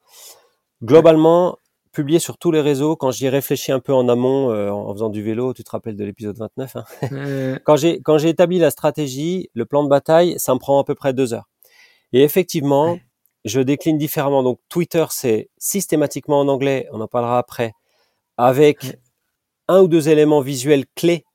Globalement, 0.84 1.58
publier 1.94 2.20
sur 2.20 2.38
tous 2.38 2.52
les 2.52 2.60
réseaux, 2.62 2.96
quand 2.96 3.12
j'y 3.12 3.30
réfléchis 3.30 3.72
un 3.72 3.80
peu 3.80 3.94
en 3.94 4.10
amont, 4.10 4.52
euh, 4.52 4.70
en 4.70 4.92
faisant 4.94 5.10
du 5.10 5.24
vélo, 5.24 5.54
tu 5.54 5.64
te 5.64 5.72
rappelles 5.72 5.96
de 5.96 6.04
l'épisode 6.04 6.38
29, 6.38 6.76
hein? 6.76 6.84
Euh... 7.12 7.58
quand 7.66 7.78
j'ai 7.78 8.02
quand 8.02 8.18
j'ai 8.18 8.30
établi 8.30 8.60
la 8.60 8.72
stratégie, 8.72 9.50
le 9.54 9.66
plan 9.66 9.84
de 9.84 9.90
bataille, 9.90 10.36
ça 10.38 10.54
me 10.54 10.60
prend 10.60 10.80
à 10.80 10.84
peu 10.84 10.96
près 10.96 11.14
deux 11.14 11.34
heures. 11.34 11.48
Et 12.14 12.24
effectivement, 12.24 12.94
ouais. 12.94 13.04
je 13.46 13.62
décline 13.62 13.98
différemment. 13.98 14.44
Donc 14.44 14.60
Twitter, 14.70 15.06
c'est 15.10 15.50
systématiquement 15.58 16.40
en 16.40 16.48
anglais, 16.48 16.88
on 16.92 17.02
en 17.02 17.08
parlera 17.08 17.38
après, 17.38 17.74
avec 18.38 18.84
ouais 18.84 19.00
un 19.72 19.82
ou 19.82 19.88
deux 19.88 20.10
éléments 20.10 20.42
visuels 20.42 20.86
clés, 20.96 21.26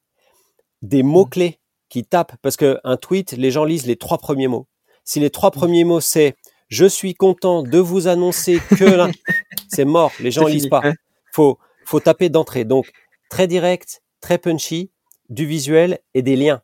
des 0.83 1.03
mmh. 1.03 1.07
mots-clés 1.07 1.61
qui 1.89 2.05
tapent, 2.05 2.37
parce 2.43 2.57
qu'un 2.57 2.97
tweet, 3.01 3.33
les 3.33 3.51
gens 3.51 3.65
lisent 3.65 3.87
les 3.87 3.97
trois 3.97 4.19
premiers 4.19 4.49
mots. 4.49 4.67
Si 5.05 5.21
les 5.21 5.31
trois 5.31 5.49
mmh. 5.49 5.59
premiers 5.59 5.85
mots, 5.85 6.01
c'est 6.01 6.37
je 6.69 6.85
suis 6.85 7.15
content 7.15 7.63
de 7.63 7.79
vous 7.79 8.09
annoncer 8.09 8.61
que 8.77 8.85
là, 8.85 9.09
c'est 9.69 9.87
mort, 9.87 10.13
les 10.21 10.31
gens 10.31 10.47
lisent 10.47 10.69
pas. 10.69 10.83
Faut, 11.33 11.59
faut 11.85 12.01
taper 12.01 12.29
d'entrée. 12.29 12.65
Donc, 12.65 12.91
très 13.31 13.47
direct, 13.47 14.03
très 14.21 14.37
punchy, 14.37 14.91
du 15.31 15.47
visuel 15.47 16.01
et 16.15 16.23
des 16.23 16.37
liens. 16.37 16.63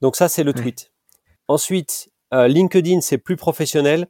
Donc 0.00 0.16
ça, 0.16 0.28
c'est 0.28 0.44
le 0.44 0.52
tweet. 0.52 0.92
Ensuite, 1.48 2.10
euh, 2.34 2.48
LinkedIn, 2.48 3.00
c'est 3.00 3.18
plus 3.18 3.36
professionnel. 3.36 4.06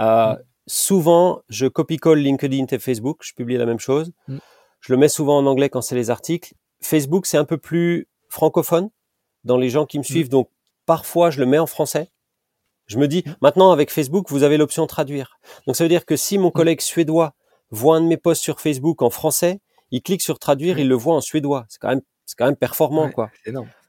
Euh, 0.00 0.32
mmh. 0.32 0.38
Souvent, 0.66 1.42
je 1.48 1.66
copie-colle 1.66 2.18
LinkedIn 2.18 2.66
et 2.70 2.78
Facebook, 2.78 3.20
je 3.22 3.32
publie 3.34 3.56
la 3.56 3.66
même 3.66 3.78
chose. 3.78 4.12
Mmh. 4.28 4.38
Je 4.80 4.92
le 4.92 4.98
mets 4.98 5.08
souvent 5.08 5.38
en 5.38 5.46
anglais 5.46 5.68
quand 5.70 5.82
c'est 5.82 5.94
les 5.94 6.10
articles. 6.10 6.54
Facebook, 6.80 7.26
c'est 7.26 7.38
un 7.38 7.44
peu 7.44 7.58
plus 7.58 8.06
francophone 8.28 8.90
dans 9.44 9.56
les 9.56 9.70
gens 9.70 9.86
qui 9.86 9.98
me 9.98 10.02
mmh. 10.02 10.04
suivent. 10.04 10.28
Donc, 10.28 10.50
parfois, 10.86 11.30
je 11.30 11.40
le 11.40 11.46
mets 11.46 11.58
en 11.58 11.66
français. 11.66 12.10
Je 12.86 12.98
me 12.98 13.06
dis, 13.06 13.22
maintenant, 13.42 13.70
avec 13.70 13.90
Facebook, 13.90 14.30
vous 14.30 14.42
avez 14.42 14.56
l'option 14.56 14.86
traduire. 14.86 15.38
Donc, 15.66 15.76
ça 15.76 15.84
veut 15.84 15.88
dire 15.88 16.06
que 16.06 16.16
si 16.16 16.38
mon 16.38 16.50
collègue 16.50 16.80
suédois 16.80 17.34
voit 17.70 17.96
un 17.96 18.00
de 18.00 18.06
mes 18.06 18.16
posts 18.16 18.42
sur 18.42 18.60
Facebook 18.60 19.02
en 19.02 19.10
français, 19.10 19.60
il 19.90 20.02
clique 20.02 20.22
sur 20.22 20.38
traduire, 20.38 20.78
il 20.78 20.88
le 20.88 20.94
voit 20.94 21.14
en 21.14 21.20
suédois. 21.20 21.66
C'est 21.68 21.78
quand 21.78 21.88
même, 21.88 22.00
c'est 22.24 22.36
quand 22.36 22.46
même 22.46 22.56
performant, 22.56 23.06
ouais, 23.06 23.12
quoi. 23.12 23.30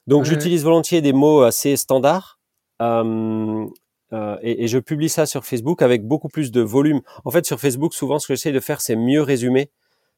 Donc, 0.08 0.24
ouais, 0.24 0.30
j'utilise 0.30 0.64
volontiers 0.64 1.02
des 1.02 1.14
mots 1.14 1.44
assez 1.44 1.78
standards. 1.78 2.39
Euh, 2.82 3.66
euh, 4.12 4.38
et, 4.42 4.64
et, 4.64 4.68
je 4.68 4.80
publie 4.80 5.10
ça 5.10 5.26
sur 5.26 5.46
Facebook 5.46 5.82
avec 5.82 6.06
beaucoup 6.06 6.30
plus 6.30 6.52
de 6.52 6.62
volume. 6.62 7.02
En 7.26 7.32
fait, 7.32 7.46
sur 7.46 7.60
Facebook, 7.60 7.94
souvent, 7.94 8.18
ce 8.18 8.28
que 8.28 8.36
j'essaie 8.36 8.52
de 8.52 8.60
faire, 8.60 8.82
c'est 8.82 8.96
mieux 8.96 9.22
résumer. 9.22 9.70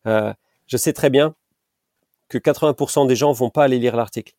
Euh, 0.08 0.34
je 0.68 0.78
sais 0.78 0.94
très 0.94 1.10
bien 1.10 1.36
que 2.30 2.38
80% 2.38 3.08
des 3.08 3.16
gens 3.16 3.34
vont 3.34 3.50
pas 3.50 3.66
aller 3.66 3.80
lire 3.80 3.96
l'article. 3.96 4.34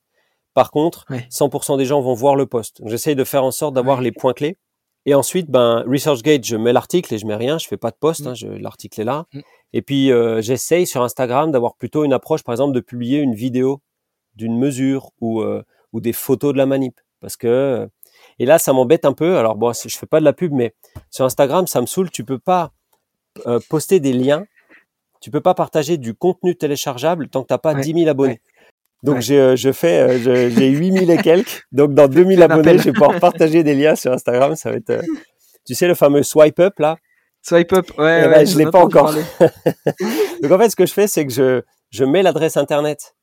Par 0.54 0.70
contre, 0.70 1.04
ouais. 1.10 1.26
100% 1.30 1.76
des 1.76 1.84
gens 1.84 2.00
vont 2.00 2.14
voir 2.14 2.34
le 2.34 2.46
post. 2.46 2.80
J'essaye 2.86 3.14
de 3.14 3.24
faire 3.24 3.44
en 3.44 3.50
sorte 3.50 3.74
d'avoir 3.74 4.00
les 4.00 4.12
points 4.12 4.32
clés. 4.32 4.56
Et 5.04 5.14
ensuite, 5.14 5.50
ben, 5.50 5.84
ResearchGate, 5.86 6.44
je 6.44 6.56
mets 6.56 6.72
l'article 6.72 7.12
et 7.12 7.18
je 7.18 7.26
mets 7.26 7.34
rien, 7.34 7.58
je 7.58 7.66
fais 7.66 7.76
pas 7.76 7.90
de 7.90 7.96
post, 7.98 8.22
mm. 8.22 8.28
hein, 8.28 8.58
l'article 8.58 9.00
est 9.00 9.04
là. 9.04 9.26
Mm. 9.32 9.40
Et 9.74 9.82
puis, 9.82 10.12
euh, 10.12 10.40
j'essaye 10.40 10.86
sur 10.86 11.02
Instagram 11.02 11.50
d'avoir 11.50 11.74
plutôt 11.74 12.04
une 12.04 12.12
approche, 12.12 12.42
par 12.42 12.52
exemple, 12.54 12.74
de 12.74 12.80
publier 12.80 13.18
une 13.18 13.34
vidéo 13.34 13.82
d'une 14.36 14.56
mesure 14.56 15.10
ou, 15.20 15.44
ou 15.92 16.00
des 16.00 16.14
photos 16.14 16.54
de 16.54 16.58
la 16.58 16.64
manip. 16.64 16.98
Parce 17.20 17.36
que, 17.36 17.88
et 18.42 18.46
là, 18.46 18.58
ça 18.58 18.72
m'embête 18.72 19.04
un 19.04 19.12
peu. 19.12 19.36
Alors, 19.38 19.54
bon, 19.54 19.72
je 19.72 19.96
fais 19.96 20.06
pas 20.06 20.18
de 20.20 20.24
la 20.24 20.32
pub, 20.32 20.52
mais 20.52 20.74
sur 21.10 21.24
Instagram, 21.24 21.66
ça 21.66 21.80
me 21.80 21.86
saoule. 21.86 22.10
Tu 22.10 22.24
peux 22.24 22.38
pas 22.38 22.72
euh, 23.46 23.60
poster 23.70 24.00
des 24.00 24.12
liens. 24.12 24.44
Tu 25.20 25.30
peux 25.30 25.40
pas 25.40 25.54
partager 25.54 25.96
du 25.96 26.12
contenu 26.14 26.56
téléchargeable 26.56 27.28
tant 27.28 27.42
que 27.42 27.46
t'as 27.48 27.58
pas 27.58 27.74
Ouais, 27.74 27.80
10 27.82 27.94
000 27.94 28.08
abonnés. 28.08 28.40
Donc 29.04 29.16
Ouais. 29.16 29.20
j'ai, 29.22 29.38
euh, 29.40 29.56
je 29.56 29.70
fais, 29.72 30.00
euh, 30.00 30.18
je- 30.18 30.50
j'ai 30.50 30.68
8 30.70 30.92
000 31.06 31.10
et 31.10 31.16
quelques. 31.18 31.64
Donc 31.72 31.94
dans 31.94 32.08
2000 32.08 32.42
Un 32.42 32.46
abonnés, 32.50 32.78
je 32.78 32.84
vais 32.84 32.92
pouvoir 32.92 33.18
partager 33.20 33.62
des 33.62 33.74
liens 33.74 33.94
sur 33.94 34.12
Instagram. 34.12 34.56
Ça 34.56 34.70
va 34.70 34.76
être, 34.76 34.90
euh, 34.90 35.02
tu 35.64 35.74
sais, 35.76 35.86
le 35.86 35.94
fameux 35.94 36.22
swipe 36.24 36.58
up 36.60 36.78
là? 36.80 36.96
Swipe 37.42 37.72
up, 37.72 37.90
ouais, 37.98 38.22
Eh 38.24 38.28
ben, 38.28 38.46
je 38.46 38.58
l'ai 38.58 38.64
ai 38.64 38.70
pas 38.70 38.80
encore. 38.84 39.12
Donc 40.42 40.50
en 40.52 40.58
fait, 40.58 40.70
ce 40.70 40.76
que 40.76 40.86
je 40.86 40.92
fais, 40.92 41.06
c'est 41.06 41.26
que 41.26 41.32
je, 41.32 41.62
je 41.90 42.04
mets 42.04 42.22
l'adresse 42.22 42.56
internet 42.56 43.14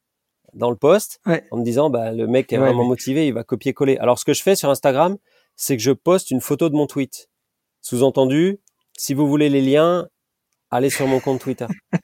dans 0.54 0.70
le 0.70 0.76
post 0.76 1.20
Ouais. 1.26 1.46
en 1.52 1.58
me 1.58 1.64
disant, 1.64 1.90
bah, 1.90 2.12
le 2.12 2.28
mec 2.28 2.52
est 2.54 2.58
Ouais, 2.58 2.66
vraiment 2.66 2.84
mais- 2.84 2.90
motivé, 2.90 3.28
il 3.28 3.34
va 3.34 3.44
copier-coller. 3.44 3.98
Alors 3.98 4.20
ce 4.20 4.26
que 4.26 4.34
je 4.34 4.44
fais 4.44 4.56
sur 4.56 4.70
Instagram, 4.70 5.18
c'est 5.56 5.76
que 5.78 5.84
je 5.84 5.92
poste 5.92 6.32
une 6.32 6.42
photo 6.42 6.70
de 6.70 6.76
mon 6.76 6.88
tweet. 6.88 7.30
Sous-entendu, 7.82 8.60
si 8.98 9.14
vous 9.14 9.28
voulez 9.28 9.50
les 9.50 9.62
liens, 9.62 10.08
allez 10.70 10.90
sur 10.90 11.08
mon 11.08 11.20
compte 11.20 11.40
Twitter. 11.42 11.68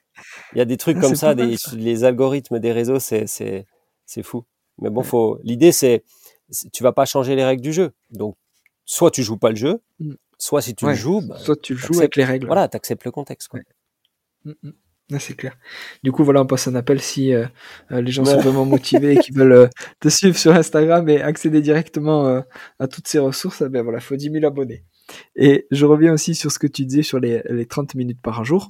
Il 0.54 0.58
y 0.58 0.60
a 0.60 0.64
des 0.64 0.76
trucs 0.76 0.96
Ah, 0.98 1.00
comme 1.02 1.14
ça, 1.16 1.34
des, 1.34 1.56
les 1.74 2.04
algorithmes 2.04 2.58
des 2.58 2.72
réseaux, 2.72 2.98
c'est, 2.98 3.26
c'est, 3.26 3.66
c'est 4.06 4.22
fou. 4.22 4.44
Mais 4.78 4.90
bon, 4.90 5.00
Ouais. 5.02 5.06
faut, 5.06 5.38
l'idée, 5.42 5.72
c'est, 5.72 6.04
tu 6.72 6.82
vas 6.82 6.92
pas 6.92 7.04
changer 7.04 7.36
les 7.36 7.44
règles 7.44 7.62
du 7.62 7.72
jeu. 7.72 7.92
Donc, 8.10 8.36
soit 8.84 9.10
tu 9.10 9.22
joues 9.22 9.36
pas 9.38 9.50
le 9.50 9.56
jeu, 9.56 9.82
Mm. 9.98 10.14
soit 10.38 10.62
si 10.62 10.74
tu 10.74 10.86
le 10.86 10.94
joues, 10.94 11.20
bah, 11.22 11.36
Soit 11.38 11.60
tu 11.60 11.74
le 11.74 11.78
joues 11.78 11.98
avec 11.98 12.16
les 12.16 12.24
règles. 12.24 12.46
voilà, 12.46 12.68
t'acceptes 12.68 13.04
le 13.04 13.10
contexte, 13.10 13.48
quoi. 13.48 13.60
Mm, 14.44 14.52
mm. 14.62 14.72
Ouais, 15.12 15.20
c'est 15.20 15.34
clair. 15.34 15.56
Du 16.02 16.10
coup, 16.10 16.24
voilà, 16.24 16.42
on 16.42 16.46
passe 16.46 16.66
un 16.66 16.74
appel 16.74 17.00
si 17.00 17.32
euh, 17.32 17.46
euh, 17.92 18.00
les 18.00 18.10
gens 18.10 18.24
sont 18.24 18.40
vraiment 18.40 18.64
motivés 18.64 19.12
et 19.14 19.18
qui 19.18 19.30
veulent 19.30 19.52
euh, 19.52 19.66
te 20.00 20.08
suivre 20.08 20.36
sur 20.36 20.52
Instagram 20.52 21.08
et 21.08 21.22
accéder 21.22 21.60
directement 21.60 22.26
euh, 22.26 22.40
à 22.80 22.88
toutes 22.88 23.06
ces 23.06 23.20
ressources. 23.20 23.62
eh 23.64 23.68
Ben 23.68 23.82
voilà, 23.82 24.00
faut 24.00 24.16
10 24.16 24.30
000 24.32 24.44
abonnés. 24.44 24.84
Et 25.36 25.68
je 25.70 25.86
reviens 25.86 26.12
aussi 26.12 26.34
sur 26.34 26.50
ce 26.50 26.58
que 26.58 26.66
tu 26.66 26.84
disais 26.84 27.04
sur 27.04 27.20
les, 27.20 27.40
les 27.48 27.66
30 27.66 27.94
minutes 27.94 28.20
par 28.20 28.44
jour. 28.44 28.66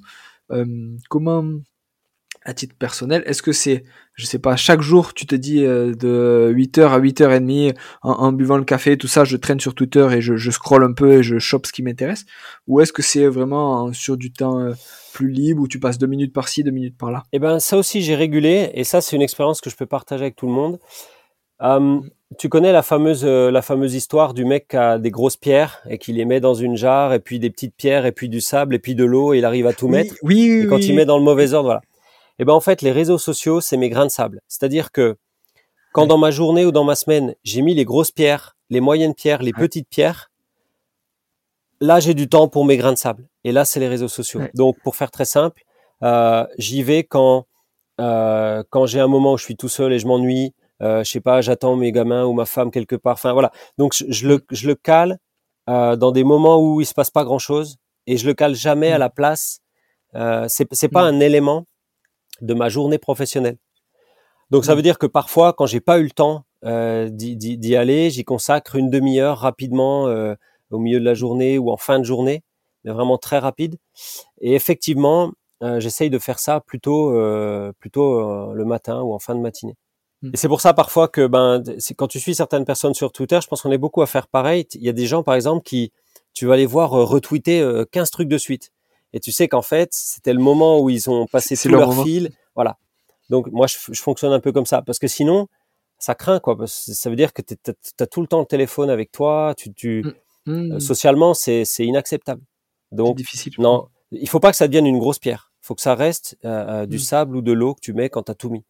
Euh, 0.51 0.66
comment, 1.09 1.42
à 2.46 2.54
titre 2.54 2.74
personnel, 2.78 3.22
est-ce 3.26 3.42
que 3.42 3.52
c'est, 3.52 3.85
je 4.14 4.24
sais 4.24 4.38
pas, 4.38 4.56
chaque 4.56 4.80
jour, 4.80 5.12
tu 5.12 5.26
te 5.26 5.35
dis 5.35 5.64
euh, 5.64 5.94
de 5.94 6.52
8h 6.54 6.88
à 6.88 7.00
8h30, 7.00 7.74
en, 8.02 8.12
en 8.12 8.32
buvant 8.32 8.56
le 8.56 8.64
café, 8.64 8.96
tout 8.96 9.09
ça, 9.09 9.24
je 9.24 9.37
traîne 9.37 9.59
sur 9.59 9.74
Twitter 9.74 10.06
et 10.12 10.20
je, 10.20 10.37
je 10.37 10.50
scrolle 10.52 10.85
un 10.85 10.92
peu 10.92 11.14
et 11.14 11.22
je 11.22 11.38
chope 11.38 11.66
ce 11.66 11.72
qui 11.72 11.82
m'intéresse? 11.82 12.24
Ou 12.68 12.80
est-ce 12.80 12.92
que 12.92 13.02
c'est 13.02 13.26
vraiment 13.26 13.92
sur 13.92 14.16
du 14.16 14.32
temps 14.32 14.61
euh, 14.61 14.72
plus 15.12 15.28
libre 15.30 15.62
où 15.62 15.68
tu 15.68 15.80
passes 15.80 15.98
deux 15.98 16.06
minutes 16.06 16.32
par-ci, 16.32 16.62
deux 16.62 16.70
minutes 16.70 16.96
par-là? 16.96 17.24
Eh 17.32 17.40
ben, 17.40 17.59
ça 17.59 17.76
aussi, 17.76 18.00
j'ai 18.00 18.14
régulé, 18.14 18.70
et 18.74 18.85
ça, 18.85 19.00
c'est 19.00 19.16
une 19.16 19.22
expérience 19.22 19.61
que 19.61 19.68
je 19.68 19.76
peux 19.76 19.87
partager 19.87 20.22
avec 20.22 20.37
tout 20.37 20.46
le 20.46 20.52
monde. 20.52 20.78
Euh, 21.62 22.00
tu 22.38 22.48
connais 22.48 22.72
la 22.72 22.82
fameuse, 22.82 23.24
euh, 23.24 23.50
la 23.50 23.62
fameuse 23.62 23.94
histoire 23.94 24.35
du 24.35 24.44
mec 24.44 24.68
qui 24.68 24.76
a 24.76 24.98
des 24.98 25.11
grosses 25.11 25.37
pierres 25.37 25.80
et 25.88 25.98
qui 25.98 26.12
les 26.12 26.24
met 26.24 26.40
dans 26.40 26.54
une 26.54 26.76
jarre, 26.76 27.12
et 27.12 27.18
puis 27.18 27.40
des 27.40 27.50
petites 27.50 27.74
pierres, 27.74 28.06
et 28.06 28.12
puis 28.12 28.28
du 28.28 28.40
sable, 28.40 28.74
et 28.74 28.78
puis 28.78 28.94
de 28.94 29.04
l'eau, 29.04 29.35
et 29.35 29.38
il 29.38 29.44
arrive 29.44 29.66
à 29.66 29.72
tout 29.72 29.88
mettre? 29.88 30.14
Oui, 30.22 30.48
oui, 30.50 30.64
Et 30.64 30.66
quand 30.66 30.78
il 30.78 30.94
met 30.94 31.04
dans 31.04 31.18
le 31.18 31.24
mauvais 31.24 31.52
ordre, 31.52 31.66
voilà. 31.66 31.80
Et 32.38 32.44
ben 32.44 32.53
en 32.53 32.61
fait, 32.61 32.83
les 32.83 32.92
réseaux 32.92 33.18
sociaux, 33.18 33.61
c'est 33.61 33.77
mes 33.77 33.88
grains 33.88 34.07
de 34.07 34.11
sable. 34.11 34.40
C'est-à-dire 34.49 34.92
que 34.92 35.16
quand 35.92 36.03
Ouais. 36.03 36.09
dans 36.09 36.18
ma 36.18 36.31
journée 36.31 36.64
ou 36.66 36.72
dans 36.72 36.85
ma 36.85 36.94
semaine, 36.94 37.35
j'ai 37.44 37.62
mis 37.62 37.75
les 37.75 37.85
grosses 37.85 38.11
pierres, 38.12 38.57
les 38.70 38.81
moyennes 38.81 39.14
pierres, 39.14 39.42
les 39.42 39.53
Ouais. 39.53 39.61
petites 39.61 39.88
pierres, 39.88 40.31
là 41.81 42.01
j'ai 42.01 42.14
du 42.14 42.29
temps 42.29 42.49
pour 42.49 42.64
mes 42.64 42.77
grains 42.77 42.92
de 42.92 42.99
sable. 42.99 43.29
Et 43.44 43.53
là, 43.53 43.64
c'est 43.64 43.81
les 43.81 43.88
réseaux 43.88 44.09
sociaux. 44.09 44.40
Ouais. 44.40 44.51
Donc, 44.55 44.77
pour 44.83 44.96
faire 44.96 45.11
très 45.11 45.25
simple, 45.25 45.62
euh, 46.03 46.46
j'y 46.59 46.83
vais 46.83 47.05
quand 47.05 47.46
euh, 48.01 48.62
quand 48.68 48.85
j'ai 48.85 49.01
un 49.01 49.07
moment 49.07 49.33
où 49.33 49.38
je 49.38 49.44
suis 49.44 49.57
tout 49.57 49.68
seul 49.70 49.92
et 49.94 49.99
je 49.99 50.07
m'ennuie. 50.07 50.53
Euh, 50.83 51.03
je 51.03 51.11
sais 51.11 51.20
pas, 51.20 51.40
j'attends 51.40 51.77
mes 51.77 51.90
gamins 51.92 52.27
ou 52.27 52.35
ma 52.35 52.44
femme 52.44 52.70
quelque 52.70 52.96
part. 52.96 53.14
Enfin 53.14 53.33
voilà. 53.33 53.51
Donc 53.79 53.94
je, 53.94 54.05
je 54.09 54.29
le 54.29 54.44
je 54.51 54.66
le 54.66 54.75
cale 54.75 55.18
euh, 55.70 55.96
dans 55.96 56.12
des 56.12 56.22
moments 56.25 56.59
où 56.61 56.83
il 56.83 56.85
se 56.87 56.92
passe 56.92 57.11
pas 57.11 57.25
grand 57.25 57.38
chose 57.38 57.77
et 58.07 58.18
je 58.18 58.27
le 58.27 58.35
cale 58.35 58.55
jamais 58.55 58.92
à 58.92 58.96
Mm. 58.99 59.01
la 59.01 59.09
place. 59.11 59.61
Euh, 60.14 60.44
c'est 60.49 60.66
c'est 60.72 60.88
pas 60.90 61.05
Mm. 61.11 61.14
un 61.14 61.20
élément 61.20 61.64
de 62.40 62.55
ma 62.55 62.68
journée 62.68 62.99
professionnelle. 62.99 63.57
Donc 64.51 64.64
ça 64.64 64.72
Mm. 64.72 64.77
veut 64.77 64.83
dire 64.83 64.99
que 64.99 65.07
parfois, 65.07 65.53
quand 65.53 65.66
j'ai 65.66 65.81
pas 65.81 65.99
eu 65.99 66.05
le 66.05 66.11
temps 66.11 66.44
euh, 66.64 67.09
d'y- 67.11 67.77
aller, 67.77 68.11
j'y 68.11 68.25
consacre 68.25 68.77
une 68.77 68.90
demi-heure 68.90 69.38
rapidement 69.38 70.09
euh, 70.09 70.35
au 70.70 70.79
milieu 70.79 70.99
de 70.99 71.05
la 71.05 71.14
journée 71.14 71.59
ou 71.59 71.70
en 71.70 71.77
fin 71.77 71.99
de 71.99 72.05
journée, 72.05 72.42
mais 72.85 72.92
vraiment 72.92 73.18
très 73.18 73.38
rapide. 73.38 73.77
Et 74.40 74.55
effectivement, 74.55 75.33
euh, 75.62 75.79
j'essaye 75.81 76.11
de 76.11 76.18
faire 76.18 76.38
ça 76.38 76.61
plutôt 76.61 77.14
euh, 77.14 77.72
plutôt 77.79 78.53
le 78.53 78.64
matin 78.64 79.03
ou 79.03 79.12
en 79.12 79.18
fin 79.18 79.35
de 79.35 79.40
matinée. 79.40 79.75
Mm. 80.22 80.31
Et 80.35 80.37
c'est 80.37 80.49
pour 80.49 80.61
ça 80.61 80.72
parfois 80.75 81.09
que 81.09 81.27
ben 81.27 81.62
quand 81.96 82.09
tu 82.09 82.18
suis 82.20 82.35
certaines 82.35 82.64
personnes 82.64 82.94
sur 82.94 83.12
Twitter, 83.12 83.38
je 83.42 83.46
pense 83.46 83.62
qu'on 83.62 83.72
est 83.72 83.79
beaucoup 83.79 84.03
à 84.03 84.07
faire 84.07 84.27
pareil. 84.27 84.66
Il 84.75 84.83
y 84.83 84.88
a 84.88 84.92
des 84.92 85.07
gens 85.07 85.22
par 85.22 85.35
exemple 85.35 85.62
qui 85.62 85.92
tu 86.35 86.46
vas 86.46 86.57
les 86.57 86.66
voir 86.66 86.90
retweeter 86.90 87.61
euh, 87.61 87.85
15 87.90 88.11
trucs 88.11 88.29
de 88.29 88.38
suite. 88.38 88.70
Et 89.12 89.20
tu 89.20 89.32
sais 89.32 89.48
qu'en 89.48 89.62
fait, 89.62 89.88
c'était 89.92 90.32
le 90.32 90.40
moment 90.40 90.80
où 90.80 90.90
ils 90.90 91.08
ont 91.10 91.26
passé 91.26 91.56
tout 91.56 91.68
leur 91.68 91.80
leur 91.94 92.04
fil. 92.04 92.30
Voilà. 92.54 92.76
Donc 93.30 93.48
moi, 93.50 93.66
je, 93.66 93.76
je 93.90 94.00
fonctionne 94.00 94.32
un 94.32 94.40
peu 94.40 94.52
comme 94.52 94.66
ça. 94.66 94.82
Parce 94.82 94.98
que 94.98 95.06
sinon, 95.08 95.46
ça 95.98 96.14
craint, 96.14 96.38
quoi. 96.40 96.56
Parce 96.56 96.86
que 96.86 96.92
ça 96.92 97.08
veut 97.10 97.16
dire 97.16 97.32
que 97.32 97.42
tu 97.42 97.54
as 98.00 98.06
tout 98.06 98.20
le 98.20 98.26
temps 98.26 98.40
le 98.40 98.46
téléphone 98.46 98.90
avec 98.90 99.10
toi. 99.12 99.54
Tu, 99.56 99.72
tu, 99.72 100.04
Mm. 100.48 100.74
euh, 100.74 100.78
socialement, 100.78 101.34
c'est 101.34 101.64
inacceptable. 101.80 102.40
Donc, 102.92 103.16
difficile. 103.16 103.52
non, 103.58 103.88
il 104.12 104.28
faut 104.28 104.38
pas 104.38 104.52
que 104.52 104.56
ça 104.56 104.68
devienne 104.68 104.86
une 104.86 105.00
grosse 105.00 105.18
pierre. 105.18 105.50
Il 105.64 105.66
faut 105.66 105.74
que 105.74 105.80
ça 105.82 105.96
reste 105.96 106.36
euh, 106.44 106.82
euh, 106.82 106.86
du 106.86 106.96
Mm. 106.96 107.00
sable 107.00 107.36
ou 107.36 107.42
de 107.42 107.50
l'eau 107.50 107.74
que 107.74 107.80
tu 107.80 107.92
mets 107.94 108.10
quand 108.10 108.22
tu 108.22 108.30
as 108.30 108.34
tout 108.36 108.50
mis. 108.50 108.64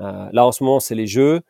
Euh, 0.00 0.28
là, 0.32 0.44
en 0.44 0.50
ce 0.50 0.64
moment, 0.64 0.80
c'est 0.80 0.96
les 0.96 1.06
jeux. 1.06 1.42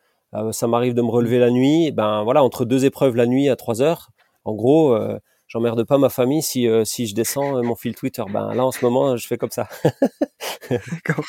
Ça 0.50 0.66
m'arrive 0.66 0.92
de 0.94 1.00
me 1.02 1.08
relever 1.10 1.38
la 1.38 1.50
nuit. 1.50 1.90
Ben 1.92 2.22
voilà, 2.22 2.42
entre 2.42 2.64
deux 2.66 2.84
épreuves 2.84 3.16
la 3.16 3.26
nuit 3.26 3.48
à 3.48 3.56
3 3.56 3.80
heures, 3.82 4.10
en 4.44 4.54
gros, 4.54 4.94
euh, 4.94 5.18
j'emmerde 5.52 5.84
pas 5.84 5.98
ma 5.98 6.08
famille 6.08 6.42
si, 6.42 6.66
euh, 6.66 6.84
si 6.84 7.06
je 7.06 7.14
descends 7.14 7.58
euh, 7.58 7.62
mon 7.62 7.74
fil 7.74 7.94
Twitter. 7.94 8.22
Ben 8.32 8.54
là, 8.54 8.64
en 8.64 8.72
ce 8.72 8.82
moment, 8.84 9.16
je 9.16 9.26
fais 9.26 9.36
comme 9.36 9.50
ça. 9.50 9.68
D'accord. 10.70 11.24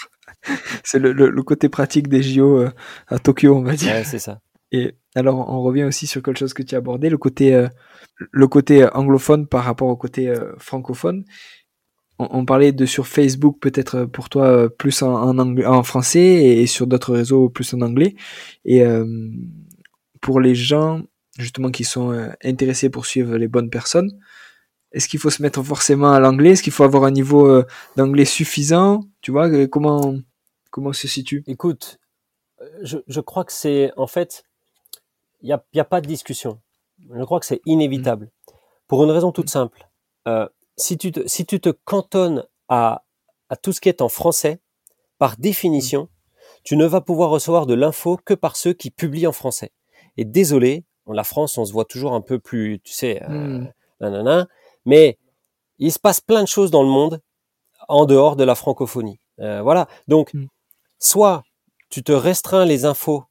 C'est 0.84 1.00
le, 1.00 1.12
le, 1.12 1.30
le 1.30 1.44
côté 1.44 1.68
pratique 1.68 2.08
des 2.08 2.24
JO 2.24 2.60
euh, 2.60 2.72
à 3.08 3.20
Tokyo, 3.20 3.54
on 3.56 3.64
va 3.64 3.74
dire. 3.74 3.94
Ouais, 3.94 4.04
c'est 4.06 4.20
ça. 4.20 4.40
Et 4.72 4.96
alors, 5.14 5.50
on 5.50 5.62
revient 5.62 5.84
aussi 5.84 6.08
sur 6.08 6.24
quelque 6.24 6.40
chose 6.40 6.54
que 6.54 6.64
tu 6.64 6.74
as 6.74 6.78
abordé, 6.78 7.10
le 7.10 7.18
côté, 7.18 7.54
euh, 7.54 7.68
le 8.32 8.48
côté 8.48 8.88
anglophone 8.94 9.46
par 9.46 9.66
rapport 9.66 9.90
au 9.90 9.98
côté 9.98 10.30
euh, 10.30 10.54
francophone. 10.58 11.26
On, 12.18 12.28
on 12.32 12.46
parlait 12.46 12.72
de 12.72 12.86
sur 12.86 13.08
Facebook, 13.08 13.58
peut-être 13.60 13.96
euh, 13.96 14.08
pour 14.08 14.30
toi 14.30 14.46
euh, 14.46 14.70
plus 14.70 15.02
en, 15.04 15.14
en, 15.14 15.38
anglais, 15.38 15.66
en 15.66 15.84
français 15.84 16.22
et, 16.22 16.66
sur 16.66 16.88
d'autres 16.88 17.14
réseaux 17.14 17.50
plus 17.50 17.74
en 17.74 17.82
anglais. 17.82 18.16
Et 18.64 18.84
euh, 18.84 19.06
pour 20.22 20.40
les 20.40 20.56
gens 20.56 21.04
justement 21.38 21.72
qui 21.72 21.84
sont 21.84 22.12
euh, 22.12 22.30
intéressés 22.44 22.90
pour 22.90 23.06
suivre 23.06 23.38
les 23.38 23.48
bonnes 23.48 23.70
personnes, 23.70 24.12
est-ce 24.92 25.08
qu'il 25.08 25.20
faut 25.20 25.32
se 25.32 25.42
mettre 25.42 25.64
forcément 25.64 26.12
à 26.12 26.20
l'anglais? 26.20 26.52
Est-ce 26.52 26.64
qu'il 26.64 26.74
faut 26.74 26.84
avoir 26.84 27.04
un 27.04 27.12
niveau 27.12 27.48
euh, 27.48 27.66
d'anglais 27.96 28.26
suffisant? 28.26 29.02
Tu 29.22 29.32
vois, 29.32 29.50
euh, 29.50 29.68
comment, 29.68 30.16
comment 30.70 30.90
on 30.90 30.94
se 30.94 31.08
situe? 31.08 31.44
Écoute, 31.48 32.00
je, 32.82 33.00
je 33.08 33.20
crois 33.20 33.44
que 33.44 33.54
c'est 33.54 33.92
en 33.98 34.08
fait, 34.08 34.44
il 35.42 35.48
n'y 35.48 35.54
a, 35.54 35.64
y 35.74 35.80
a 35.80 35.86
pas 35.86 36.00
de 36.00 36.08
discussion. 36.08 36.62
Je 37.14 37.24
crois 37.24 37.40
que 37.40 37.46
c'est 37.46 37.62
inévitable. 37.66 38.30
Pour 38.88 39.04
une 39.04 39.12
raison 39.12 39.32
toute 39.32 39.50
simple. 39.50 39.90
Euh, 40.28 40.48
si, 40.78 40.98
tu 40.98 41.12
te, 41.12 41.28
si 41.28 41.46
tu 41.46 41.60
te 41.60 41.70
cantonnes 41.70 42.46
à, 42.70 43.04
à 43.50 43.56
tout 43.56 43.72
ce 43.74 43.82
qui 43.82 43.90
est 43.90 44.02
en 44.02 44.10
français, 44.10 44.60
par 45.18 45.38
définition, 45.38 46.08
tu 46.64 46.78
ne 46.78 46.86
vas 46.86 47.02
pouvoir 47.02 47.30
recevoir 47.30 47.66
de 47.66 47.74
l'info 47.74 48.20
que 48.24 48.34
par 48.34 48.56
ceux 48.56 48.74
qui 48.74 48.92
publient 48.92 49.28
en 49.28 49.32
français. 49.32 49.72
Et 50.18 50.24
désolé, 50.26 50.86
la 51.12 51.24
France, 51.24 51.58
on 51.58 51.66
se 51.66 51.74
voit 51.74 51.86
toujours 51.86 52.14
un 52.14 52.22
peu 52.22 52.40
plus, 52.40 52.80
tu 52.84 52.94
sais, 52.94 53.22
euh, 53.24 53.30
Mm. 53.60 53.74
nanana, 54.00 54.48
mais 54.86 55.18
il 55.80 55.92
se 55.92 56.00
passe 56.00 56.22
plein 56.22 56.42
de 56.44 56.48
choses 56.48 56.72
dans 56.72 56.84
le 56.84 56.90
monde 56.90 57.20
en 57.90 58.06
dehors 58.06 58.36
de 58.38 58.44
la 58.46 58.56
francophonie. 58.56 59.20
Euh, 59.40 59.62
voilà. 59.62 59.88
Donc, 60.08 60.34
Mm. 60.34 60.46
soit 61.00 61.44
tu 61.90 62.04
te 62.04 62.12
restreins 62.14 62.66
les 62.66 62.86
infos 62.86 63.24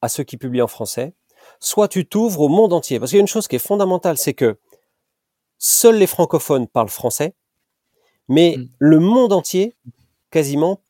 à 0.00 0.08
ceux 0.08 0.24
qui 0.24 0.36
publient 0.38 0.62
en 0.62 0.66
français, 0.68 1.14
soit 1.60 1.88
tu 1.88 2.06
t'ouvres 2.06 2.40
au 2.42 2.48
monde 2.48 2.72
entier. 2.72 2.98
Parce 2.98 3.10
qu'il 3.10 3.18
y 3.18 3.20
a 3.20 3.22
une 3.22 3.26
chose 3.26 3.48
qui 3.48 3.56
est 3.56 3.58
fondamentale, 3.58 4.16
c'est 4.16 4.34
que 4.34 4.58
seuls 5.58 5.96
les 5.98 6.06
francophones 6.06 6.68
parlent 6.68 6.88
français, 6.88 7.34
mais 8.28 8.56
Mm. 8.56 8.68
le 8.78 8.98
monde 9.00 9.32
entier, 9.32 9.74
quasiment, 10.30 10.80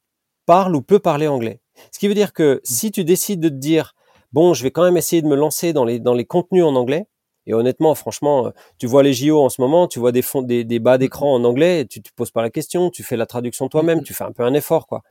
parle 0.46 0.76
ou 0.76 0.82
peut 0.82 0.98
parler 0.98 1.26
anglais. 1.28 1.60
Ce 1.92 1.98
qui 1.98 2.08
veut 2.08 2.14
dire 2.14 2.32
que 2.32 2.60
si 2.64 2.90
tu 2.90 3.04
décides 3.04 3.40
de 3.40 3.48
te 3.48 3.54
dire, 3.54 3.94
bon, 4.32 4.54
je 4.54 4.62
vais 4.62 4.70
quand 4.70 4.82
même 4.84 4.96
essayer 4.96 5.22
de 5.22 5.26
me 5.28 5.36
lancer 5.36 5.72
dans 5.72 5.84
les, 5.84 5.98
dans 6.00 6.14
les 6.14 6.24
contenus 6.24 6.64
en 6.64 6.74
anglais, 6.76 7.06
et 7.46 7.54
honnêtement, 7.54 7.94
franchement, 7.94 8.48
euh, 8.48 8.50
tu 8.78 8.86
vois 8.86 9.02
les 9.02 9.14
JO 9.14 9.40
en 9.42 9.48
ce 9.48 9.60
moment, 9.60 9.88
tu 9.88 9.98
vois 10.00 10.12
des, 10.12 10.22
fonds, 10.22 10.42
des, 10.42 10.64
des 10.64 10.78
bas 10.80 10.98
d'écran 10.98 11.34
en 11.34 11.44
anglais, 11.44 11.86
tu 11.86 12.02
te 12.02 12.10
poses 12.14 12.30
pas 12.30 12.42
la 12.42 12.50
question, 12.50 12.90
tu 12.90 13.02
fais 13.02 13.16
la 13.16 13.26
traduction 13.26 13.68
toi-même, 13.68 13.98
Mhm. 13.98 14.04
tu 14.04 14.14
fais 14.14 14.24
un 14.24 14.32
peu 14.32 14.42
un 14.44 14.54
effort, 14.54 14.86
quoi. 14.86 15.02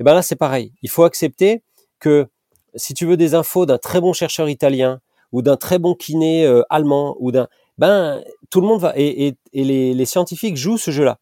Et 0.00 0.04
ben 0.04 0.14
là, 0.14 0.22
c'est 0.22 0.36
pareil. 0.36 0.72
Il 0.82 0.90
faut 0.90 1.04
accepter 1.04 1.62
que 2.00 2.26
si 2.74 2.94
tu 2.94 3.06
veux 3.06 3.16
des 3.16 3.34
infos 3.34 3.66
d'un 3.66 3.78
très 3.78 4.00
bon 4.00 4.12
chercheur 4.12 4.48
italien 4.48 5.00
ou 5.32 5.42
d'un 5.42 5.56
très 5.56 5.78
bon 5.78 5.94
kiné 5.94 6.46
euh, 6.46 6.62
allemand 6.70 7.16
ou 7.20 7.32
d'un, 7.32 7.48
ben 7.78 8.22
tout 8.50 8.60
le 8.60 8.66
monde 8.66 8.80
va 8.80 8.92
et, 8.96 9.28
et, 9.28 9.36
et 9.52 9.64
les, 9.64 9.94
les 9.94 10.04
scientifiques 10.06 10.56
jouent 10.56 10.78
ce 10.78 10.90
jeu-là. 10.90 11.18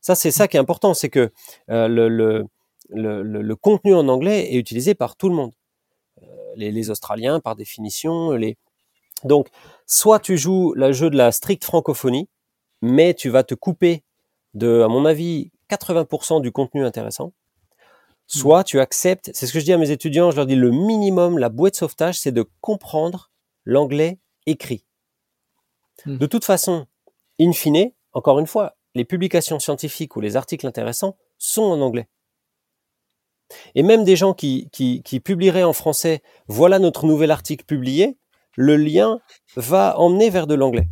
Ça, 0.00 0.14
c'est 0.16 0.30
ça 0.32 0.48
qui 0.48 0.56
est 0.56 0.60
important, 0.60 0.94
c'est 0.94 1.10
que 1.10 1.30
euh, 1.70 1.88
le, 1.88 2.08
le, 2.08 2.44
le, 2.90 3.22
le 3.22 3.56
contenu 3.56 3.94
en 3.94 4.08
anglais 4.08 4.52
est 4.54 4.58
utilisé 4.58 4.94
par 4.94 5.16
tout 5.16 5.28
le 5.28 5.34
monde. 5.36 5.52
Les, 6.56 6.70
les 6.70 6.90
Australiens, 6.90 7.40
par 7.40 7.56
définition, 7.56 8.32
les 8.32 8.56
donc 9.24 9.48
soit 9.86 10.18
tu 10.18 10.36
joues 10.36 10.72
le 10.74 10.92
jeu 10.92 11.10
de 11.10 11.16
la 11.16 11.32
stricte 11.32 11.64
francophonie, 11.64 12.28
mais 12.80 13.14
tu 13.14 13.28
vas 13.28 13.44
te 13.44 13.54
couper 13.54 14.02
de, 14.54 14.82
à 14.82 14.88
mon 14.88 15.04
avis, 15.04 15.50
80% 15.70 16.42
du 16.42 16.52
contenu 16.52 16.84
intéressant, 16.84 17.32
soit 18.26 18.64
tu 18.64 18.80
acceptes, 18.80 19.30
c'est 19.32 19.46
ce 19.46 19.52
que 19.52 19.60
je 19.60 19.64
dis 19.64 19.72
à 19.72 19.78
mes 19.78 19.90
étudiants, 19.90 20.30
je 20.30 20.36
leur 20.36 20.46
dis 20.46 20.56
le 20.56 20.70
minimum, 20.70 21.38
la 21.38 21.48
bouée 21.48 21.70
de 21.70 21.76
sauvetage, 21.76 22.18
c'est 22.18 22.32
de 22.32 22.44
comprendre 22.60 23.30
l'anglais 23.64 24.18
écrit. 24.46 24.84
Hmm. 26.04 26.18
De 26.18 26.26
toute 26.26 26.44
façon, 26.44 26.86
in 27.40 27.52
fine, 27.52 27.92
encore 28.12 28.38
une 28.38 28.46
fois, 28.46 28.76
les 28.94 29.04
publications 29.04 29.58
scientifiques 29.58 30.16
ou 30.16 30.20
les 30.20 30.36
articles 30.36 30.66
intéressants 30.66 31.16
sont 31.38 31.62
en 31.62 31.80
anglais. 31.80 32.08
Et 33.74 33.82
même 33.82 34.04
des 34.04 34.16
gens 34.16 34.34
qui, 34.34 34.68
publieraient 35.24 35.64
en 35.64 35.72
français, 35.72 36.22
voilà 36.48 36.78
notre 36.78 37.06
nouvel 37.06 37.30
article 37.30 37.64
publié, 37.64 38.16
le 38.56 38.76
lien 38.76 39.20
va 39.56 39.98
emmener 39.98 40.30
vers 40.30 40.46
de 40.46 40.54
l'anglais. 40.54 40.88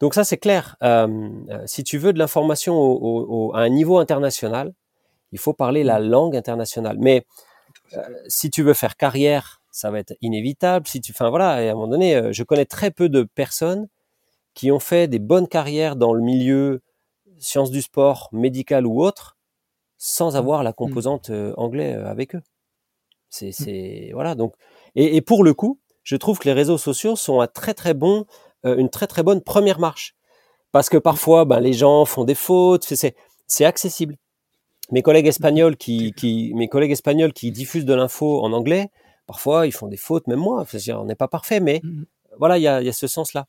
Donc 0.00 0.14
ça 0.14 0.24
c'est 0.24 0.36
clair. 0.36 0.76
Euh, 0.82 1.30
euh, 1.50 1.62
si 1.66 1.84
tu 1.84 1.96
veux 1.98 2.12
de 2.12 2.18
l'information 2.18 3.52
à 3.54 3.60
un 3.60 3.68
niveau 3.68 3.98
international, 3.98 4.74
il 5.32 5.38
faut 5.38 5.54
parler 5.54 5.84
la 5.84 5.98
langue 5.98 6.36
internationale. 6.36 6.96
Mais 7.00 7.24
euh, 7.94 8.02
si 8.28 8.50
tu 8.50 8.62
veux 8.62 8.74
faire 8.74 8.96
carrière, 8.96 9.62
ça 9.70 9.90
va 9.90 9.98
être 9.98 10.14
inévitable. 10.20 10.86
Si 10.86 11.00
tu, 11.00 11.12
enfin 11.12 11.30
voilà, 11.30 11.62
et 11.62 11.68
à 11.68 11.72
un 11.72 11.74
moment 11.74 11.88
donné, 11.88 12.32
je 12.32 12.42
connais 12.42 12.66
très 12.66 12.90
peu 12.90 13.08
de 13.08 13.22
personnes 13.22 13.88
qui 14.54 14.70
ont 14.70 14.78
fait 14.78 15.08
des 15.08 15.18
bonnes 15.18 15.48
carrières 15.48 15.96
dans 15.96 16.12
le 16.12 16.22
milieu 16.22 16.82
sciences 17.38 17.70
du 17.70 17.82
sport, 17.82 18.28
médical 18.32 18.86
ou 18.86 19.02
autre, 19.02 19.36
sans 20.06 20.36
avoir 20.36 20.62
la 20.62 20.74
composante 20.74 21.30
euh, 21.30 21.54
anglais 21.56 21.94
avec 21.94 22.34
eux. 22.34 22.42
C'est, 23.30 23.52
c'est 23.52 24.10
voilà. 24.12 24.34
Donc, 24.34 24.52
et, 24.94 25.16
et 25.16 25.22
pour 25.22 25.42
le 25.42 25.54
coup, 25.54 25.80
je 26.02 26.14
trouve 26.16 26.38
que 26.38 26.44
les 26.44 26.52
réseaux 26.52 26.76
sociaux 26.76 27.16
sont 27.16 27.40
un 27.40 27.46
très 27.46 27.72
très 27.72 27.94
bon, 27.94 28.26
euh, 28.66 28.76
une 28.76 28.90
très 28.90 29.06
très 29.06 29.22
bonne 29.22 29.40
première 29.40 29.78
marche, 29.78 30.14
parce 30.72 30.90
que 30.90 30.98
parfois, 30.98 31.46
ben, 31.46 31.58
les 31.58 31.72
gens 31.72 32.04
font 32.04 32.24
des 32.24 32.34
fautes. 32.34 32.84
C'est, 32.84 33.64
accessible. 33.64 34.16
Mes 34.90 35.00
collègues 35.00 35.26
espagnols 35.26 35.78
qui, 35.78 36.12
qui, 36.12 36.52
mes 36.54 36.68
collègues 36.68 36.90
espagnols 36.90 37.32
qui 37.32 37.50
diffusent 37.50 37.86
de 37.86 37.94
l'info 37.94 38.44
en 38.44 38.52
anglais, 38.52 38.90
parfois 39.26 39.66
ils 39.66 39.72
font 39.72 39.88
des 39.88 39.96
fautes, 39.96 40.26
même 40.26 40.38
moi. 40.38 40.66
On 40.88 41.04
n'est 41.06 41.14
pas 41.14 41.28
parfait, 41.28 41.60
mais 41.60 41.80
voilà, 42.38 42.58
il 42.58 42.62
y 42.62 42.68
a, 42.68 42.82
y 42.82 42.90
a 42.90 42.92
ce 42.92 43.06
sens-là. 43.06 43.46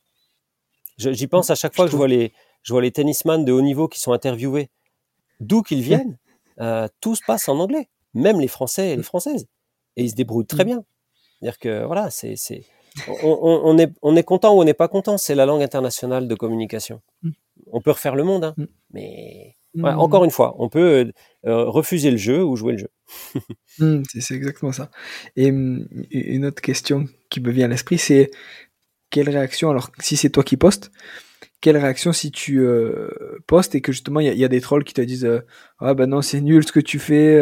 J'y 0.96 1.26
pense 1.26 1.50
à 1.50 1.54
chaque 1.54 1.76
fois 1.76 1.84
que 1.84 1.90
je 1.90 1.96
vois 1.96 2.08
les, 2.08 2.32
je 2.62 2.72
vois 2.72 2.80
les 2.80 2.92
tennisman 2.92 3.44
de 3.44 3.52
haut 3.52 3.60
niveau 3.60 3.88
qui 3.88 4.00
sont 4.00 4.12
interviewés, 4.12 4.70
d'où 5.40 5.60
qu'ils 5.60 5.82
viennent, 5.82 6.16
euh, 6.60 6.88
tout 7.00 7.14
se 7.14 7.22
passe 7.26 7.48
en 7.48 7.58
anglais, 7.58 7.88
même 8.14 8.40
les 8.40 8.48
Français 8.48 8.90
et 8.92 8.96
les 8.96 9.02
Françaises, 9.02 9.46
et 9.96 10.04
ils 10.04 10.10
se 10.10 10.14
débrouillent 10.14 10.46
très 10.46 10.64
bien. 10.64 10.84
C'est-à-dire 11.40 11.58
que 11.58 11.84
voilà, 11.84 12.10
c'est, 12.10 12.36
c'est, 12.36 12.64
on, 13.08 13.38
on- 13.42 13.60
on 13.64 13.78
est, 13.78 13.92
on 14.02 14.16
est 14.16 14.22
content 14.24 14.54
ou 14.56 14.60
on 14.60 14.64
n'est 14.64 14.74
pas 14.74 14.88
content, 14.88 15.18
c'est 15.18 15.34
la 15.34 15.44
langue 15.46 15.62
internationale 15.62 16.28
de 16.28 16.34
communication. 16.34 17.02
Mm. 17.22 17.30
On 17.72 17.80
peut 17.80 17.90
refaire 17.90 18.14
le 18.16 18.24
monde, 18.24 18.44
hein, 18.44 18.54
Mm. 18.56 18.64
mais 18.92 19.56
ouais, 19.74 19.90
encore 19.92 20.24
une 20.24 20.30
fois, 20.30 20.54
on 20.58 20.68
peut 20.70 21.12
euh, 21.46 21.64
refuser 21.68 22.10
le 22.10 22.16
jeu 22.16 22.42
ou 22.44 22.56
jouer 22.56 22.72
le 22.72 22.78
jeu. 22.78 22.90
C'est 24.10 24.20
c'est 24.22 24.34
exactement 24.34 24.72
ça. 24.72 24.90
Et 25.36 25.46
une 25.48 26.44
autre 26.46 26.62
question 26.62 27.04
qui 27.28 27.40
me 27.40 27.50
vient 27.50 27.66
à 27.66 27.68
l'esprit, 27.68 27.98
c'est 27.98 28.30
quelle 29.10 29.28
réaction, 29.28 29.68
alors 29.70 29.90
si 30.00 30.16
c'est 30.16 30.30
toi 30.30 30.42
qui 30.42 30.56
postes, 30.56 30.90
quelle 31.62 31.78
réaction 31.78 32.12
si 32.12 32.30
tu 32.30 32.60
euh, 32.60 33.08
postes 33.46 33.74
et 33.74 33.80
que 33.80 33.90
justement 33.90 34.20
il 34.20 34.26
y, 34.26 34.28
a- 34.28 34.32
il 34.32 34.38
y 34.38 34.44
a 34.44 34.48
des 34.48 34.60
trolls 34.60 34.84
qui 34.84 34.92
te 34.94 35.00
disent 35.00 35.24
euh, 35.24 35.40
ah 35.80 35.94
ben 35.94 36.06
non 36.08 36.20
c'est 36.22 36.40
nul 36.40 36.64
ce 36.66 36.70
que 36.72 36.80
tu 36.80 36.98
fais, 36.98 37.34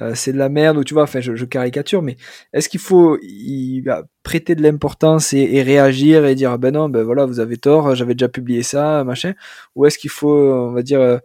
euh, 0.00 0.14
c'est 0.14 0.32
de 0.32 0.38
la 0.38 0.48
merde 0.50 0.76
ou 0.76 0.84
tu 0.84 0.94
vois, 0.94 1.04
enfin 1.04 1.20
je, 1.20 1.34
je 1.34 1.44
caricature, 1.46 2.02
mais 2.02 2.16
est-ce 2.52 2.68
qu'il 2.68 2.80
faut 2.80 3.18
y 3.22 3.80
bah, 3.80 4.04
prêter 4.22 4.54
de 4.54 4.62
l'importance 4.62 5.32
et, 5.32 5.40
et 5.56 5.62
réagir 5.62 6.24
et 6.26 6.34
dire 6.34 6.50
ah 6.52 6.58
ben 6.58 6.72
non 6.74 6.88
ben 6.88 7.02
voilà 7.02 7.24
vous 7.26 7.40
avez 7.40 7.56
tort, 7.56 7.94
j'avais 7.94 8.14
déjà 8.14 8.28
publié 8.28 8.62
ça 8.62 9.02
machin, 9.04 9.32
ou 9.74 9.86
est-ce 9.86 9.98
qu'il 9.98 10.10
faut 10.10 10.30
on 10.52 10.72
va 10.72 10.82
dire 10.82 11.20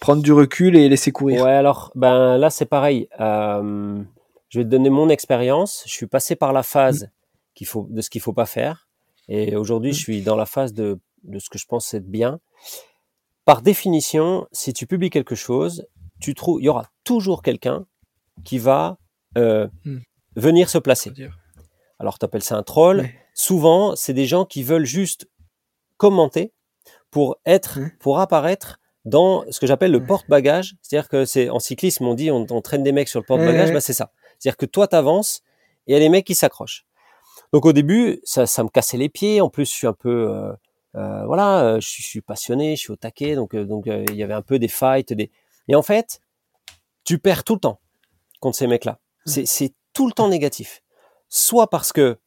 prendre 0.00 0.22
du 0.22 0.32
recul 0.32 0.76
et 0.76 0.88
laisser 0.88 1.12
courir? 1.12 1.42
Ouais, 1.44 1.50
alors 1.50 1.92
ben 1.94 2.38
là 2.38 2.50
c'est 2.50 2.66
pareil. 2.66 3.08
Je 3.20 4.58
vais 4.58 4.64
te 4.64 4.68
donner 4.70 4.90
mon 4.90 5.08
expérience. 5.08 5.84
Je 5.86 5.92
suis 5.92 6.06
passé 6.06 6.34
par 6.36 6.52
la 6.52 6.62
phase 6.62 7.08
qu'il 7.54 7.66
faut 7.66 7.86
de 7.90 8.00
ce 8.00 8.10
qu'il 8.10 8.20
faut 8.20 8.32
pas 8.32 8.46
faire, 8.46 8.88
et 9.28 9.56
aujourd'hui 9.56 9.90
Mm. 9.90 9.94
je 9.94 9.98
suis 9.98 10.22
dans 10.22 10.36
la 10.36 10.46
phase 10.46 10.72
de 10.72 10.98
de 11.24 11.38
ce 11.38 11.48
que 11.50 11.58
je 11.58 11.66
pense 11.66 11.92
être 11.94 12.06
bien. 12.10 12.40
Par 13.44 13.62
définition, 13.62 14.46
si 14.52 14.72
tu 14.72 14.86
publies 14.86 15.10
quelque 15.10 15.34
chose, 15.34 15.86
tu 16.20 16.34
trouves, 16.34 16.60
il 16.60 16.64
y 16.64 16.68
aura 16.68 16.86
toujours 17.04 17.42
quelqu'un 17.42 17.86
qui 18.44 18.58
va 18.58 18.98
euh, 19.36 19.68
Mm. 19.84 19.98
venir 20.36 20.68
se 20.70 20.78
placer. 20.78 21.12
Alors 21.98 22.18
tu 22.18 22.24
appelles 22.24 22.42
ça 22.42 22.56
un 22.56 22.62
troll. 22.62 23.08
Souvent, 23.34 23.94
c'est 23.96 24.12
des 24.14 24.26
gens 24.26 24.44
qui 24.44 24.62
veulent 24.62 24.84
juste 24.86 25.28
commenter 25.98 26.52
pour 27.10 27.36
être, 27.46 27.78
Ouais. 27.80 27.92
pour 28.00 28.18
apparaître 28.20 28.78
dans 29.04 29.44
ce 29.50 29.60
que 29.60 29.66
j'appelle 29.66 29.92
le 29.92 29.98
Ouais. 29.98 30.06
porte-bagages. 30.06 30.74
C'est-à-dire 30.82 31.08
que 31.08 31.24
c'est 31.24 31.48
en 31.48 31.58
cyclisme, 31.58 32.06
on 32.06 32.14
dit 32.14 32.30
on, 32.30 32.46
on 32.50 32.60
traîne 32.60 32.82
des 32.82 32.92
mecs 32.92 33.08
sur 33.08 33.20
le 33.20 33.24
porte-bagages, 33.26 33.68
Ouais. 33.68 33.74
bah, 33.74 33.80
c'est 33.80 33.92
ça. 33.92 34.12
C'est-à-dire 34.38 34.56
que 34.56 34.66
toi 34.66 34.88
t'avances 34.88 35.42
et 35.86 35.90
il 35.90 35.92
y 35.92 35.96
a 35.96 35.98
les 36.00 36.08
mecs 36.08 36.26
qui 36.26 36.34
s'accrochent. 36.34 36.84
Donc 37.52 37.64
au 37.66 37.72
début, 37.72 38.20
ça, 38.24 38.46
ça 38.46 38.62
me 38.64 38.68
cassait 38.68 38.96
les 38.96 39.08
pieds. 39.08 39.40
En 39.40 39.48
plus, 39.48 39.64
je 39.66 39.72
suis 39.74 39.86
un 39.86 39.92
peu, 39.92 40.28
euh, 40.30 40.52
euh, 40.96 41.24
voilà, 41.26 41.60
euh, 41.64 41.80
je, 41.80 41.88
suis- 41.88 42.02
je 42.02 42.08
suis 42.08 42.20
passionné, 42.20 42.76
je 42.76 42.80
suis 42.80 42.90
au 42.92 42.96
taquet, 42.96 43.34
donc 43.34 43.54
euh, 43.54 43.64
donc 43.64 43.86
euh, 43.86 44.04
il 44.10 44.16
y 44.16 44.22
avait 44.22 44.34
un 44.34 44.42
peu 44.42 44.58
des 44.58 44.68
fights, 44.68 45.12
des. 45.12 45.30
Et 45.68 45.74
en 45.74 45.82
fait, 45.82 46.20
tu 47.04 47.18
perds 47.18 47.44
tout 47.44 47.54
le 47.54 47.60
temps 47.60 47.80
contre 48.40 48.56
ces 48.56 48.66
mecs-là. 48.66 48.98
C'est 49.26 49.46
c'est 49.46 49.72
tout 49.92 50.06
le 50.06 50.12
temps 50.12 50.28
négatif. 50.28 50.82
Soit 51.28 51.68
parce 51.70 51.92
que 51.92 52.18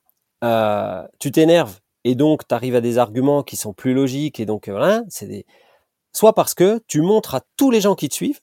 euh, 0.43 1.07
tu 1.19 1.31
t'énerves 1.31 1.79
et 2.03 2.15
donc 2.15 2.47
tu 2.47 2.53
arrives 2.55 2.75
à 2.75 2.81
des 2.81 2.97
arguments 2.97 3.43
qui 3.43 3.55
sont 3.57 3.73
plus 3.73 3.93
logiques 3.93 4.39
et 4.39 4.45
donc 4.45 4.69
voilà, 4.69 5.03
c'est 5.09 5.27
des. 5.27 5.45
Soit 6.13 6.33
parce 6.33 6.53
que 6.53 6.81
tu 6.87 7.01
montres 7.01 7.35
à 7.35 7.41
tous 7.57 7.71
les 7.71 7.81
gens 7.81 7.95
qui 7.95 8.07
te 8.09 8.13
suivent 8.13 8.41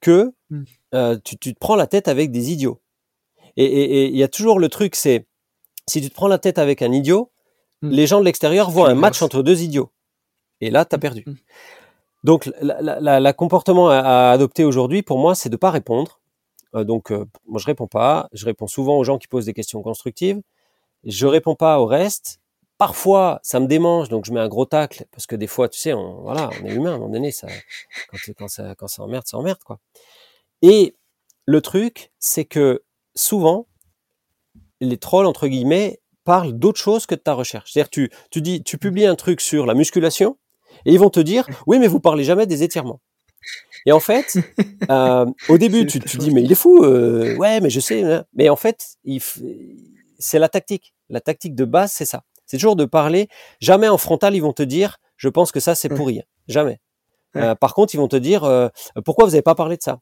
que 0.00 0.32
Mm. 0.50 0.64
euh, 0.94 1.18
tu, 1.24 1.36
tu 1.38 1.54
te 1.54 1.58
prends 1.58 1.76
la 1.76 1.86
tête 1.86 2.08
avec 2.08 2.30
des 2.30 2.52
idiots. 2.52 2.80
Et 3.56 3.64
et- 3.64 4.04
et 4.04 4.06
il 4.08 4.16
y 4.16 4.22
a 4.22 4.28
toujours 4.28 4.58
le 4.58 4.68
truc, 4.68 4.94
c'est 4.96 5.26
si 5.88 6.00
tu 6.00 6.08
te 6.10 6.14
prends 6.14 6.28
la 6.28 6.38
tête 6.38 6.58
avec 6.58 6.82
un 6.82 6.92
idiot, 6.92 7.30
Mm. 7.84 7.90
les 7.90 8.06
gens 8.06 8.20
de 8.20 8.24
l'extérieur 8.24 8.70
voient 8.70 8.88
un 8.88 8.94
match 8.94 9.22
entre 9.22 9.42
deux 9.42 9.62
idiots. 9.62 9.90
Et 10.60 10.70
là, 10.70 10.84
tu 10.84 10.94
as 10.94 10.98
perdu. 10.98 11.24
Mm. 11.26 11.34
Donc, 12.24 12.50
la 12.62 13.32
comportement 13.34 13.90
à, 13.90 13.98
à 13.98 14.30
adopter 14.30 14.64
aujourd'hui, 14.64 15.02
pour 15.02 15.18
moi, 15.18 15.34
c'est 15.34 15.50
de 15.50 15.56
pas 15.56 15.70
répondre. 15.70 16.20
Euh, 16.74 16.84
donc, 16.84 17.12
euh, 17.12 17.26
moi, 17.46 17.60
je 17.60 17.66
réponds 17.66 17.86
pas. 17.86 18.28
Je 18.32 18.44
réponds 18.44 18.66
souvent 18.66 18.96
aux 18.96 19.04
gens 19.04 19.18
qui 19.18 19.28
posent 19.28 19.44
des 19.44 19.52
questions 19.52 19.82
constructives. 19.82 20.40
Je 21.04 21.26
réponds 21.26 21.54
pas 21.54 21.80
au 21.80 21.86
reste. 21.86 22.40
Parfois, 22.78 23.40
ça 23.42 23.60
me 23.60 23.66
démange, 23.66 24.08
donc 24.08 24.24
je 24.24 24.32
mets 24.32 24.40
un 24.40 24.48
gros 24.48 24.64
tacle 24.64 25.04
parce 25.12 25.26
que 25.26 25.36
des 25.36 25.46
fois, 25.46 25.68
tu 25.68 25.78
sais, 25.78 25.92
on, 25.92 26.22
voilà, 26.22 26.50
on 26.60 26.66
est 26.66 26.72
humain. 26.72 26.92
À 26.92 26.94
un 26.94 26.98
moment 26.98 27.12
donné, 27.12 27.30
ça, 27.30 27.46
quand, 28.08 28.18
quand 28.36 28.48
ça, 28.48 28.74
quand 28.74 28.88
ça 28.88 29.02
emmerde, 29.02 29.26
ça 29.26 29.36
emmerde, 29.38 29.62
quoi. 29.64 29.78
Et 30.60 30.96
le 31.46 31.60
truc, 31.60 32.10
c'est 32.18 32.44
que 32.44 32.82
souvent, 33.14 33.68
les 34.80 34.98
trolls 34.98 35.26
entre 35.26 35.46
guillemets 35.46 36.00
parlent 36.24 36.52
d'autre 36.52 36.80
chose 36.80 37.06
que 37.06 37.14
de 37.14 37.20
ta 37.20 37.34
recherche. 37.34 37.72
C'est-à-dire, 37.72 37.90
tu, 37.90 38.10
tu 38.30 38.40
dis, 38.40 38.62
tu 38.62 38.78
publies 38.78 39.06
un 39.06 39.14
truc 39.14 39.40
sur 39.40 39.66
la 39.66 39.74
musculation 39.74 40.36
et 40.86 40.92
ils 40.92 40.98
vont 40.98 41.10
te 41.10 41.20
dire, 41.20 41.46
oui, 41.66 41.78
mais 41.78 41.86
vous 41.86 42.00
parlez 42.00 42.24
jamais 42.24 42.46
des 42.46 42.62
étirements. 42.62 43.00
Et 43.86 43.92
en 43.92 44.00
fait, 44.00 44.36
euh, 44.90 45.26
au 45.48 45.58
début, 45.58 45.86
tu, 45.86 46.00
tu 46.00 46.16
dis, 46.16 46.30
mais 46.30 46.42
il 46.42 46.50
est 46.50 46.54
fou, 46.56 46.82
euh, 46.84 47.36
ouais, 47.36 47.60
mais 47.60 47.70
je 47.70 47.80
sais. 47.80 48.02
hein. 48.02 48.24
Mais 48.34 48.48
en 48.48 48.56
fait, 48.56 48.96
f- 49.06 49.42
c'est 50.18 50.38
la 50.38 50.48
tactique. 50.48 50.94
La 51.10 51.20
tactique 51.20 51.54
de 51.54 51.64
base, 51.66 51.92
c'est 51.92 52.06
ça. 52.06 52.22
C'est 52.46 52.56
toujours 52.56 52.76
de 52.76 52.84
parler. 52.86 53.28
Jamais 53.60 53.88
en 53.88 53.98
frontal, 53.98 54.34
ils 54.34 54.40
vont 54.40 54.52
te 54.54 54.62
dire, 54.62 54.96
je 55.16 55.28
pense 55.28 55.52
que 55.52 55.60
ça, 55.60 55.74
c'est 55.74 55.88
pourri. 55.96 56.22
Jamais. 56.48 56.80
Euh, 57.36 57.54
par 57.54 57.74
contre, 57.74 57.94
ils 57.94 57.98
vont 57.98 58.08
te 58.08 58.16
dire, 58.16 58.44
euh, 58.44 58.68
pourquoi 59.04 59.24
vous 59.26 59.32
n'avez 59.32 59.42
pas 59.42 59.54
parlé 59.54 59.76
de 59.76 59.82
ça? 59.82 60.00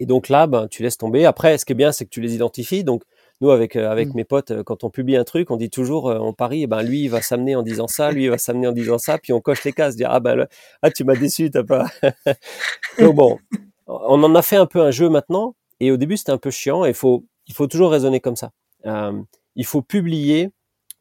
Et 0.00 0.06
donc 0.06 0.28
là, 0.28 0.46
ben, 0.46 0.68
tu 0.68 0.82
laisses 0.82 0.98
tomber. 0.98 1.24
Après, 1.24 1.56
ce 1.58 1.64
qui 1.64 1.72
est 1.72 1.76
bien, 1.76 1.90
c'est 1.92 2.04
que 2.04 2.10
tu 2.10 2.20
les 2.20 2.34
identifies. 2.34 2.84
Donc, 2.84 3.02
nous, 3.44 3.50
avec, 3.50 3.76
euh, 3.76 3.90
avec 3.90 4.08
Mm. 4.08 4.12
mes 4.16 4.24
potes, 4.24 4.50
euh, 4.50 4.62
quand 4.62 4.84
on 4.84 4.90
publie 4.90 5.16
un 5.16 5.24
truc, 5.24 5.50
on 5.50 5.56
dit 5.56 5.70
toujours, 5.70 6.08
euh, 6.10 6.18
on 6.18 6.32
parie, 6.32 6.62
eh 6.62 6.66
ben, 6.66 6.82
lui, 6.82 7.02
il 7.02 7.08
va 7.08 7.20
s'amener 7.22 7.54
en 7.56 7.62
disant 7.62 7.86
ça, 7.88 8.10
lui, 8.10 8.24
il 8.24 8.30
va 8.30 8.38
s'amener 8.38 8.66
en 8.68 8.72
disant 8.72 8.98
ça, 8.98 9.18
puis 9.18 9.32
on 9.32 9.40
coche 9.40 9.64
les 9.64 9.72
cases, 9.72 9.96
dire, 9.96 10.08
ah 10.10 10.20
ben, 10.20 10.34
le- 10.34 10.46
ah, 10.82 10.90
tu 10.90 11.04
m'as 11.04 11.14
déçu, 11.16 11.50
t'as 11.50 11.62
pas. 11.64 11.86
donc 12.98 13.14
bon, 13.14 13.38
on 13.86 14.22
en 14.22 14.34
a 14.34 14.42
fait 14.42 14.56
un 14.56 14.66
peu 14.66 14.80
un 14.80 14.90
jeu 14.90 15.08
maintenant, 15.08 15.54
et 15.80 15.90
au 15.90 15.96
début, 15.96 16.16
c'était 16.16 16.32
un 16.32 16.38
peu 16.38 16.50
chiant, 16.50 16.84
et 16.84 16.88
il 16.90 16.94
faut, 16.94 17.24
il 17.46 17.54
faut 17.54 17.66
toujours 17.66 17.90
raisonner 17.90 18.20
comme 18.20 18.36
ça. 18.36 18.50
Euh, 18.86 19.20
il 19.56 19.66
faut 19.66 19.82
publier 19.82 20.50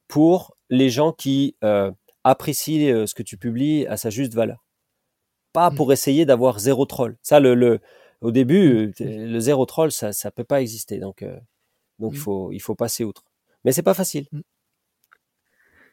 pour 0.07 0.55
les 0.69 0.89
gens 0.89 1.11
qui 1.13 1.55
euh, 1.63 1.91
apprécient 2.23 3.05
ce 3.07 3.13
que 3.13 3.23
tu 3.23 3.37
publies 3.37 3.85
à 3.87 3.97
sa 3.97 4.09
juste 4.09 4.33
valeur. 4.33 4.63
Pas 5.53 5.69
Mm. 5.71 5.75
pour 5.75 5.93
essayer 5.93 6.25
d'avoir 6.25 6.59
zéro 6.59 6.85
troll. 6.85 7.15
Ça, 7.21 7.39
le, 7.39 7.53
le, 7.55 7.79
au 8.21 8.31
début, 8.31 8.93
euh, 9.01 9.27
le 9.27 9.39
zéro 9.39 9.65
troll, 9.65 9.91
ça, 9.91 10.11
ça 10.13 10.31
peut 10.31 10.43
pas 10.43 10.61
exister. 10.61 10.97
Donc, 10.99 11.21
euh, 11.21 11.37
donc 11.99 12.13
il 12.13 12.19
Mm. 12.19 12.21
faut, 12.21 12.51
il 12.51 12.59
faut 12.61 12.75
passer 12.75 13.03
outre. 13.03 13.23
Mais 13.65 13.71
c'est 13.71 13.83
pas 13.83 13.93
facile. 13.93 14.27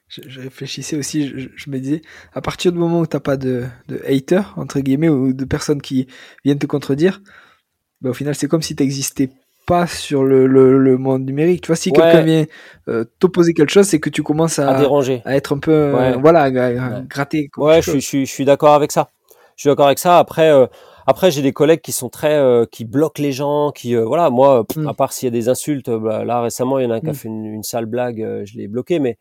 je, 0.09 0.23
je 0.27 0.41
réfléchissais 0.41 0.97
aussi, 0.97 1.29
je, 1.29 1.49
je 1.55 1.71
me 1.71 1.79
disais, 1.79 2.03
à 2.33 2.41
partir 2.41 2.73
du 2.73 2.79
moment 2.79 3.01
où 3.01 3.07
t'as 3.07 3.21
pas 3.21 3.37
de, 3.37 3.65
de 3.89 4.01
haters, 4.07 4.53
entre 4.57 4.81
guillemets, 4.81 5.09
ou 5.09 5.33
de 5.33 5.45
personnes 5.45 5.81
qui 5.81 6.09
viennent 6.45 6.59
te 6.59 6.67
contredire, 6.67 7.21
bah, 8.01 8.11
au 8.11 8.15
final, 8.15 8.35
c'est 8.35 8.49
comme 8.49 8.63
si 8.63 8.75
t'existais 8.75 9.31
pas 9.67 9.87
sur 9.87 10.25
le, 10.25 10.47
le, 10.49 10.79
le 10.79 10.99
monde 10.99 11.25
numérique. 11.25 11.63
Tu 11.63 11.69
vois, 11.69 11.77
si 11.77 11.91
Ouais. 11.91 11.97
quelqu'un 11.97 12.23
vient 12.23 12.47
euh, 12.89 13.05
t'opposer 13.21 13.55
quelque 13.55 13.71
chose, 13.71 13.87
c'est 13.87 14.01
que 14.01 14.11
tu 14.11 14.23
commences 14.25 14.59
À 14.59 14.71
à, 14.71 14.75
déranger. 14.75 15.23
à 15.25 15.37
être 15.37 15.55
un 15.55 15.59
peu, 15.59 15.71
euh, 15.73 16.17
Ouais. 16.17 16.21
voilà, 16.21 16.43
à, 16.43 16.47
à 16.47 16.51
Ouais. 16.51 17.07
gratter. 17.09 17.51
Ouais, 17.57 17.81
je 17.83 17.99
je 18.01 18.25
suis 18.25 18.45
d'accord 18.45 18.75
avec 18.75 18.91
ça. 18.91 19.09
Je 19.57 19.63
suis 19.63 19.69
d'accord 19.69 19.87
avec 19.87 19.99
ça. 20.01 20.19
Après, 20.19 20.51
euh, 20.51 20.67
après 21.07 21.31
j'ai 21.31 21.43
des 21.43 21.53
collègues 21.53 21.81
qui 21.81 21.93
sont 21.93 22.09
très, 22.09 22.35
euh, 22.35 22.65
qui 22.71 22.85
bloquent 22.85 23.23
les 23.23 23.33
gens, 23.33 23.71
qui, 23.73 23.95
euh, 23.97 24.05
voilà, 24.05 24.31
moi, 24.31 24.65
pff, 24.65 24.79
Mm. 24.83 24.89
à 24.89 24.95
part 24.95 25.13
s'il 25.13 25.27
y 25.27 25.29
a 25.29 25.31
des 25.31 25.49
insultes, 25.49 25.91
bah, 25.91 26.25
là 26.25 26.41
récemment, 26.43 26.79
il 26.79 26.85
y 26.85 26.87
en 26.87 26.91
a 26.91 26.97
un 26.97 27.01
qui 27.01 27.09
a 27.09 27.13
Mm. 27.13 27.15
fait 27.15 27.29
une, 27.29 27.45
une 27.47 27.63
sale 27.63 27.87
blague, 27.87 28.23
euh, 28.23 28.45
je 28.45 28.57
l'ai 28.57 28.69
bloqué, 28.69 28.99
mais, 28.99 29.19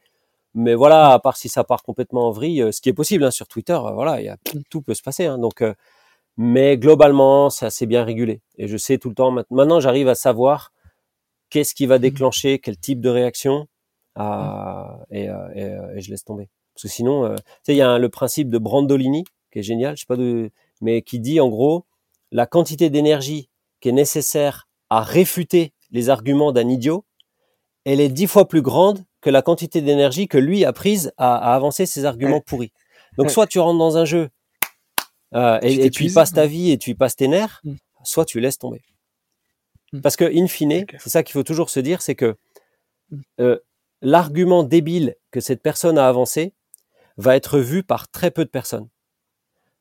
mais 0.53 0.75
voilà, 0.75 1.11
à 1.13 1.19
part 1.19 1.37
si 1.37 1.49
ça 1.49 1.63
part 1.63 1.83
complètement 1.83 2.27
en 2.27 2.31
vrille, 2.31 2.61
euh, 2.61 2.71
ce 2.71 2.81
qui 2.81 2.89
est 2.89 2.93
possible 2.93 3.23
hein, 3.23 3.31
sur 3.31 3.47
Twitter, 3.47 3.73
euh, 3.73 3.91
voilà, 3.91 4.19
il 4.21 4.25
y 4.25 4.29
a, 4.29 4.37
Mm. 4.53 4.59
tout 4.69 4.81
peut 4.81 4.93
se 4.93 5.01
passer. 5.03 5.25
Hein, 5.25 5.37
donc, 5.37 5.61
euh, 5.61 5.73
mais 6.37 6.77
globalement, 6.77 7.49
c'est 7.49 7.65
assez 7.65 7.85
bien 7.85 8.03
régulé. 8.03 8.41
Et 8.57 8.67
je 8.67 8.77
sais 8.77 8.97
tout 8.97 9.09
le 9.09 9.15
temps. 9.15 9.31
Maintenant, 9.31 9.79
j'arrive 9.79 10.07
à 10.07 10.15
savoir 10.15 10.71
qu'est-ce 11.49 11.73
qui 11.75 11.85
va 11.85 11.97
Mm. 11.97 12.01
déclencher, 12.01 12.59
quel 12.59 12.77
type 12.77 13.01
de 13.01 13.09
réaction, 13.09 13.67
à- 14.15 14.99
et, 15.11 15.29
euh, 15.29 15.33
et, 15.55 15.63
euh, 15.63 15.95
et 15.95 16.01
je 16.01 16.09
laisse 16.11 16.23
tomber. 16.23 16.49
Parce 16.73 16.83
que 16.83 16.87
sinon, 16.89 17.25
euh, 17.25 17.35
tu 17.35 17.41
sais, 17.63 17.73
il 17.73 17.77
y 17.77 17.81
a 17.81 17.89
un- 17.89 17.97
le 17.99 18.09
principe 18.09 18.49
de 18.49 18.57
Brandolini 18.57 19.23
qui 19.51 19.59
est 19.59 19.63
génial, 19.63 19.95
je 19.97 20.01
sais 20.01 20.05
pas 20.07 20.15
de, 20.17 20.49
mais 20.81 21.01
qui 21.01 21.19
dit 21.19 21.39
en 21.39 21.49
gros 21.49 21.85
la 22.31 22.45
quantité 22.45 22.89
d'énergie 22.89 23.49
qui 23.81 23.89
est 23.89 23.93
nécessaire 23.93 24.67
à 24.89 25.01
réfuter 25.01 25.73
les 25.91 26.09
arguments 26.09 26.51
d'un 26.51 26.67
idiot, 26.69 27.05
elle 27.85 27.99
est 28.01 28.09
dix 28.09 28.27
fois 28.27 28.47
plus 28.47 28.61
grande 28.61 29.03
que 29.21 29.29
la 29.29 29.41
quantité 29.41 29.81
d'énergie 29.81 30.27
que 30.27 30.37
lui 30.37 30.63
a 30.65 30.73
prise 30.73 31.11
à, 31.17 31.35
à 31.35 31.55
avancer 31.55 31.85
ses 31.85 32.05
arguments 32.05 32.35
Ouais. 32.37 32.41
pourris. 32.45 32.71
Donc 33.17 33.27
Ouais. 33.27 33.33
soit 33.33 33.47
tu 33.47 33.59
rentres 33.59 33.79
dans 33.79 33.97
un 33.97 34.05
jeu 34.05 34.29
euh, 35.35 35.59
et, 35.61 35.85
et 35.85 35.89
tu 35.89 36.05
y 36.05 36.13
passes 36.13 36.33
ta 36.33 36.45
vie 36.45 36.71
et 36.71 36.77
tu 36.77 36.91
y 36.91 36.95
passes 36.95 37.15
tes 37.15 37.27
nerfs, 37.27 37.61
Mm. 37.63 37.75
soit 38.03 38.25
tu 38.25 38.39
laisses 38.39 38.57
tomber. 38.57 38.81
Mm. 39.93 40.01
Parce 40.01 40.15
que 40.15 40.25
in 40.25 40.47
fine, 40.47 40.85
c'est 40.99 41.09
ça 41.09 41.23
qu'il 41.23 41.33
faut 41.33 41.43
toujours 41.43 41.69
se 41.69 41.79
dire, 41.79 42.01
c'est 42.01 42.15
que 42.15 42.35
Mm. 43.11 43.21
euh, 43.41 43.57
l'argument 44.01 44.63
débile 44.63 45.15
que 45.31 45.39
cette 45.39 45.61
personne 45.63 45.97
a 45.97 46.07
avancé 46.07 46.53
va 47.17 47.35
être 47.35 47.59
vu 47.59 47.83
par 47.83 48.09
très 48.09 48.29
peu 48.31 48.45
de 48.45 48.49
personnes. 48.49 48.87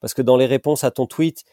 Parce 0.00 0.14
que 0.14 0.22
dans 0.22 0.36
les 0.36 0.46
réponses 0.46 0.84
à 0.84 0.90
ton 0.90 1.06
tweet, 1.06 1.44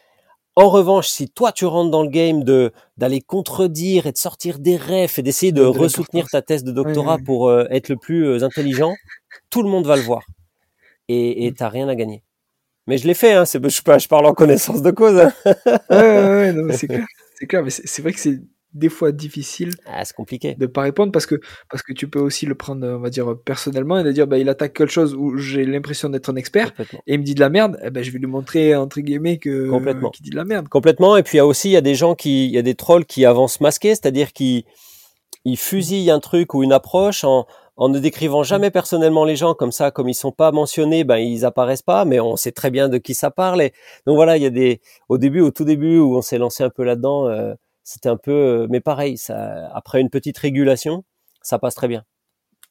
en 0.54 0.70
revanche, 0.70 1.08
si 1.08 1.28
toi 1.28 1.52
tu 1.52 1.66
rentres 1.66 1.90
dans 1.90 2.02
le 2.02 2.08
game 2.08 2.42
de 2.42 2.72
d'aller 2.96 3.20
contredire 3.20 4.06
et 4.06 4.12
de 4.12 4.16
sortir 4.16 4.58
des 4.58 4.76
refs 4.76 5.18
et 5.18 5.22
d'essayer 5.22 5.52
de 5.52 5.62
De 5.62 5.66
ressoutenir 5.66 6.28
ta 6.28 6.40
thèse 6.42 6.64
de 6.64 6.72
doctorat 6.72 7.18
pour 7.18 7.48
euh, 7.48 7.66
être 7.70 7.88
le 7.88 7.96
plus 7.96 8.26
euh, 8.26 8.42
intelligent, 8.42 8.94
tout 9.50 9.62
le 9.62 9.68
monde 9.68 9.86
va 9.86 9.96
le 9.96 10.02
voir 10.02 10.22
et 11.08 11.50
Mm. 11.50 11.54
t'as 11.54 11.68
rien 11.68 11.88
à 11.88 11.94
gagner. 11.94 12.22
Mais 12.86 12.98
je 12.98 13.06
l'ai 13.06 13.14
fait, 13.14 13.32
hein, 13.32 13.44
je, 13.44 14.06
parle 14.08 14.26
en 14.26 14.32
connaissance 14.34 14.80
de 14.80 14.90
cause. 14.92 15.18
hein. 15.18 15.32
Ouais, 15.90 16.52
ouais, 16.52 16.62
ouais, 16.62 16.72
c'est 16.76 16.86
clair. 16.86 17.06
C'est 17.34 17.46
clair, 17.46 17.62
mais 17.62 17.70
c'est 17.70 17.86
c'est 17.86 18.00
vrai 18.02 18.12
que 18.12 18.20
c'est 18.20 18.40
des 18.76 18.88
fois 18.88 19.10
difficile 19.12 19.70
Ah, 19.86 20.04
c'est 20.04 20.14
compliqué. 20.14 20.54
de 20.54 20.66
pas 20.66 20.82
répondre 20.82 21.10
parce 21.12 21.26
que 21.26 21.36
parce 21.70 21.82
que 21.82 21.92
tu 21.92 22.08
peux 22.08 22.20
aussi 22.20 22.46
le 22.46 22.54
prendre, 22.54 22.86
on 22.86 22.98
va 22.98 23.10
dire 23.10 23.34
personnellement 23.44 23.98
et 23.98 24.04
de 24.04 24.12
dire 24.12 24.26
bah 24.26 24.38
il 24.38 24.48
attaque 24.48 24.74
quelque 24.74 24.92
chose 24.92 25.14
où 25.14 25.36
j'ai 25.36 25.64
l'impression 25.64 26.08
d'être 26.08 26.30
un 26.30 26.36
expert 26.36 26.72
et 27.06 27.14
il 27.14 27.18
me 27.20 27.24
dit 27.24 27.34
de 27.34 27.40
la 27.40 27.48
merde, 27.48 27.78
eh 27.82 27.90
ben 27.90 28.04
je 28.04 28.10
vais 28.10 28.18
lui 28.18 28.26
montrer 28.26 28.74
entre 28.76 29.00
guillemets 29.00 29.38
que 29.38 29.68
Complètement. 29.68 30.10
qu'il 30.10 30.24
dit 30.24 30.30
de 30.30 30.36
la 30.36 30.44
merde. 30.44 30.68
Complètement. 30.68 31.16
Et 31.16 31.22
puis 31.22 31.34
il 31.34 31.38
y 31.38 31.40
a 31.40 31.46
aussi 31.46 31.68
il 31.70 31.72
y 31.72 31.76
a 31.76 31.80
des 31.80 31.94
gens 31.94 32.14
qui, 32.14 32.46
il 32.46 32.52
y 32.52 32.58
a 32.58 32.62
des 32.62 32.74
trolls 32.74 33.04
qui 33.06 33.24
avancent 33.24 33.60
masqués, 33.60 33.94
c'est-à-dire 33.94 34.32
qui 34.32 34.64
ils 35.44 35.56
fusillent 35.56 36.10
un 36.10 36.20
truc 36.20 36.54
ou 36.54 36.62
une 36.62 36.72
approche 36.72 37.22
en, 37.24 37.46
en 37.76 37.88
ne 37.88 37.98
décrivant 37.98 38.42
jamais 38.42 38.70
personnellement 38.70 39.24
les 39.24 39.36
gens 39.36 39.54
comme 39.54 39.70
ça, 39.70 39.90
comme 39.90 40.08
ils 40.08 40.14
sont 40.14 40.32
pas 40.32 40.50
mentionnés, 40.50 41.04
ben 41.04 41.18
ils 41.18 41.44
apparaissent 41.44 41.82
pas, 41.82 42.04
mais 42.04 42.18
on 42.20 42.34
sait 42.36 42.50
très 42.52 42.70
bien 42.70 42.88
de 42.88 42.98
qui 42.98 43.14
ça 43.14 43.30
parle. 43.30 43.62
Et 43.62 43.72
donc 44.06 44.16
voilà, 44.16 44.36
il 44.36 44.42
y 44.42 44.46
a 44.46 44.50
des 44.50 44.80
au 45.08 45.18
début, 45.18 45.40
au 45.40 45.50
tout 45.50 45.64
début 45.64 45.98
où 45.98 46.16
on 46.16 46.22
s'est 46.22 46.38
lancé 46.38 46.64
un 46.64 46.70
peu 46.70 46.82
là-dedans, 46.84 47.28
euh, 47.28 47.54
c'était 47.88 48.08
un 48.08 48.16
peu, 48.16 48.32
euh, 48.32 48.66
mais 48.68 48.80
pareil, 48.80 49.16
ça 49.16 49.68
après 49.74 50.00
une 50.00 50.10
petite 50.10 50.36
régulation, 50.38 51.04
ça 51.42 51.58
passe 51.58 51.74
très 51.76 51.86
bien. 51.88 52.04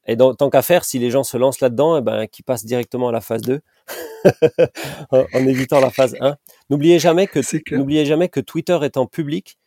Et 0.08 0.15
donc, 0.15 0.38
tant 0.38 0.49
qu'à 0.51 0.62
faire, 0.62 0.84
si 0.86 0.99
les 0.99 1.10
gens 1.10 1.23
se 1.23 1.36
lancent 1.38 1.62
là-dedans, 1.62 1.97
eh 1.97 2.01
ben, 2.01 2.28
qu'ils 2.28 2.45
passent 2.45 2.65
directement 2.65 3.08
à 3.10 3.12
la 3.12 3.21
phase 3.21 3.41
2, 3.41 3.62
en, 5.12 5.25
en 5.34 5.47
évitant 5.47 5.80
la 5.80 5.89
phase 5.89 6.15
1. 6.19 6.36
N'oubliez 6.69 6.99
jamais 6.99 7.28
que. 7.28 7.39
N'oubliez 7.75 8.06
jamais 8.06 8.30
que 8.30 8.39
Twitter 8.39 8.78
étant 8.84 9.06
public 9.08 9.58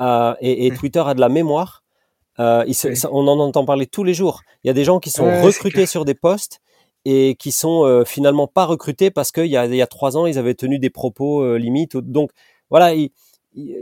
euh, 0.00 0.34
et. 0.40 0.70
Twitter 0.72 1.02
a 1.06 1.14
de 1.14 1.20
la 1.20 1.28
mémoire. 1.28 1.82
euh, 2.38 2.64
il 2.66 2.74
se- 2.74 2.88
Oui. 2.88 2.96
ça- 2.96 3.08
on 3.12 3.26
en 3.28 3.38
entend 3.40 3.64
parler 3.64 3.86
tous 3.86 4.04
les 4.04 4.12
jours. 4.12 4.42
Il 4.62 4.66
y 4.66 4.70
a 4.70 4.74
des 4.74 4.84
gens 4.84 5.00
qui 5.00 5.08
sont 5.10 5.24
Ouais, 5.24 5.40
recrutés 5.40 5.86
sur 5.86 6.04
des 6.04 6.14
postes 6.14 6.60
et 7.06 7.34
qui 7.36 7.50
sont 7.52 7.84
euh, 7.86 8.04
finalement 8.04 8.46
pas 8.48 8.66
recrutés 8.66 9.10
parce 9.10 9.32
qu'il 9.32 9.46
y 9.46 9.56
a, 9.56 9.64
il 9.64 9.74
y 9.74 9.80
a 9.80 9.86
trois 9.86 10.16
ans 10.18 10.26
ils 10.26 10.36
avaient 10.38 10.54
tenu 10.54 10.78
des 10.78 10.90
propos 10.90 11.40
euh, 11.42 11.56
limites. 11.56 11.96
Donc 11.96 12.32
voilà, 12.68 12.92
il- 12.94 13.04
il- 13.04 13.10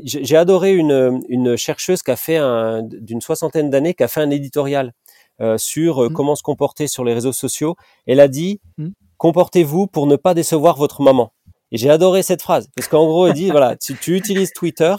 j'ai 0.05 0.37
adoré 0.37 0.75
une, 0.75 1.23
une 1.29 1.57
chercheuse 1.57 2.03
qui 2.03 2.11
a 2.11 2.17
fait 2.17 2.37
un- 2.37 2.83
d'une 2.83 3.21
soixantaine 3.21 3.71
d'années 3.71 3.95
qui 3.95 4.03
a 4.05 4.09
fait 4.09 4.21
un 4.21 4.31
éditorial 4.31 4.93
euh, 5.41 5.59
sur 5.59 6.05
euh, 6.05 6.09
Mm. 6.09 6.13
comment 6.13 6.37
se 6.37 6.43
comporter 6.43 6.87
sur 6.87 7.05
les 7.05 7.13
réseaux 7.13 7.33
sociaux. 7.33 7.75
Elle 8.07 8.21
a 8.21 8.29
dit 8.29 8.61
Mm. 8.79 8.89
comportez-vous 9.19 9.87
pour 9.89 10.07
ne 10.07 10.17
pas 10.17 10.35
décevoir 10.35 10.77
votre 10.77 11.03
maman. 11.03 11.33
Et 11.73 11.77
j'ai 11.79 11.91
adoré 11.91 12.23
cette 12.23 12.43
phrase 12.43 12.69
parce 12.77 12.87
qu'en 12.89 13.07
gros, 13.07 13.27
elle 13.27 13.33
dit 13.33 13.51
voilà, 13.51 13.75
tu, 13.77 13.97
tu 13.97 14.17
utilises 14.17 14.53
Twitter 14.53 14.95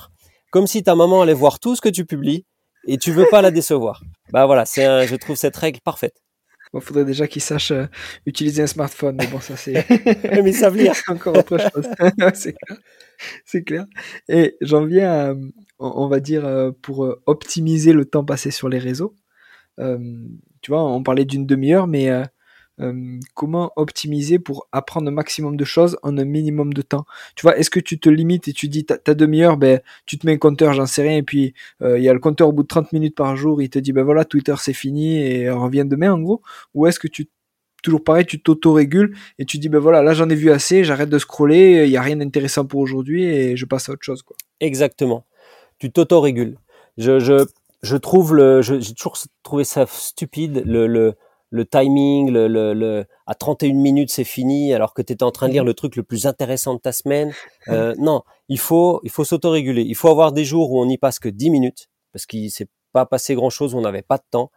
comme 0.52 0.68
si 0.68 0.84
ta 0.84 0.96
maman 0.96 1.22
allait 1.22 1.34
voir 1.34 1.60
tout 1.60 1.76
ce 1.76 1.82
que 1.82 1.90
tu 1.90 2.06
publies 2.06 2.46
et 2.88 2.98
tu 2.98 3.12
veux 3.12 3.28
pas 3.32 3.42
la 3.42 3.52
décevoir. 3.52 4.02
Bah 4.32 4.46
voilà, 4.46 4.66
c'est 4.66 4.84
un, 4.84 5.06
je 5.06 5.16
trouve 5.16 5.36
cette 5.38 5.56
règle 5.56 5.80
parfaite. 5.84 6.16
Il 6.76 6.82
faudrait 6.82 7.06
déjà 7.06 7.28
qu'il 7.28 7.42
sache 7.42 7.72
euh, 7.72 7.86
utiliser 8.26 8.64
un 8.64 8.68
smartphone, 8.68 9.16
mais 9.20 9.28
bon 9.28 9.40
ça 9.40 9.56
c'est 9.56 9.74
Mais 10.44 10.52
lire. 10.52 10.96
c'est 10.96 11.10
encore 11.12 11.38
autre 11.38 11.58
chose. 11.58 11.88
C'est 12.34 12.54
clair. 12.54 12.80
C'est 13.46 13.64
clair. 13.64 13.86
Et 14.28 14.58
j'en 14.62 14.86
viens 14.86 15.12
à, 15.32 15.34
on 15.80 16.04
on 16.06 16.08
va 16.08 16.20
dire, 16.20 16.46
euh, 16.46 16.72
pour 16.82 17.06
euh, 17.06 17.22
optimiser 17.26 17.94
le 17.94 18.06
temps 18.06 18.26
passé 18.26 18.52
sur 18.52 18.70
les 18.70 18.80
réseaux. 18.80 19.16
Tu 19.78 20.72
vois, 20.72 20.84
on 20.84 21.04
parlait 21.04 21.26
d'une 21.26 21.46
demi-heure, 21.46 21.88
mais 21.88 22.10
euh, 22.82 23.20
comment 23.34 23.72
optimiser 23.78 24.38
pour 24.40 24.68
apprendre 24.72 25.08
un 25.08 25.12
maximum 25.12 25.56
de 25.56 25.64
choses 25.66 25.98
en 26.04 26.18
un 26.18 26.26
minimum 26.26 26.74
de 26.74 26.82
temps 26.82 27.06
Tu 27.36 27.44
vois, 27.44 27.58
est-ce 27.58 27.70
que 27.70 27.80
tu 27.80 28.00
te 28.00 28.10
limites 28.10 28.48
et 28.48 28.54
tu 28.54 28.68
dis 28.68 28.86
ta, 28.86 29.14
demi-heure, 29.14 29.58
ben, 29.58 29.80
tu 30.06 30.18
te 30.18 30.26
mets 30.26 30.34
un 30.34 30.38
compteur, 30.38 30.74
j'en 30.74 30.86
sais 30.86 31.02
rien, 31.02 31.18
et 31.18 31.24
puis 31.24 31.54
euh, 31.82 31.98
il 31.98 32.04
y 32.04 32.10
a 32.10 32.14
le 32.14 32.20
compteur 32.20 32.50
au 32.50 32.52
bout 32.52 32.64
de 32.64 32.68
30 32.68 32.92
minutes 32.92 33.16
par 33.16 33.36
jour, 33.38 33.62
il 33.62 33.70
te 33.70 33.80
dit, 33.80 33.94
ben 33.94 34.04
voilà, 34.04 34.26
Twitter 34.26 34.56
c'est 34.60 34.74
fini 34.74 35.22
et 35.22 35.50
on 35.50 35.64
revient 35.64 35.86
demain 35.86 36.12
en 36.12 36.20
gros 36.20 36.42
Ou 36.74 36.88
est-ce 36.88 37.00
que 37.00 37.08
tu, 37.08 37.30
toujours 37.82 38.04
pareil, 38.04 38.26
tu 38.26 38.42
t'auto-régules 38.42 39.16
et 39.40 39.46
tu 39.46 39.58
dis, 39.58 39.70
ben 39.70 39.80
voilà, 39.80 40.02
là 40.02 40.14
j'en 40.14 40.30
ai 40.30 40.36
vu 40.36 40.52
assez, 40.52 40.84
j'arrête 40.84 41.10
de 41.10 41.20
scroller, 41.20 41.86
il 41.86 41.90
n'y 41.90 41.98
a 41.98 42.02
rien 42.02 42.18
d'intéressant 42.18 42.66
pour 42.66 42.82
aujourd'hui 42.82 43.24
et 43.24 43.56
je 43.56 43.66
passe 43.66 43.90
à 43.90 43.94
autre 43.94 44.04
chose, 44.04 44.22
quoi. 44.22 44.36
Exactement. 44.60 45.26
Tu 45.80 45.92
t'auto-régules. 45.92 46.58
Je, 46.98 47.20
je, 47.20 47.46
je 47.84 47.98
trouve 47.98 48.36
le, 48.36 48.62
j'ai 48.62 48.94
toujours 48.94 49.18
trouvé 49.44 49.64
ça 49.64 49.86
stupide, 49.88 50.64
le, 50.66 50.88
le, 50.88 51.16
le 51.56 51.66
timing, 51.66 52.30
le, 52.30 52.48
le, 52.48 52.74
le, 52.74 53.06
à 53.26 53.34
31 53.34 53.74
minutes 53.74 54.12
c'est 54.12 54.26
fini, 54.26 54.74
alors 54.74 54.94
que 54.94 55.02
tu 55.02 55.14
étais 55.14 55.24
en 55.24 55.32
train 55.32 55.48
de 55.48 55.54
lire 55.54 55.64
le 55.64 55.74
truc 55.74 55.96
le 55.96 56.04
plus 56.04 56.26
intéressant 56.28 56.76
de 56.76 56.80
ta 56.80 56.92
semaine. 56.92 57.34
Euh, 57.70 57.96
non, 57.98 58.24
il 58.50 58.60
faut, 58.60 59.00
il 59.04 59.10
faut 59.10 59.24
s'autoréguler. 59.24 59.82
Il 59.82 59.96
faut 59.96 60.10
avoir 60.10 60.34
des 60.34 60.44
jours 60.44 60.72
où 60.72 60.82
on 60.82 60.86
n'y 60.86 60.98
passe 60.98 61.18
que 61.18 61.30
10 61.30 61.50
minutes, 61.50 61.88
parce 62.12 62.26
qu'il 62.26 62.52
s'est 62.52 62.68
pas 62.92 63.06
passé 63.06 63.36
grand 63.36 63.50
chose, 63.50 63.74
où 63.74 63.78
on 63.78 63.82
n'avait 63.82 64.02
pas 64.02 64.18
de 64.18 64.24
temps, 64.30 64.52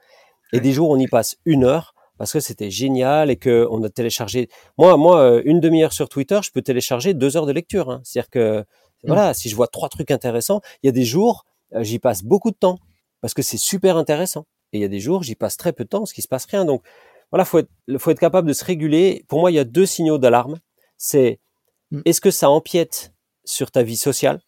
et 0.53 0.61
des 0.61 0.73
jours 0.73 0.91
où 0.91 0.95
on 0.95 0.99
y 0.99 1.07
passe 1.07 1.37
une 1.45 1.65
heure, 1.65 1.95
parce 2.19 2.33
que 2.33 2.41
c'était 2.41 2.71
génial 2.71 3.31
et 3.31 3.37
que 3.37 3.67
on 3.71 3.83
a 3.85 3.89
téléchargé. 3.89 4.49
Moi, 4.77 4.97
moi, 4.97 5.21
euh, 5.21 5.43
une 5.45 5.61
demi-heure 5.61 5.93
sur 5.93 6.09
Twitter, 6.09 6.41
je 6.43 6.51
peux 6.51 6.63
télécharger 6.63 7.15
deux 7.15 7.37
heures 7.37 7.47
de 7.47 7.53
lecture. 7.53 7.91
Hein. 7.91 8.01
C'est-à-dire 8.03 8.31
que 8.31 8.65
voilà, 9.05 9.33
si 9.35 9.49
je 9.49 9.55
vois 9.55 9.69
trois 9.69 9.89
trucs 9.89 10.11
intéressants, 10.11 10.61
il 10.83 10.87
y 10.87 10.89
a 10.89 10.93
des 10.93 11.05
jours, 11.05 11.45
euh, 11.75 11.85
j'y 11.85 12.01
passe 12.01 12.25
beaucoup 12.25 12.51
de 12.51 12.57
temps 12.57 12.79
parce 13.21 13.35
que 13.35 13.43
c'est 13.43 13.57
super 13.57 13.97
intéressant. 13.97 14.47
Et 14.73 14.79
il 14.79 14.81
y 14.81 14.85
a 14.85 14.89
des 14.89 15.01
jours, 15.01 15.23
j'y 15.23 15.35
passe 15.35 15.57
très 15.57 15.73
peu 15.73 15.85
de 15.85 15.89
temps 15.89 16.01
parce 16.01 16.13
qu'il 16.13 16.23
se 16.23 16.29
passe 16.29 16.47
rien. 16.47 16.65
Donc 16.65 16.83
voilà, 17.31 17.45
faut 17.45 17.59
être, 17.59 17.71
faut 17.99 18.11
être 18.11 18.21
capable 18.21 18.49
de 18.49 18.53
se 18.53 18.65
réguler. 18.65 19.25
Pour 19.29 19.41
moi, 19.41 19.51
il 19.51 19.55
y 19.55 19.59
a 19.59 19.65
deux 19.65 19.87
signaux 19.87 20.19
d'alarme. 20.19 20.59
C'est 20.97 21.41
Mm. 21.91 22.03
est-ce 22.05 22.21
que 22.21 22.31
ça 22.31 22.51
empiète 22.51 23.15
sur 23.47 23.71
ta 23.71 23.83
vie 23.83 23.97
sociale? 23.97 24.43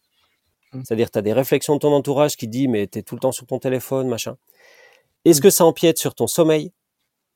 Mm. 0.73 0.81
C'est-à-dire, 0.85 1.09
tu 1.09 1.17
as 1.17 1.23
des 1.23 1.33
réflexions 1.33 1.73
de 1.73 1.79
ton 1.79 1.91
entourage 1.91 2.37
qui 2.37 2.47
dit 2.47 2.67
mais 2.67 2.85
tu 2.87 2.99
es 2.99 3.01
tout 3.03 3.15
le 3.15 3.19
temps 3.21 3.31
sur 3.31 3.47
ton 3.47 3.57
téléphone, 3.57 4.07
machin. 4.07 4.37
Est-ce 5.25 5.39
Mm. 5.39 5.43
que 5.43 5.49
ça 5.49 5.65
empiète 5.65 5.97
sur 5.97 6.13
ton 6.13 6.27
sommeil? 6.27 6.71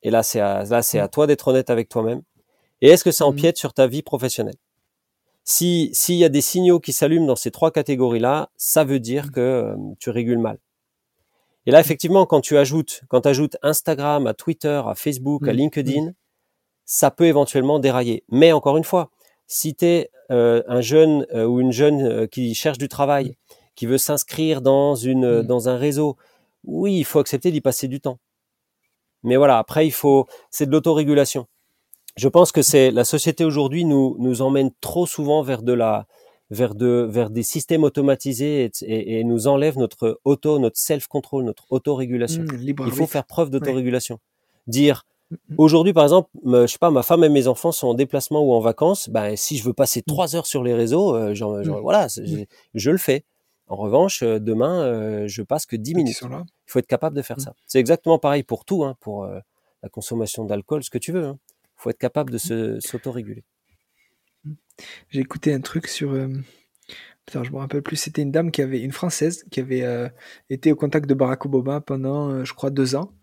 Et 0.03 0.11
là, 0.11 0.21
c'est 0.21 0.39
à, 0.39 0.63
là, 0.65 0.83
c'est 0.83 0.99
à 0.99 1.07
toi 1.07 1.25
d'être 1.25 1.47
honnête 1.47 1.71
avec 1.71 1.89
toi-même. 1.89 2.21
Et 2.81 2.89
est-ce 2.89 3.03
que 3.03 3.09
ça 3.11 3.25
empiète 3.25 3.57
sur 3.57 3.73
ta 3.73 3.87
vie 3.87 4.03
professionnelle? 4.03 4.57
Si 5.43 5.89
s'il 5.93 6.15
y 6.17 6.23
a 6.25 6.29
des 6.29 6.41
signaux 6.41 6.79
qui 6.79 6.93
s'allument 6.93 7.25
dans 7.27 7.35
ces 7.35 7.49
trois 7.51 7.71
catégories-là, 7.71 8.49
ça 8.57 8.83
veut 8.83 8.99
dire 8.99 9.31
que 9.31 9.39
euh, 9.41 9.75
tu 9.99 10.09
régules 10.11 10.39
mal. 10.39 10.57
Et 11.65 11.71
là, 11.71 11.79
effectivement, 11.79 12.25
quand 12.25 12.41
tu 12.41 12.57
ajoutes, 12.57 13.01
quand 13.09 13.21
tu 13.21 13.27
ajoutes 13.27 13.57
Instagram 13.63 14.27
à 14.27 14.33
Twitter, 14.33 14.81
à 14.85 14.93
Facebook, 14.95 15.47
à 15.47 15.53
Mm. 15.53 15.57
LinkedIn, 15.57 16.11
ça 16.85 17.09
peut 17.11 17.25
éventuellement 17.25 17.79
dérailler. 17.79 18.23
Mais 18.29 18.51
encore 18.51 18.77
une 18.77 18.83
fois, 18.83 19.09
si 19.47 19.75
tu 19.75 19.85
es 19.85 20.11
un 20.29 20.81
jeune 20.81 21.25
euh, 21.33 21.45
ou 21.45 21.59
une 21.59 21.71
jeune 21.71 22.01
euh, 22.01 22.27
qui 22.27 22.53
cherche 22.55 22.77
du 22.77 22.87
travail, 22.87 23.37
qui 23.75 23.85
veut 23.85 23.97
s'inscrire 23.97 24.61
dans 24.61 24.95
une 24.95 25.25
euh, 25.25 25.43
Mm. 25.43 25.47
dans 25.47 25.69
un 25.69 25.77
réseau, 25.77 26.17
oui, 26.63 26.97
il 26.97 27.03
faut 27.05 27.19
accepter 27.19 27.51
d'y 27.51 27.61
passer 27.61 27.87
du 27.87 27.99
temps. 27.99 28.17
Mais 29.23 29.35
voilà, 29.37 29.57
après 29.59 29.85
il 29.87 29.91
faut 29.91 30.27
c'est 30.51 30.65
de 30.67 30.71
l'autorégulation. 30.71 31.47
Je 32.15 32.27
pense 32.29 32.51
que 32.51 32.61
c'est 32.61 32.91
la 32.91 33.03
société 33.03 33.43
aujourd'hui 33.43 33.85
nous 33.85 34.15
nous 34.19 34.41
emmène 34.41 34.71
trop 34.81 35.05
souvent 35.05 35.41
vers 35.43 35.61
de 35.63 35.73
la 35.73 36.07
vers 36.51 36.75
de 36.75 37.07
vers 37.09 37.29
des 37.29 37.43
systèmes 37.43 37.83
automatisés 37.83 38.65
et, 38.65 38.71
et- 38.85 39.19
et 39.19 39.23
nous 39.23 39.47
enlève 39.47 39.77
notre 39.77 40.19
auto 40.25 40.59
notre 40.59 40.77
self 40.77 41.07
control 41.07 41.43
notre 41.43 41.65
autorégulation. 41.71 42.43
Mmh, 42.43 42.47
Il 42.87 42.91
faut 42.91 43.07
faire 43.07 43.25
preuve 43.25 43.49
d'autorégulation. 43.49 44.19
Dire 44.67 45.05
Aujourd'hui, 45.57 45.91
par 45.91 46.03
exemple, 46.03 46.29
je 46.45 46.67
sais 46.67 46.77
pas, 46.77 46.91
ma 46.91 47.01
femme 47.01 47.23
et 47.23 47.29
mes 47.29 47.47
enfants 47.47 47.71
sont 47.71 47.87
en 47.87 47.93
déplacement 47.95 48.43
ou 48.43 48.53
en 48.53 48.59
vacances. 48.59 49.09
Ben, 49.09 49.35
si 49.35 49.57
je 49.57 49.63
veux 49.63 49.73
passer 49.73 50.03
trois 50.03 50.35
heures 50.35 50.45
sur 50.45 50.61
les 50.63 50.75
réseaux, 50.75 51.15
euh, 51.15 51.33
genre, 51.33 51.57
voilà, 51.81 52.07
je 52.75 52.91
le 52.91 52.97
fais. 52.99 53.23
En 53.67 53.75
revanche, 53.75 54.21
euh, 54.21 54.37
demain, 54.39 54.83
euh, 54.83 55.27
je 55.27 55.41
passe 55.41 55.65
que 55.65 55.75
10 55.75 55.95
minutes. 55.95 56.15
Il 56.67 56.71
faut 56.71 56.77
être 56.77 56.85
capable 56.85 57.15
de 57.17 57.23
faire 57.23 57.41
ça. 57.41 57.53
C'est 57.65 57.79
exactement 57.79 58.19
pareil 58.19 58.43
pour 58.43 58.65
tout, 58.65 58.83
hein, 58.83 58.95
pour 58.99 59.25
la 59.81 59.89
consommation 59.89 60.45
d'alcool, 60.45 60.83
ce 60.83 60.91
que 60.91 60.99
tu 60.99 61.11
veux. 61.11 61.21
Il 61.23 61.25
hein. 61.25 61.39
faut 61.75 61.89
être 61.89 61.97
capable 61.97 62.31
de 62.31 62.37
se, 62.37 62.79
s'autoréguler. 62.79 63.43
J'ai 65.09 65.21
écouté 65.21 65.53
un 65.53 65.61
truc 65.61 65.87
sur. 65.87 66.11
Euh... 66.13 66.27
Putain, 67.25 67.43
je 67.43 67.51
me 67.51 67.57
rappelle 67.57 67.81
plus. 67.81 67.95
C'était 67.95 68.21
une 68.21 68.31
dame 68.31 68.51
qui 68.51 68.61
avait, 68.61 68.81
une 68.81 68.91
française, 68.91 69.45
qui 69.49 69.59
avait 69.59 70.11
été 70.51 70.71
au 70.71 70.75
contact 70.75 71.09
de 71.09 71.15
Barack 71.15 71.43
Obama 71.47 71.81
pendant, 71.81 72.45
je 72.45 72.53
crois, 72.53 72.69
deux 72.69 72.95
ans. 72.95 73.13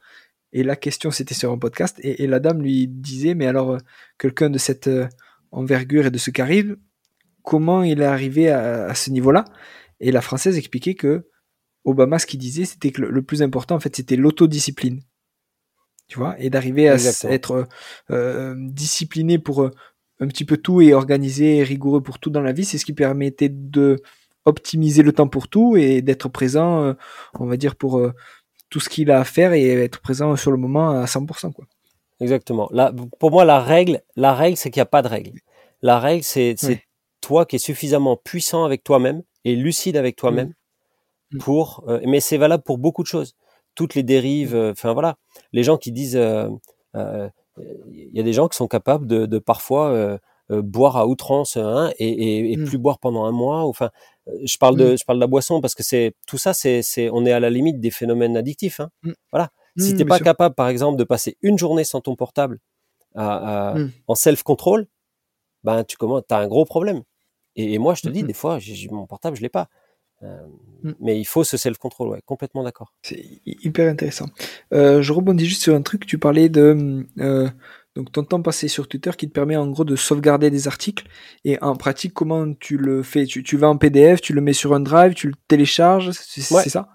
Et 0.52 0.64
la 0.64 0.74
question, 0.74 1.12
c'était 1.12 1.34
sur 1.34 1.52
un 1.52 1.58
podcast. 1.58 2.00
Et, 2.02 2.26
la 2.26 2.40
dame 2.40 2.62
lui 2.62 2.88
disait, 2.88 3.34
mais 3.34 3.46
alors, 3.46 3.78
quelqu'un 4.18 4.50
de 4.50 4.58
cette 4.58 4.90
envergure 5.52 6.06
et 6.06 6.10
de 6.10 6.18
ce 6.18 6.32
charisme, 6.32 6.78
comment 7.44 7.84
il 7.84 8.00
est 8.00 8.04
arrivé 8.04 8.50
à 8.50 8.92
ce 8.96 9.10
niveau-là? 9.10 9.44
Et 10.00 10.10
la 10.10 10.20
française 10.20 10.58
expliquait 10.58 10.94
que 10.94 11.28
Obama, 11.84 12.18
ce 12.18 12.26
qu'il 12.26 12.40
disait, 12.40 12.64
c'était 12.64 12.90
que 12.90 13.02
le, 13.02 13.22
plus 13.22 13.42
important, 13.42 13.74
en 13.76 13.80
fait, 13.80 13.94
c'était 13.96 14.16
l'autodiscipline. 14.16 15.00
Tu 16.08 16.18
vois, 16.18 16.38
et 16.38 16.50
d'arriver 16.50 16.88
à 16.88 16.96
être 17.30 17.68
euh, 18.10 18.54
discipliné 18.58 19.38
pour 19.38 19.62
euh, 19.62 19.70
un 20.22 20.28
petit 20.28 20.44
peu 20.44 20.56
tout 20.56 20.80
et 20.80 20.94
organisé 20.94 21.58
et 21.58 21.62
rigoureux 21.62 22.02
pour 22.02 22.18
tout 22.18 22.30
dans 22.30 22.40
la 22.40 22.52
vie, 22.52 22.64
c'est 22.64 22.78
ce 22.78 22.84
qui 22.84 22.92
permettait 22.92 23.48
de 23.50 24.00
optimiser 24.44 25.02
le 25.02 25.12
temps 25.12 25.28
pour 25.28 25.48
tout 25.48 25.76
et 25.76 26.02
d'être 26.02 26.28
présent, 26.28 26.82
euh, 26.82 26.92
on 27.38 27.46
va 27.46 27.56
dire, 27.56 27.76
pour 27.76 28.00
tout 28.70 28.80
ce 28.80 28.88
qu'il 28.88 29.10
a 29.10 29.20
à 29.20 29.24
faire 29.24 29.52
et 29.52 29.68
être 29.84 30.00
présent 30.00 30.34
sur 30.36 30.50
le 30.50 30.56
moment 30.56 30.90
à 30.90 31.04
100%. 31.04 31.52
Quoi. 31.52 31.66
Exactement. 32.20 32.68
Là, 32.72 32.92
pour 33.18 33.30
moi, 33.30 33.44
la 33.44 33.60
règle, 33.60 34.00
la 34.16 34.32
règle, 34.32 34.56
c'est 34.56 34.70
qu'il 34.70 34.80
n'y 34.80 34.84
a 34.84 34.86
pas 34.86 35.02
de 35.02 35.08
règle. 35.08 35.32
La 35.82 35.98
règle, 35.98 36.22
c'est 36.22 36.54
toi 37.20 37.46
qui 37.46 37.56
es 37.56 37.58
suffisamment 37.58 38.16
puissant 38.16 38.64
avec 38.64 38.84
toi-même 38.84 39.22
et 39.44 39.56
lucide 39.56 39.96
avec 39.96 40.16
toi-même 40.16 40.48
mmh. 41.32 41.36
Mm. 41.36 41.38
pour, 41.38 41.84
euh, 41.88 42.00
mais 42.06 42.20
c'est 42.20 42.36
valable 42.36 42.62
pour 42.62 42.78
beaucoup 42.78 43.02
de 43.02 43.08
choses. 43.08 43.36
Toutes 43.74 43.94
les 43.94 44.02
dérives, 44.02 44.54
euh, 44.54 44.72
enfin 44.72 44.92
voilà, 44.92 45.16
les 45.52 45.62
gens 45.62 45.78
qui 45.78 45.92
disent, 45.92 46.16
euh, 46.16 46.48
il 47.58 48.10
y 48.12 48.20
a 48.20 48.22
des 48.22 48.32
gens 48.32 48.48
qui 48.48 48.56
sont 48.56 48.68
capables 48.68 49.06
de, 49.06 49.26
de 49.26 49.38
parfois 49.38 50.18
boire 50.50 50.96
à 50.96 51.06
outrance 51.06 51.56
hein, 51.56 51.92
et, 51.98 52.52
et, 52.52 52.56
mm. 52.56 52.64
plus 52.64 52.78
boire 52.78 52.98
pendant 52.98 53.24
un 53.24 53.32
mois. 53.32 53.64
Enfin, 53.64 53.90
je 54.44 54.56
parle 54.58 54.76
de, 54.76 54.96
je 54.96 55.04
parle 55.04 55.18
de 55.18 55.22
la 55.22 55.26
boisson 55.26 55.60
parce 55.60 55.74
que 55.74 55.82
c'est 55.82 56.14
tout 56.26 56.38
ça, 56.38 56.52
c'est, 56.54 56.82
on 57.10 57.24
est 57.24 57.32
à 57.32 57.40
la 57.40 57.50
limite 57.50 57.80
des 57.80 57.90
phénomènes 57.90 58.36
addictifs. 58.36 58.80
Hein. 58.80 58.90
Voilà. 59.30 59.50
Si 59.78 59.96
t'es 59.96 60.04
pas 60.04 60.18
capable, 60.18 60.54
par 60.54 60.68
exemple, 60.68 60.98
de 60.98 61.04
passer 61.04 61.38
une 61.40 61.58
journée 61.58 61.84
sans 61.84 62.00
ton 62.00 62.14
portable 62.16 62.58
à, 63.14 63.74
en 64.06 64.14
self-control, 64.14 64.86
ben 65.64 65.84
tu 65.84 65.96
commences, 65.96 66.22
t'as 66.28 66.38
un 66.38 66.48
gros 66.48 66.64
problème. 66.64 67.02
Et, 67.56 67.78
moi, 67.78 67.94
je 67.94 68.02
te 68.02 68.08
dis, 68.08 68.22
des 68.22 68.32
fois, 68.32 68.58
j'ai, 68.58 68.88
mon 68.88 69.06
portable, 69.06 69.36
je 69.36 69.42
l'ai 69.42 69.48
pas. 69.48 69.68
Euh, 70.22 70.36
mm. 70.82 70.92
Mais 71.00 71.18
il 71.18 71.24
faut 71.24 71.44
ce 71.44 71.56
self-control, 71.56 72.08
ouais, 72.08 72.20
complètement 72.24 72.62
d'accord. 72.62 72.92
C'est 73.02 73.24
hyper 73.46 73.90
intéressant. 73.90 74.26
Euh, 74.72 75.02
je 75.02 75.12
rebondis 75.12 75.46
juste 75.46 75.62
sur 75.62 75.74
un 75.74 75.82
truc, 75.82 76.06
tu 76.06 76.18
parlais 76.18 76.48
de 76.48 77.06
euh, 77.18 77.48
donc 77.94 78.10
ton 78.12 78.24
temps 78.24 78.42
passé 78.42 78.68
sur 78.68 78.88
Twitter 78.88 79.10
qui 79.16 79.28
te 79.28 79.32
permet 79.32 79.56
en 79.56 79.66
gros 79.68 79.84
de 79.84 79.96
sauvegarder 79.96 80.50
des 80.50 80.66
articles. 80.66 81.06
Et 81.44 81.62
en 81.62 81.76
pratique, 81.76 82.14
comment 82.14 82.52
tu 82.54 82.78
le 82.78 83.02
fais? 83.02 83.26
Tu, 83.26 83.42
tu, 83.42 83.56
vas 83.56 83.68
en 83.68 83.76
PDF, 83.76 84.20
tu 84.20 84.32
le 84.32 84.40
mets 84.40 84.54
sur 84.54 84.74
un 84.74 84.80
drive, 84.80 85.14
tu 85.14 85.28
le 85.28 85.34
télécharges, 85.48 86.10
c'est 86.12 86.40
ça? 86.40 86.88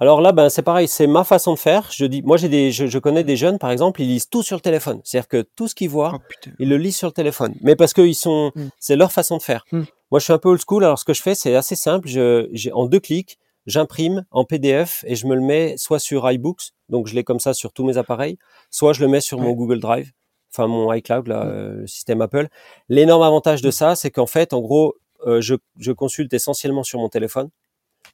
Alors 0.00 0.22
là, 0.22 0.32
ben 0.32 0.48
c'est 0.48 0.62
pareil, 0.62 0.88
c'est 0.88 1.06
ma 1.06 1.24
façon 1.24 1.52
de 1.52 1.58
faire. 1.58 1.90
Je 1.92 2.06
dis, 2.06 2.22
moi 2.22 2.38
j'ai 2.38 2.48
des, 2.48 2.72
je, 2.72 2.98
connais 2.98 3.22
des 3.22 3.36
jeunes 3.36 3.58
par 3.58 3.70
exemple, 3.70 4.00
ils 4.00 4.08
lisent 4.08 4.30
tout 4.30 4.42
sur 4.42 4.56
le 4.56 4.62
téléphone. 4.62 5.00
C'est-à-dire 5.04 5.28
que 5.28 5.42
tout 5.54 5.68
ce 5.68 5.74
qu'ils 5.74 5.90
voient, 5.90 6.12
oh, 6.14 6.46
ils 6.58 6.68
le 6.68 6.78
lisent 6.78 6.96
sur 6.96 7.08
le 7.08 7.12
téléphone. 7.12 7.54
Mais 7.60 7.76
parce 7.76 7.92
qu'ils 7.92 8.14
sont, 8.14 8.50
mm. 8.54 8.68
c'est 8.78 8.96
leur 8.96 9.12
façon 9.12 9.36
de 9.36 9.42
faire. 9.42 9.66
Mm. 9.72 9.82
Moi, 10.10 10.18
je 10.18 10.24
suis 10.24 10.32
un 10.32 10.38
peu 10.38 10.48
old 10.48 10.60
school. 10.66 10.84
Alors, 10.84 10.98
ce 10.98 11.04
que 11.04 11.14
je 11.14 11.22
fais, 11.22 11.34
c'est 11.34 11.54
assez 11.54 11.76
simple. 11.76 12.08
Je, 12.08 12.48
j'ai, 12.52 12.72
en 12.72 12.86
deux 12.86 13.00
clics, 13.00 13.38
j'imprime 13.66 14.24
en 14.30 14.44
PDF 14.44 15.04
et 15.06 15.14
je 15.14 15.26
me 15.26 15.34
le 15.34 15.40
mets 15.40 15.76
soit 15.76 15.98
sur 15.98 16.30
iBooks, 16.30 16.72
donc 16.88 17.06
je 17.06 17.14
l'ai 17.14 17.24
comme 17.24 17.40
ça 17.40 17.54
sur 17.54 17.72
tous 17.72 17.84
mes 17.84 17.96
appareils, 17.98 18.38
soit 18.70 18.92
je 18.92 19.00
le 19.00 19.08
mets 19.08 19.20
sur 19.20 19.38
mon 19.38 19.52
Google 19.52 19.80
Drive, 19.80 20.10
enfin 20.52 20.66
mon 20.66 20.92
iCloud, 20.92 21.28
là, 21.28 21.44
euh, 21.46 21.74
le 21.80 21.86
système 21.86 22.20
Apple. 22.22 22.48
L'énorme 22.88 23.22
avantage 23.22 23.62
de 23.62 23.70
ça, 23.70 23.94
c'est 23.94 24.10
qu'en 24.10 24.26
fait, 24.26 24.52
en 24.52 24.60
gros, 24.60 24.96
euh, 25.26 25.40
je, 25.40 25.54
je, 25.78 25.92
consulte 25.92 26.32
essentiellement 26.32 26.82
sur 26.82 26.98
mon 26.98 27.08
téléphone 27.10 27.50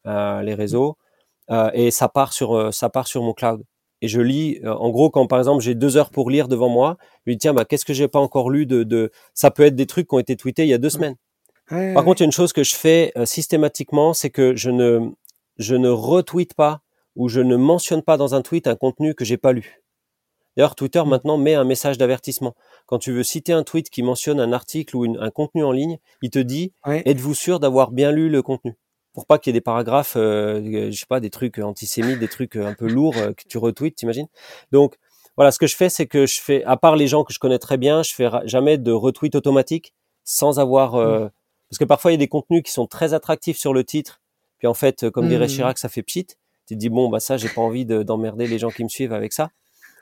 euh, 0.07 0.43
les 0.43 0.55
réseaux 0.55 0.97
euh, 1.51 1.71
et 1.75 1.91
ça 1.91 2.09
part 2.09 2.33
sur 2.33 2.57
euh, 2.57 2.73
ça 2.73 2.89
part 2.91 3.07
sur 3.07 3.23
mon 3.23 3.33
cloud. 3.33 3.63
Et 4.03 4.09
je 4.09 4.21
lis, 4.21 4.61
en 4.67 4.91
gros, 4.91 5.11
quand 5.11 5.27
par 5.27 5.39
exemple 5.39 5.63
j'ai 5.63 5.75
deux 5.75 5.97
heures 5.97 6.11
pour 6.11 6.31
lire 6.31 6.49
devant 6.49 6.69
moi, 6.69 6.97
je 7.25 7.31
lui 7.31 7.37
dis 7.37 7.39
tiens, 7.41 7.55
bah, 7.55 7.65
qu'est-ce 7.65 7.85
que 7.85 7.95
j'ai 7.95 8.09
pas 8.09 8.19
encore 8.21 8.51
lu 8.51 8.67
de, 8.67 8.83
de, 8.83 9.11
ça 9.35 9.51
peut 9.51 9.65
être 9.65 9.75
des 9.77 9.87
trucs 9.87 10.09
qui 10.09 10.15
ont 10.15 10.19
été 10.19 10.37
tweetés 10.37 10.65
il 10.65 10.69
y 10.69 10.75
a 10.75 10.79
deux 10.79 10.91
semaines. 10.91 11.17
Par 11.69 12.05
contre, 12.05 12.21
il 12.21 12.25
y 12.25 12.27
a 12.27 12.27
une 12.27 12.33
chose 12.33 12.53
que 12.53 12.63
je 12.63 12.75
fais 12.75 13.13
euh, 13.17 13.27
systématiquement, 13.27 14.15
c'est 14.15 14.31
que 14.31 14.55
je 14.55 14.71
ne, 14.71 15.11
je 15.59 15.75
ne 15.75 15.89
retweete 15.89 16.55
pas 16.55 16.81
ou 17.17 17.29
je 17.29 17.41
ne 17.41 17.57
mentionne 17.57 18.03
pas 18.03 18.17
dans 18.17 18.35
un 18.35 18.43
tweet 18.43 18.67
un 18.67 18.77
contenu 18.77 19.15
que 19.15 19.25
j'ai 19.25 19.37
pas 19.37 19.53
lu. 19.53 19.83
D'ailleurs, 20.57 20.75
Twitter 20.75 21.03
mmh. 21.05 21.09
maintenant 21.09 21.37
met 21.37 21.55
un 21.55 21.65
message 21.65 21.99
d'avertissement. 21.99 22.55
Quand 22.87 22.99
tu 22.99 23.13
veux 23.13 23.23
citer 23.23 23.53
un 23.53 23.63
tweet 23.63 23.91
qui 23.91 24.03
mentionne 24.03 24.41
un 24.41 24.53
article 24.53 24.97
ou 24.97 25.17
un 25.19 25.31
contenu 25.31 25.65
en 25.65 25.73
ligne, 25.73 25.99
il 26.23 26.31
te 26.31 26.39
dit 26.39 26.73
êtes-vous 26.87 27.35
sûr 27.35 27.61
d'avoir 27.61 27.91
bien 27.91 28.13
lu 28.13 28.29
le 28.29 28.43
contenu? 28.43 28.75
Pour 29.13 29.27
pas 29.27 29.39
qu'il 29.39 29.51
y 29.51 29.57
ait 29.57 29.59
des 29.59 29.63
paragraphes, 29.63 30.15
euh, 30.17 30.91
je 30.91 30.97
sais 30.97 31.07
pas, 31.09 31.21
des 31.21 31.31
trucs 31.31 31.59
antisémites, 31.59 32.19
des 32.19 32.29
trucs 32.29 32.57
un 32.57 32.75
peu 32.75 32.87
lourds 32.87 33.17
euh, 33.17 33.33
que 33.33 33.45
tu 33.49 33.57
retweets, 33.59 33.97
t'imagines? 33.97 34.29
Donc 34.73 34.97
voilà, 35.37 35.51
ce 35.51 35.59
que 35.59 35.67
je 35.67 35.77
fais, 35.77 35.89
c'est 35.89 36.07
que 36.07 36.27
je 36.27 36.41
fais, 36.41 36.65
à 36.65 36.77
part 36.77 36.97
les 36.97 37.09
gens 37.09 37.25
que 37.25 37.33
je 37.33 37.39
connais 37.39 37.59
très 37.59 37.77
bien, 37.79 38.03
je 38.03 38.15
fais 38.15 38.29
jamais 38.45 38.79
de 38.79 38.93
retweet 38.93 39.35
automatique 39.35 39.95
sans 40.25 40.59
avoir 40.59 40.97
euh, 40.97 41.27
mmh. 41.27 41.31
Parce 41.71 41.79
que 41.79 41.85
parfois, 41.85 42.13
il 42.13 42.15
y 42.15 42.17
a 42.17 42.19
des 42.19 42.29
contenus 42.29 42.63
qui 42.63 42.73
sont 42.73 42.87
très 42.87 43.15
attractifs 43.15 43.59
sur 43.59 43.75
le 43.75 43.85
titre. 43.85 44.21
Puis 44.59 44.67
en 44.67 44.75
fait, 44.75 45.11
comme 45.11 45.29
dirait 45.29 45.47
mmh. 45.47 45.51
Chirac, 45.51 45.79
ça 45.79 45.89
fait 45.89 46.03
pchit. 46.03 46.27
Tu 46.67 46.75
te 46.75 46.81
dis, 46.81 46.89
bon, 46.89 47.09
bah 47.09 47.21
ça, 47.21 47.37
j'ai 47.37 47.49
pas 47.49 47.61
envie 47.61 47.85
d'emmerder 47.85 48.47
les 48.47 48.59
gens 48.59 48.71
qui 48.71 48.83
me 48.83 48.89
suivent 48.89 49.13
avec 49.13 49.33
ça. 49.33 49.51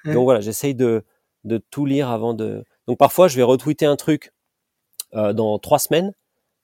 Donc 0.04 0.24
voilà, 0.24 0.40
j'essaye 0.40 0.74
de, 0.74 1.02
de 1.44 1.58
tout 1.70 1.86
lire 1.86 2.10
avant 2.10 2.34
de. 2.34 2.64
Donc 2.86 2.98
parfois, 2.98 3.28
je 3.28 3.36
vais 3.36 3.42
retweeter 3.42 3.86
un 3.86 3.96
truc 3.96 4.32
euh, 5.14 5.32
dans 5.32 5.58
trois 5.58 5.78
semaines 5.78 6.12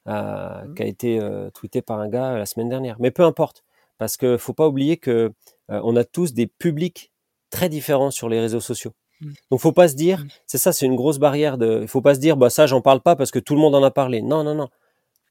euh, 0.08 0.64
mmh. 0.64 0.74
qui 0.74 0.82
a 0.82 0.86
été 0.86 1.20
euh, 1.20 1.50
tweeté 1.50 1.80
par 1.80 1.98
un 2.00 2.08
gars 2.08 2.36
la 2.36 2.46
semaine 2.46 2.68
dernière. 2.68 2.96
Mais 3.00 3.10
peu 3.10 3.24
importe, 3.24 3.64
parce 4.00 4.16
que 4.16 4.38
faut 4.38 4.54
pas 4.54 4.66
oublier 4.66 4.96
que 4.96 5.30
euh, 5.70 5.80
on 5.84 5.94
a 5.94 6.04
tous 6.04 6.32
des 6.32 6.46
publics 6.46 7.12
très 7.50 7.68
différents 7.68 8.10
sur 8.10 8.30
les 8.30 8.40
réseaux 8.40 8.60
sociaux. 8.60 8.92
Mm. 9.20 9.32
Donc 9.50 9.60
faut 9.60 9.72
pas 9.72 9.88
se 9.88 9.94
dire, 9.94 10.24
c'est 10.46 10.56
ça, 10.56 10.72
c'est 10.72 10.86
une 10.86 10.96
grosse 10.96 11.18
barrière 11.18 11.58
de, 11.58 11.84
faut 11.86 12.00
pas 12.00 12.14
se 12.14 12.20
dire, 12.20 12.38
bah 12.38 12.48
ça 12.48 12.66
j'en 12.66 12.80
parle 12.80 13.02
pas 13.02 13.14
parce 13.14 13.30
que 13.30 13.38
tout 13.38 13.54
le 13.54 13.60
monde 13.60 13.74
en 13.74 13.82
a 13.82 13.90
parlé. 13.90 14.22
Non, 14.22 14.42
non, 14.42 14.54
non. 14.54 14.70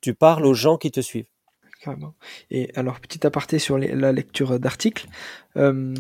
Tu 0.01 0.13
parles 0.13 0.45
aux 0.45 0.53
gens 0.53 0.77
qui 0.77 0.91
te 0.91 1.01
suivent. 1.01 1.27
Carrément. 1.81 2.13
Et 2.51 2.69
alors 2.75 2.99
petit 2.99 3.25
aparté 3.25 3.57
sur 3.57 3.77
la 3.77 4.11
lecture 4.11 4.59
d'articles. 4.59 5.07
Euh, 5.55 5.93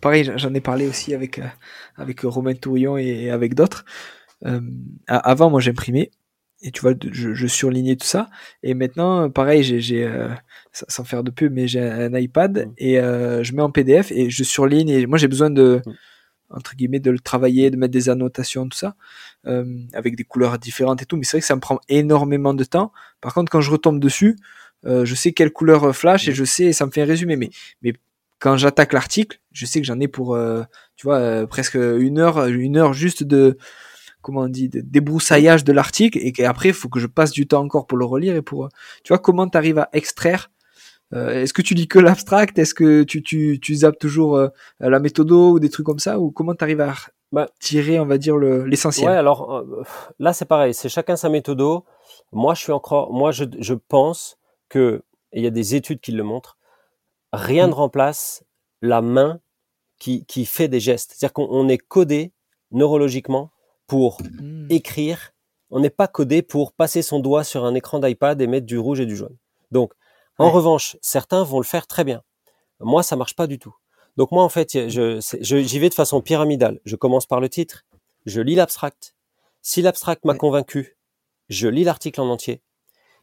pareil, 0.00 0.32
j'en 0.34 0.52
ai 0.52 0.60
parlé 0.60 0.88
aussi 0.88 1.14
avec 1.14 1.38
euh, 1.38 1.46
avec 1.96 2.20
Romain 2.22 2.54
Tourion 2.54 2.96
et, 2.98 3.30
avec 3.30 3.54
d'autres. 3.54 3.84
Euh, 4.44 4.60
avant, 5.06 5.48
moi 5.48 5.60
j'imprimais 5.60 6.10
et 6.62 6.72
tu 6.72 6.80
vois, 6.80 6.94
je, 7.12 7.34
je, 7.34 7.46
surlignais 7.46 7.94
tout 7.94 8.06
ça. 8.06 8.28
Et 8.64 8.74
maintenant, 8.74 9.30
pareil, 9.30 9.62
j'ai, 9.62 10.10
sans 10.72 11.04
faire 11.04 11.22
de 11.22 11.30
pub, 11.30 11.52
mais 11.52 11.68
j'ai 11.68 11.80
un 11.80 12.14
iPad 12.14 12.66
mm. 12.66 12.72
et 12.78 12.94
je 12.96 13.54
mets 13.54 13.62
en 13.62 13.70
PDF 13.70 14.10
et 14.10 14.30
je 14.30 14.42
surligne. 14.42 14.88
Et 14.88 15.06
moi, 15.06 15.18
j'ai 15.18 15.28
besoin 15.28 15.50
de, 15.50 15.82
entre 16.50 16.74
guillemets 16.76 17.00
de 17.00 17.10
le 17.10 17.18
travailler, 17.18 17.70
de 17.70 17.76
mettre 17.76 17.92
des 17.92 18.08
annotations, 18.08 18.68
tout 18.68 18.78
ça, 18.78 18.94
euh, 19.46 19.64
avec 19.92 20.16
des 20.16 20.24
couleurs 20.24 20.58
différentes 20.58 21.02
et 21.02 21.06
tout. 21.06 21.16
Mais 21.16 21.24
c'est 21.24 21.36
vrai 21.36 21.40
que 21.40 21.46
ça 21.46 21.56
me 21.56 21.60
prend 21.60 21.80
énormément 21.88 22.54
de 22.54 22.64
temps. 22.64 22.92
Par 23.20 23.34
contre, 23.34 23.50
quand 23.50 23.60
je 23.60 23.70
retombe 23.70 24.00
dessus, 24.00 24.36
euh, 24.84 25.04
je 25.04 25.14
sais 25.14 25.32
quelle 25.32 25.52
couleur 25.52 25.94
flash 25.94 26.28
et 26.28 26.32
je 26.32 26.44
sais, 26.44 26.72
ça 26.72 26.86
me 26.86 26.90
fait 26.90 27.02
un 27.02 27.06
résumé. 27.06 27.36
Mais, 27.36 27.50
mais 27.82 27.94
quand 28.38 28.56
j'attaque 28.56 28.92
l'article, 28.92 29.40
je 29.52 29.66
sais 29.66 29.80
que 29.80 29.86
j'en 29.86 29.98
ai 30.00 30.08
pour, 30.08 30.34
euh, 30.34 30.62
tu 30.96 31.06
vois, 31.06 31.46
presque 31.46 31.76
une 31.76 32.18
heure, 32.18 32.46
une 32.46 32.76
heure 32.76 32.92
juste 32.92 33.22
de, 33.24 33.56
comment 34.26 34.42
on 34.42 34.48
dit, 34.48 34.68
de 34.68 34.80
débroussaillage 34.80 35.64
de 35.64 35.72
l'article 35.72 36.18
et 36.20 36.32
qu'après, 36.32 36.68
il 36.68 36.74
faut 36.74 36.88
que 36.88 37.00
je 37.00 37.06
passe 37.06 37.30
du 37.30 37.46
temps 37.46 37.62
encore 37.62 37.86
pour 37.86 37.96
le 37.96 38.04
relire 38.04 38.34
et 38.34 38.42
pour, 38.42 38.68
tu 39.04 39.12
vois, 39.12 39.18
comment 39.18 39.48
tu 39.48 39.56
arrives 39.56 39.78
à 39.78 39.88
extraire 39.92 40.50
euh, 40.50 40.55
est-ce 41.12 41.52
que 41.52 41.62
tu 41.62 41.74
lis 41.74 41.88
que 41.88 41.98
l'abstract? 41.98 42.58
Est-ce 42.58 42.74
que 42.74 43.02
tu, 43.04 43.22
tu, 43.22 43.60
tu 43.60 43.74
zappes 43.76 43.98
toujours 43.98 44.36
euh, 44.36 44.48
la 44.80 44.98
méthodo 44.98 45.52
ou 45.52 45.60
des 45.60 45.70
trucs 45.70 45.86
comme 45.86 45.98
ça? 45.98 46.18
Ou 46.18 46.30
comment 46.30 46.54
tu 46.54 46.64
arrives 46.64 46.80
à 46.80 46.94
bah, 47.32 47.48
tirer, 47.60 48.00
on 48.00 48.06
va 48.06 48.18
dire, 48.18 48.36
l'essentiel? 48.36 49.08
Ouais, 49.08 49.14
alors 49.14 49.56
euh, 49.56 49.82
là, 50.18 50.32
c'est 50.32 50.44
pareil. 50.44 50.74
C'est 50.74 50.88
chacun 50.88 51.16
sa 51.16 51.28
méthodo. 51.28 51.84
Moi, 52.32 52.54
je 52.54 52.62
suis 52.62 52.72
encore, 52.72 53.12
moi, 53.12 53.30
je, 53.30 53.44
je 53.58 53.74
pense 53.74 54.38
que, 54.68 55.02
il 55.32 55.42
y 55.42 55.46
a 55.46 55.50
des 55.50 55.74
études 55.74 56.00
qui 56.00 56.12
le 56.12 56.22
montrent, 56.22 56.58
rien 57.32 57.66
mm. 57.66 57.70
ne 57.70 57.74
remplace 57.74 58.44
la 58.82 59.00
main 59.00 59.40
qui, 59.98 60.24
qui 60.26 60.44
fait 60.44 60.68
des 60.68 60.80
gestes. 60.80 61.14
C'est-à-dire 61.16 61.32
qu'on 61.32 61.68
est 61.68 61.78
codé 61.78 62.32
neurologiquement 62.72 63.50
pour 63.86 64.18
mm. 64.22 64.66
écrire. 64.70 65.32
On 65.70 65.80
n'est 65.80 65.90
pas 65.90 66.08
codé 66.08 66.42
pour 66.42 66.72
passer 66.72 67.02
son 67.02 67.20
doigt 67.20 67.44
sur 67.44 67.64
un 67.64 67.74
écran 67.74 68.00
d'iPad 68.00 68.40
et 68.40 68.46
mettre 68.46 68.66
du 68.66 68.78
rouge 68.78 69.00
et 69.00 69.06
du 69.06 69.16
jaune. 69.16 69.36
Donc, 69.70 69.92
en 70.38 70.50
revanche, 70.50 70.96
certains 71.00 71.42
vont 71.44 71.58
le 71.58 71.64
faire 71.64 71.86
très 71.86 72.04
bien. 72.04 72.22
Moi, 72.80 73.02
ça 73.02 73.16
marche 73.16 73.34
pas 73.36 73.46
du 73.46 73.58
tout. 73.58 73.74
Donc 74.16 74.32
moi, 74.32 74.42
en 74.44 74.48
fait, 74.48 74.88
je, 74.88 75.20
je- 75.40 75.56
j'y 75.62 75.78
vais 75.78 75.88
de 75.88 75.94
façon 75.94 76.20
pyramidale. 76.20 76.80
Je 76.84 76.96
commence 76.96 77.26
par 77.26 77.40
le 77.40 77.48
titre, 77.48 77.84
je 78.26 78.40
lis 78.40 78.54
l'abstract. 78.54 79.14
Si 79.62 79.82
l'abstract 79.82 80.24
m'a 80.24 80.32
Ouais. 80.32 80.38
convaincu, 80.38 80.96
je 81.48 81.68
lis 81.68 81.84
l'article 81.84 82.20
en 82.20 82.30
entier. 82.30 82.62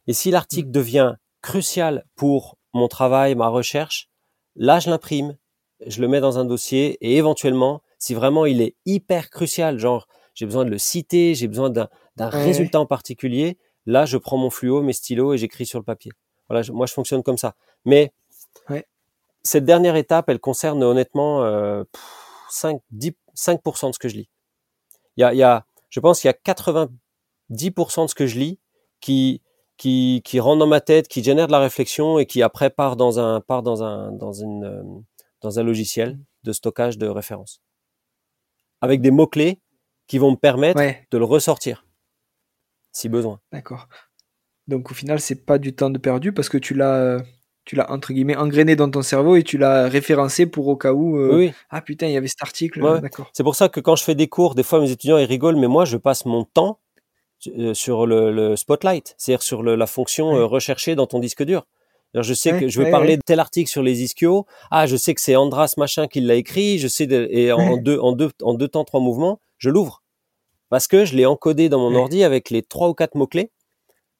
Et 0.07 0.14
si 0.14 0.32
l'article 0.32 0.72
devient 0.72 1.16
crucial 1.41 2.05
pour 2.16 2.57
mon 2.74 2.88
travail, 2.88 3.36
ma 3.36 3.47
recherche, 3.47 4.09
là, 4.55 4.80
je 4.80 4.89
l'imprime, 4.89 5.38
je 5.86 6.01
le 6.01 6.07
mets 6.07 6.20
dans 6.22 6.39
un 6.39 6.45
dossier 6.45 6.97
et 7.01 7.18
éventuellement, 7.18 7.82
si 7.99 8.14
vraiment 8.14 8.45
il 8.45 8.61
est 8.61 8.76
hyper 8.86 9.30
crucial, 9.30 9.78
genre 9.80 10.07
j'ai 10.34 10.45
besoin 10.45 10.66
de 10.66 10.70
le 10.72 10.78
citer, 10.78 11.36
j'ai 11.36 11.47
besoin 11.47 11.70
d'un 11.70 11.89
d'un 12.16 12.30
Ouais. 12.30 12.43
résultat 12.43 12.80
en 12.80 12.86
particulier, 12.86 13.57
là, 13.88 14.05
je 14.05 14.18
prends 14.18 14.38
mon 14.38 14.51
fluo, 14.51 14.84
mes 14.84 14.93
stylos 14.93 15.34
et 15.34 15.38
j'écris 15.39 15.66
sur 15.66 15.80
le 15.80 15.84
papier. 15.86 16.11
Voilà, 16.50 16.62
je- 16.62 16.72
moi, 16.72 16.86
je 16.86 16.94
fonctionne 16.94 17.24
comme 17.24 17.38
ça. 17.38 17.56
Mais 17.86 18.14
Ouais. 18.70 18.86
cette 19.44 19.66
dernière 19.66 19.96
étape, 19.96 20.30
elle 20.30 20.39
concerne 20.39 20.84
honnêtement 20.84 21.44
euh, 21.44 21.84
pff, 21.86 22.02
5, 22.50 22.82
10, 22.91 23.16
5% 23.34 23.89
de 23.89 23.94
ce 23.94 24.00
que 24.00 24.08
je 24.10 24.16
lis. 24.16 24.30
Il 25.18 25.22
y 25.22 25.24
a, 25.24 25.34
il 25.34 25.38
y 25.38 25.44
a, 25.44 25.66
je 25.89 26.00
pense 26.00 26.20
qu'il 26.22 26.28
y 26.28 26.32
a 26.32 26.34
90% 26.34 28.06
de 28.06 28.10
ce 28.10 28.16
que 28.16 28.28
je 28.28 28.38
lis 28.39 28.60
qui, 29.00 29.41
qui, 29.78 30.22
qui 30.24 30.39
rentre 30.39 30.60
dans 30.60 30.68
ma 30.68 30.82
tête, 30.82 31.08
qui 31.08 31.24
génère 31.24 31.48
de 31.48 31.52
la 31.52 31.60
réflexion 31.60 32.20
et 32.20 32.26
qui 32.26 32.41
après 32.41 32.70
part 32.70 32.96
dans 32.96 33.20
un, 33.20 33.41
part 33.41 33.64
dans 33.64 33.84
un, 33.84 34.12
dans 34.12 34.32
une, 34.34 34.64
euh, 34.64 34.84
dans 35.41 35.60
un 35.60 35.64
logiciel 35.64 36.20
de 36.44 36.52
stockage 36.54 36.98
de 36.98 37.08
références. 37.08 37.62
Avec 38.82 39.02
des 39.02 39.12
mots-clés 39.12 39.60
qui 40.08 40.18
vont 40.18 40.32
me 40.32 40.36
permettre 40.38 40.80
Ouais, 40.80 41.08
de 41.12 41.18
le 41.18 41.26
ressortir, 41.26 41.86
si 42.91 43.08
besoin. 43.10 43.39
d'accord. 43.52 43.88
Donc 44.68 44.91
au 44.91 44.93
final, 44.93 45.20
c'est 45.20 45.45
pas 45.45 45.57
du 45.57 45.74
temps 45.76 45.89
de 45.89 45.97
perdu 45.97 46.32
parce 46.32 46.49
que 46.49 46.57
tu 46.57 46.74
l'as, 46.74 46.95
euh, 46.95 47.20
tu 47.66 47.76
l'as 47.76 47.91
entre 47.91 48.14
guillemets 48.14 48.36
engrainé 48.38 48.76
dans 48.76 48.89
ton 48.89 49.01
cerveau 49.01 49.36
et 49.36 49.43
tu 49.43 49.57
l'as 49.57 49.88
référencé 49.89 50.45
pour 50.45 50.68
au 50.68 50.76
cas 50.78 50.93
où. 50.93 51.18
euh, 51.18 51.36
Oui. 51.36 51.51
Ah 51.70 51.82
putain, 51.82 52.07
il 52.07 52.14
y 52.14 52.18
avait 52.18 52.28
cet 52.28 52.41
article. 52.41 52.82
Ouais. 52.82 53.01
D'accord. 53.01 53.30
C'est 53.34 53.43
pour 53.43 53.55
ça 53.55 53.70
que 53.70 53.80
quand 53.80 53.95
je 53.95 54.03
fais 54.03 54.16
des 54.16 54.28
cours, 54.28 54.55
des 54.55 54.64
fois 54.64 54.80
mes 54.80 54.91
étudiants 54.91 55.18
ils 55.18 55.26
rigolent, 55.26 55.57
mais 55.57 55.68
moi 55.68 55.86
je 55.86 55.97
passe 55.97 56.26
mon 56.26 56.43
temps 56.45 56.80
euh, 57.57 57.74
sur 57.74 58.05
le, 58.07 58.32
le 58.32 58.55
spotlight, 58.55 59.16
c'est-à-dire 59.18 59.41
sur 59.43 59.64
le- 59.64 59.76
la 59.76 59.88
fonction 59.88 60.32
Ouais. 60.34 60.43
recherchée 60.43 60.95
dans 60.95 61.07
ton 61.07 61.20
disque 61.20 61.43
dur. 61.43 61.66
Alors, 62.14 62.24
je 62.24 62.34
sais 62.36 62.53
Ouais, 62.53 62.59
que 62.61 62.68
je 62.70 62.78
vais 62.80 62.86
ouais, 62.86 62.91
parler 62.91 63.09
ouais. 63.14 63.18
de 63.18 63.22
tel 63.26 63.39
article 63.39 63.70
sur 63.70 63.82
les 63.84 64.01
ischios. 64.03 64.45
Ah, 64.72 64.86
je 64.88 64.95
sais 64.95 65.14
que 65.16 65.20
c'est 65.20 65.36
Andras 65.36 65.74
machin 65.78 66.07
qui 66.07 66.22
l'a 66.22 66.36
écrit. 66.36 66.78
Je 66.78 66.88
sais 66.88 67.07
de- 67.07 67.28
et 67.32 67.51
en, 67.51 67.76
deux 67.78 67.97
en 67.99 68.11
deux 68.14 68.30
en 68.43 68.53
deux 68.53 68.68
temps 68.68 68.84
trois 68.86 68.99
mouvements, 69.01 69.39
je 69.57 69.70
l'ouvre 69.72 70.03
parce 70.70 70.88
que 70.88 71.05
je 71.05 71.16
l'ai 71.16 71.26
encodé 71.26 71.70
dans 71.70 71.80
mon 71.80 71.95
ordi 71.95 72.24
avec 72.24 72.49
les 72.49 72.61
trois 72.61 72.88
ou 72.88 72.93
quatre 72.93 73.16
mots 73.16 73.28
clés 73.28 73.51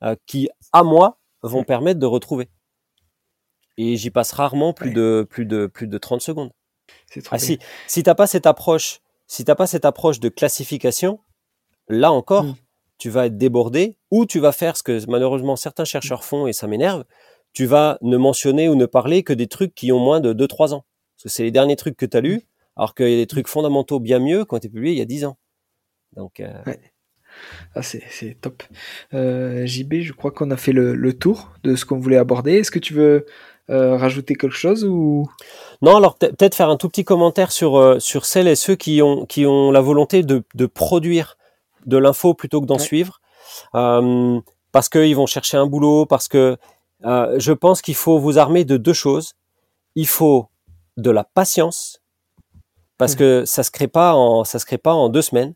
euh, 0.04 0.16
qui 0.26 0.50
à 0.72 0.84
moi 0.84 1.20
vont 1.42 1.60
Ouais. 1.60 1.66
permettre 1.66 2.00
de 2.00 2.06
retrouver. 2.06 2.50
Et 3.78 3.96
j'y 3.98 4.12
passe 4.12 4.32
rarement 4.32 4.74
plus 4.74 4.90
Ouais. 4.90 4.96
de 4.96 5.28
plus 5.30 5.46
de 5.46 5.68
plus 5.68 5.88
de 5.88 5.98
30 5.98 6.22
secondes. 6.22 6.52
C'est 7.08 7.22
trop 7.22 7.36
Ah 7.36 7.40
si, 7.40 7.60
si 7.88 8.04
t'as 8.04 8.16
pas 8.16 8.28
cette 8.28 8.46
approche, 8.46 9.00
si 9.28 9.44
t'as 9.46 9.56
pas 9.56 9.68
cette 9.68 9.86
approche 9.86 10.20
de 10.20 10.30
classification, 10.30 11.20
là 11.88 12.12
encore, 12.12 12.44
Mm. 12.44 12.56
tu 12.98 13.10
vas 13.10 13.26
être 13.26 13.38
débordé 13.38 13.98
ou 14.12 14.26
tu 14.26 14.40
vas 14.40 14.52
faire 14.52 14.78
ce 14.78 14.84
que 14.84 15.00
malheureusement 15.10 15.56
certains 15.56 15.86
chercheurs 15.86 16.24
font 16.24 16.46
et 16.48 16.54
ça 16.54 16.68
m'énerve. 16.68 17.06
Tu 17.54 17.66
vas 17.66 17.98
ne 18.02 18.18
mentionner 18.18 18.70
ou 18.70 18.76
ne 18.76 18.86
parler 18.86 19.24
que 19.24 19.34
des 19.34 19.48
trucs 19.48 19.74
qui 19.76 19.92
ont 19.92 20.00
moins 20.00 20.20
de 20.20 20.34
2-3 20.34 20.74
ans. 20.74 20.86
Parce 21.16 21.24
que 21.24 21.30
c'est 21.30 21.44
les 21.44 21.52
derniers 21.52 21.76
trucs 21.76 21.96
que 21.98 22.06
tu 22.06 22.18
as 22.18 22.22
lus, 22.22 22.48
alors 22.76 22.96
qu'il 22.96 23.10
y 23.10 23.14
a 23.14 23.18
des 23.18 23.28
trucs 23.28 23.48
fondamentaux 23.48 24.00
bien 24.00 24.20
mieux 24.20 24.46
qui 24.46 24.54
ont 24.54 24.58
été 24.58 24.70
publiés 24.70 24.94
il 24.94 24.98
y 25.00 25.02
a 25.02 25.06
10 25.06 25.26
ans. 25.26 25.38
Donc, 26.16 26.40
euh, 26.40 26.54
Ah, 27.76 27.82
c'est 27.82 28.38
top. 28.42 28.64
Euh, 29.14 29.66
JB, 29.66 30.02
je 30.02 30.14
crois 30.14 30.32
qu'on 30.32 30.52
a 30.52 30.58
fait 30.58 30.72
le, 30.74 30.94
le 30.96 31.14
tour 31.18 31.52
de 31.64 31.76
ce 31.76 31.86
qu'on 31.86 31.98
voulait 31.98 32.18
aborder. 32.18 32.54
Est-ce 32.54 32.72
que 32.72 32.80
tu 32.80 32.94
veux 32.94 33.26
euh, 33.70 33.96
rajouter 33.98 34.36
quelque 34.36 34.52
chose 34.56 34.84
ou? 34.86 35.28
Non, 35.82 35.96
alors 35.98 36.16
peut- 36.18 36.30
peut-être 36.30 36.56
faire 36.56 36.70
un 36.70 36.78
tout 36.78 36.90
petit 36.90 37.04
commentaire 37.06 37.52
sur, 37.52 37.78
euh, 37.78 38.00
sur 38.00 38.26
celles 38.26 38.48
et 38.48 38.56
ceux 38.56 38.76
qui 38.76 39.02
ont, 39.02 39.26
qui 39.26 39.46
ont 39.46 39.72
la 39.72 39.82
volonté 39.82 40.22
de, 40.24 40.44
de 40.56 40.66
produire 40.66 41.38
de 41.86 41.98
l'info 41.98 42.34
plutôt 42.34 42.62
que 42.62 42.66
d'en 42.66 42.76
Ouais. 42.76 42.80
suivre, 42.82 43.20
parce 43.74 44.90
qu'ils 44.90 45.16
vont 45.16 45.26
chercher 45.26 45.58
un 45.58 45.66
boulot, 45.68 46.06
parce 46.06 46.28
que 46.28 46.58
je 47.04 47.52
pense 47.52 47.82
qu'il 47.82 47.96
faut 47.96 48.20
vous 48.20 48.38
armer 48.38 48.64
de 48.66 48.78
deux 48.78 48.94
choses. 48.94 49.34
Il 49.96 50.08
faut 50.08 50.48
de 50.98 51.12
la 51.12 51.24
patience, 51.24 52.02
parce 52.98 53.14
Ouais. 53.14 53.18
que 53.20 53.46
ça 53.46 53.64
se 53.64 53.72
crée 53.72 53.88
pas 53.88 54.14
en, 54.14 54.44
ça 54.44 54.60
se 54.60 54.66
crée 54.66 54.78
pas 54.78 54.94
en 54.94 55.10
deux 55.10 55.22
semaines, 55.22 55.54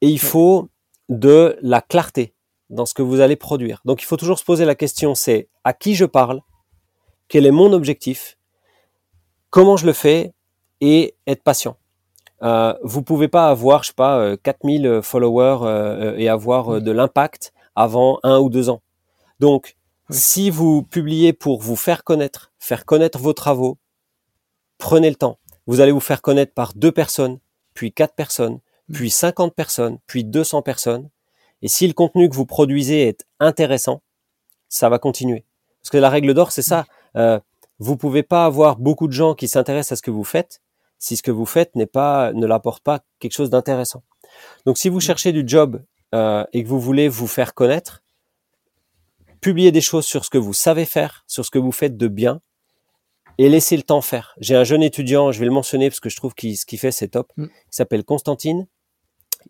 et 0.00 0.08
il 0.08 0.12
Ouais. 0.14 0.18
faut 0.18 0.68
de 1.08 1.58
la 1.62 1.80
clarté 1.80 2.34
dans 2.70 2.86
ce 2.86 2.94
que 2.94 3.02
vous 3.02 3.20
allez 3.20 3.36
produire. 3.36 3.80
Donc 3.84 4.02
il 4.02 4.04
faut 4.06 4.16
toujours 4.16 4.38
se 4.38 4.44
poser 4.44 4.64
la 4.64 4.74
question, 4.74 5.14
c'est 5.14 5.48
à 5.64 5.72
qui 5.72 5.94
je 5.94 6.04
parle, 6.04 6.40
quel 7.28 7.46
est 7.46 7.50
mon 7.52 7.72
objectif, 7.72 8.36
comment 9.50 9.76
je 9.76 9.86
le 9.86 9.92
fais 9.92 10.34
et 10.80 11.14
être 11.26 11.42
patient. 11.42 11.76
Euh, 12.42 12.74
vous 12.82 13.02
pouvez 13.02 13.28
pas 13.28 13.48
avoir, 13.48 13.82
je 13.82 13.88
sais 13.88 13.94
pas, 13.94 14.18
euh, 14.18 14.36
4000 14.42 15.00
followers 15.02 15.58
euh, 15.62 16.16
et 16.18 16.28
avoir 16.28 16.74
euh, 16.74 16.80
de 16.80 16.90
l'impact 16.90 17.52
avant 17.74 18.18
un 18.22 18.38
ou 18.38 18.50
deux 18.50 18.68
ans. 18.68 18.82
Donc, 19.40 19.76
Oui. 20.10 20.16
si 20.16 20.50
vous 20.50 20.82
publiez 20.82 21.32
pour 21.32 21.62
vous 21.62 21.76
faire 21.76 22.04
connaître, 22.04 22.52
faire 22.58 22.84
connaître 22.84 23.18
vos 23.18 23.32
travaux, 23.32 23.78
prenez 24.78 25.08
le 25.08 25.16
temps. 25.16 25.38
Vous 25.66 25.80
allez 25.80 25.92
vous 25.92 26.00
faire 26.00 26.20
connaître 26.20 26.52
par 26.52 26.74
deux 26.74 26.92
personnes, 26.92 27.38
puis 27.74 27.90
quatre 27.92 28.14
personnes, 28.14 28.60
puis 28.92 29.10
50 29.10 29.54
personnes, 29.54 29.98
puis 30.06 30.24
200 30.24 30.62
personnes. 30.62 31.08
Et 31.62 31.68
si 31.68 31.86
le 31.86 31.92
contenu 31.92 32.28
que 32.28 32.34
vous 32.34 32.46
produisez 32.46 33.08
est 33.08 33.26
intéressant, 33.40 34.02
ça 34.68 34.88
va 34.88 34.98
continuer. 34.98 35.44
Parce 35.82 35.90
que 35.90 35.98
la 35.98 36.10
règle 36.10 36.34
d'or, 36.34 36.52
c'est 36.52 36.62
ça. 36.62 36.86
Euh, 37.16 37.40
vous 37.78 37.96
pouvez 37.96 38.22
pas 38.22 38.44
avoir 38.44 38.76
beaucoup 38.76 39.06
de 39.06 39.12
gens 39.12 39.34
qui 39.34 39.48
s'intéressent 39.48 39.92
à 39.92 39.96
ce 39.96 40.02
que 40.02 40.10
vous 40.10 40.24
faites 40.24 40.60
si 40.98 41.16
ce 41.16 41.22
que 41.22 41.30
vous 41.30 41.46
faites 41.46 41.74
n'est 41.74 41.86
pas, 41.86 42.32
ne 42.32 42.46
l'apporte 42.46 42.82
pas 42.82 43.00
quelque 43.18 43.32
chose 43.32 43.50
d'intéressant. 43.50 44.02
Donc, 44.64 44.78
si 44.78 44.88
vous 44.88 45.00
cherchez 45.00 45.32
du 45.32 45.44
job 45.46 45.82
euh, 46.14 46.44
et 46.52 46.62
que 46.62 46.68
vous 46.68 46.80
voulez 46.80 47.08
vous 47.08 47.26
faire 47.26 47.54
connaître, 47.54 48.02
publiez 49.40 49.72
des 49.72 49.80
choses 49.80 50.06
sur 50.06 50.24
ce 50.24 50.30
que 50.30 50.38
vous 50.38 50.54
savez 50.54 50.84
faire, 50.84 51.24
sur 51.26 51.44
ce 51.44 51.50
que 51.50 51.58
vous 51.58 51.72
faites 51.72 51.96
de 51.96 52.08
bien, 52.08 52.40
et 53.38 53.48
laissez 53.48 53.76
le 53.76 53.82
temps 53.82 54.00
faire. 54.00 54.34
J'ai 54.40 54.56
un 54.56 54.64
jeune 54.64 54.82
étudiant, 54.82 55.30
je 55.30 55.38
vais 55.38 55.44
le 55.44 55.52
mentionner 55.52 55.90
parce 55.90 56.00
que 56.00 56.08
je 56.08 56.16
trouve 56.16 56.34
qu'il 56.34 56.56
ce 56.56 56.64
qu'il 56.64 56.78
fait 56.78 56.90
c'est 56.90 57.08
top. 57.08 57.30
Mm. 57.36 57.44
Il 57.44 57.50
s'appelle 57.70 58.02
Constantine. 58.02 58.66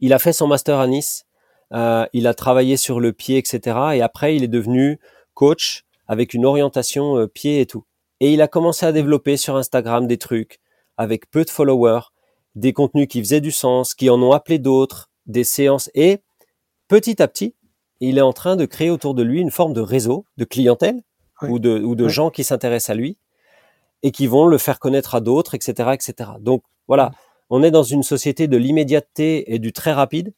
Il 0.00 0.12
a 0.12 0.18
fait 0.18 0.32
son 0.32 0.46
master 0.46 0.78
à 0.78 0.86
Nice. 0.86 1.24
Euh, 1.72 2.06
il 2.12 2.26
a 2.26 2.34
travaillé 2.34 2.76
sur 2.76 3.00
le 3.00 3.12
pied, 3.12 3.38
etc. 3.38 3.78
Et 3.94 4.02
après, 4.02 4.36
il 4.36 4.44
est 4.44 4.48
devenu 4.48 5.00
coach 5.34 5.84
avec 6.06 6.34
une 6.34 6.46
orientation 6.46 7.18
euh, 7.18 7.26
pied 7.26 7.60
et 7.60 7.66
tout. 7.66 7.84
Et 8.20 8.32
il 8.32 8.40
a 8.40 8.48
commencé 8.48 8.86
à 8.86 8.92
développer 8.92 9.36
sur 9.36 9.56
Instagram 9.56 10.06
des 10.06 10.18
trucs 10.18 10.60
avec 10.96 11.30
peu 11.30 11.44
de 11.44 11.50
followers, 11.50 12.12
des 12.54 12.72
contenus 12.72 13.08
qui 13.08 13.20
faisaient 13.20 13.40
du 13.40 13.50
sens, 13.50 13.94
qui 13.94 14.08
en 14.08 14.22
ont 14.22 14.32
appelé 14.32 14.58
d'autres, 14.58 15.10
des 15.26 15.44
séances. 15.44 15.90
Et 15.94 16.22
petit 16.88 17.20
à 17.20 17.28
petit, 17.28 17.54
il 18.00 18.18
est 18.18 18.22
en 18.22 18.32
train 18.32 18.56
de 18.56 18.64
créer 18.64 18.90
autour 18.90 19.14
de 19.14 19.22
lui 19.22 19.40
une 19.40 19.50
forme 19.50 19.72
de 19.72 19.80
réseau, 19.80 20.24
de 20.36 20.44
clientèle 20.44 21.02
ou 21.42 21.58
de, 21.58 21.80
ou 21.80 21.94
de 21.94 22.08
gens 22.08 22.30
qui 22.30 22.44
s'intéressent 22.44 22.90
à 22.90 22.94
lui 22.94 23.18
et 24.02 24.10
qui 24.10 24.26
vont 24.26 24.46
le 24.46 24.58
faire 24.58 24.78
connaître 24.78 25.14
à 25.14 25.20
d'autres, 25.20 25.54
etc., 25.54 25.90
etc. 25.92 26.30
Donc 26.40 26.62
voilà, 26.88 27.10
on 27.50 27.62
est 27.62 27.70
dans 27.70 27.82
une 27.82 28.02
société 28.02 28.48
de 28.48 28.56
l'immédiateté 28.56 29.54
et 29.54 29.58
du 29.58 29.72
très 29.72 29.92
rapide, 29.92 30.32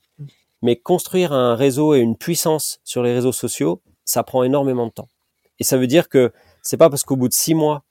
mais 0.63 0.77
construire 0.77 1.33
un 1.33 1.55
réseau 1.55 1.95
et 1.95 2.01
une 2.01 2.17
puissance 2.17 2.81
sur 2.85 3.03
les 3.03 3.15
réseaux 3.15 3.33
sociaux, 3.33 3.81
ça 4.05 4.23
prend 4.23 4.43
énormément 4.43 4.87
de 4.87 4.93
temps. 4.93 5.09
Et 5.59 5.65
ça 5.65 5.77
veut 5.77 5.87
dire 5.87 6.09
que 6.09 6.33
c'est 6.63 6.77
pas 6.77 6.91
parce 6.91 7.05
qu'au 7.05 7.17
bout 7.17 7.29
de 7.29 7.35
six 7.35 7.55
mois, 7.55 7.85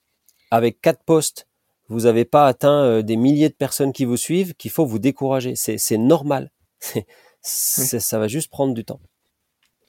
avec 0.52 0.82
quatre 0.82 1.04
posts, 1.04 1.48
vous 1.90 2.02
n'avez 2.02 2.26
pas 2.26 2.48
atteint 2.48 2.84
euh, 2.84 3.02
des 3.02 3.16
milliers 3.16 3.50
de 3.50 3.54
personnes 3.54 3.94
qui 3.94 4.06
vous 4.06 4.18
suivent, 4.18 4.54
qu'il 4.56 4.72
faut 4.72 4.86
vous 4.86 5.00
décourager. 5.00 5.56
C'est 5.56 5.98
normal. 5.98 6.52
Ça 7.42 8.20
va 8.20 8.28
juste 8.28 8.50
prendre 8.50 8.74
du 8.74 8.84
temps. 8.84 9.00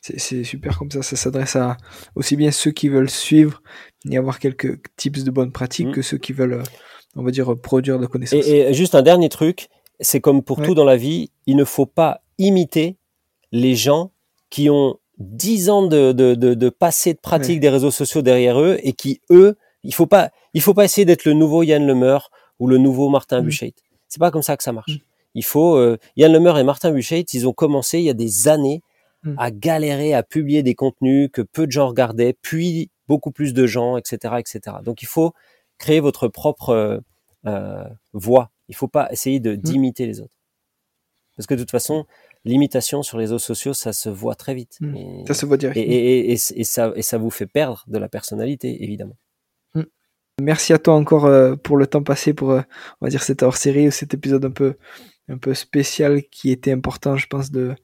c'est 0.00 0.20
c'est 0.20 0.44
super 0.44 0.78
comme 0.78 0.90
ça. 0.92 1.02
Ça 1.02 1.16
s'adresse 1.16 1.56
à 1.56 1.76
aussi 2.14 2.36
bien 2.36 2.52
ceux 2.52 2.70
qui 2.70 2.88
veulent 2.88 3.10
suivre 3.10 3.62
et 4.08 4.16
avoir 4.16 4.38
quelques 4.38 4.80
tips 4.96 5.24
de 5.24 5.30
bonnes 5.32 5.50
pratiques 5.50 5.88
Mm. 5.88 5.92
que 5.92 6.02
ceux 6.02 6.18
qui 6.18 6.32
veulent, 6.32 6.52
euh, 6.54 6.62
on 7.18 7.22
va 7.24 7.30
dire, 7.30 7.54
produire 7.60 7.98
de 7.98 8.06
connaissances. 8.06 8.46
Et, 8.46 8.58
et 8.70 8.74
juste 8.74 8.94
un 8.94 9.02
dernier 9.02 9.28
truc, 9.28 9.68
c'est 10.00 10.20
comme 10.20 10.42
pour 10.42 10.58
Ouais. 10.60 10.66
tout 10.66 10.74
dans 10.74 10.84
la 10.84 10.96
vie, 10.96 11.30
il 11.46 11.56
ne 11.56 11.64
faut 11.64 11.86
pas 11.86 12.22
imiter 12.38 12.96
les 13.52 13.74
gens 13.74 14.12
qui 14.50 14.70
ont 14.70 14.98
10 15.18 15.68
ans 15.70 15.82
de, 15.86 16.12
de, 16.12 16.34
de, 16.34 16.54
de 16.54 16.68
passé 16.68 17.12
de 17.14 17.18
pratique 17.18 17.54
Ouais. 17.56 17.60
des 17.60 17.68
réseaux 17.68 17.90
sociaux 17.90 18.22
derrière 18.22 18.60
eux 18.60 18.78
et 18.82 18.92
qui, 18.92 19.20
eux, 19.30 19.56
il 19.82 19.92
faut 19.94 20.06
pas, 20.06 20.30
il 20.54 20.60
faut 20.62 20.74
pas 20.74 20.84
essayer 20.84 21.04
d'être 21.04 21.24
le 21.24 21.32
nouveau 21.32 21.62
Yann 21.62 21.84
Lemeur 21.86 22.30
ou 22.60 22.66
le 22.68 22.78
nouveau 22.78 23.08
Martin 23.08 23.40
Mm. 23.40 23.44
Buchheit. 23.44 23.74
C'est 24.08 24.20
pas 24.20 24.30
comme 24.30 24.42
ça 24.42 24.56
que 24.56 24.62
ça 24.62 24.72
marche. 24.72 24.92
Mm. 24.96 24.98
Il 25.34 25.44
faut, 25.44 25.76
euh, 25.76 25.98
Yann 26.16 26.32
Lemeur 26.32 26.58
et 26.58 26.64
Martin 26.64 26.90
Buchheit, 26.92 27.24
ils 27.32 27.46
ont 27.48 27.52
commencé 27.52 27.98
il 27.98 28.04
y 28.04 28.10
a 28.10 28.14
des 28.14 28.48
années 28.48 28.82
Mm. 29.24 29.34
à 29.36 29.50
galérer 29.50 30.14
à 30.14 30.22
publier 30.22 30.62
des 30.62 30.76
contenus 30.76 31.28
que 31.32 31.42
peu 31.42 31.66
de 31.66 31.72
gens 31.72 31.88
regardaient, 31.88 32.36
puis 32.40 32.88
beaucoup 33.08 33.32
plus 33.32 33.52
de 33.52 33.66
gens, 33.66 33.96
etc., 33.96 34.34
etc. 34.38 34.76
Donc 34.84 35.02
il 35.02 35.06
faut 35.08 35.32
créer 35.78 36.00
votre 36.00 36.28
propre 36.28 36.70
euh, 36.70 36.98
euh, 37.46 37.84
voix. 38.12 38.50
Il 38.68 38.74
faut 38.76 38.88
pas 38.88 39.10
essayer 39.12 39.40
de 39.40 39.54
d'imiter 39.54 40.06
les 40.06 40.20
autres. 40.20 40.36
Parce 41.36 41.46
que 41.46 41.54
de 41.54 41.60
toute 41.60 41.70
façon, 41.70 42.04
l'imitation 42.44 43.02
sur 43.02 43.16
les 43.18 43.24
réseaux 43.24 43.38
sociaux, 43.38 43.72
ça 43.72 43.92
se 43.92 44.08
voit 44.08 44.34
très 44.34 44.54
vite. 44.54 44.76
Mm. 44.80 44.96
Et, 44.96 45.24
Ça 45.26 45.34
se 45.34 45.46
voit 45.46 45.56
direct. 45.56 45.76
et- 45.78 46.30
et- 46.30 46.32
et 46.32 46.64
ça, 46.64 46.92
et 46.96 47.02
ça 47.02 47.16
vous 47.18 47.30
fait 47.30 47.46
perdre 47.46 47.84
de 47.86 47.98
la 47.98 48.08
personnalité, 48.08 48.82
évidemment. 48.84 49.16
Merci 50.40 50.72
à 50.72 50.78
toi 50.78 50.94
encore 50.94 51.26
euh, 51.26 51.56
pour 51.56 51.76
le 51.76 51.88
temps 51.88 52.04
passé 52.04 52.32
pour, 52.32 52.52
euh, 52.52 52.60
on 53.00 53.06
va 53.06 53.10
dire, 53.10 53.24
cette 53.24 53.42
hors-série 53.42 53.88
ou 53.88 53.90
cet 53.90 54.14
épisode 54.14 54.44
un 54.44 54.52
peu, 54.52 54.76
un 55.28 55.36
peu 55.36 55.52
spécial 55.52 56.22
qui 56.30 56.50
était 56.52 56.70
important, 56.70 57.16
je 57.16 57.26
pense, 57.26 57.50
de, 57.50 57.74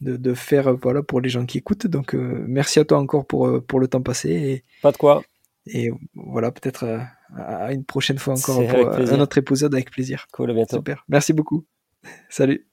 de, 0.00 0.16
de 0.16 0.34
faire, 0.34 0.66
euh, 0.72 0.76
voilà, 0.82 1.04
pour 1.04 1.20
les 1.20 1.28
gens 1.28 1.46
qui 1.46 1.58
écoutent. 1.58 1.86
Donc, 1.86 2.14
merci 2.14 2.80
à 2.80 2.84
toi 2.84 2.98
encore 2.98 3.26
pour, 3.28 3.64
pour 3.64 3.78
le 3.78 3.86
temps 3.86 4.02
passé. 4.02 4.30
Et, 4.30 4.64
Pas 4.82 4.90
de 4.90 4.96
quoi. 4.96 5.22
Et 5.66 5.92
voilà, 6.14 6.50
peut-être 6.50 7.00
à 7.36 7.72
une 7.72 7.84
prochaine 7.84 8.18
fois 8.18 8.34
encore 8.34 8.66
pour 8.66 8.88
un 8.88 9.20
autre 9.20 9.38
épisode 9.38 9.74
avec 9.74 9.90
plaisir. 9.90 10.26
Cool, 10.32 10.50
à 10.50 10.54
bientôt. 10.54 10.76
Super. 10.76 11.04
Merci 11.08 11.32
beaucoup. 11.32 11.66
Salut. 12.28 12.68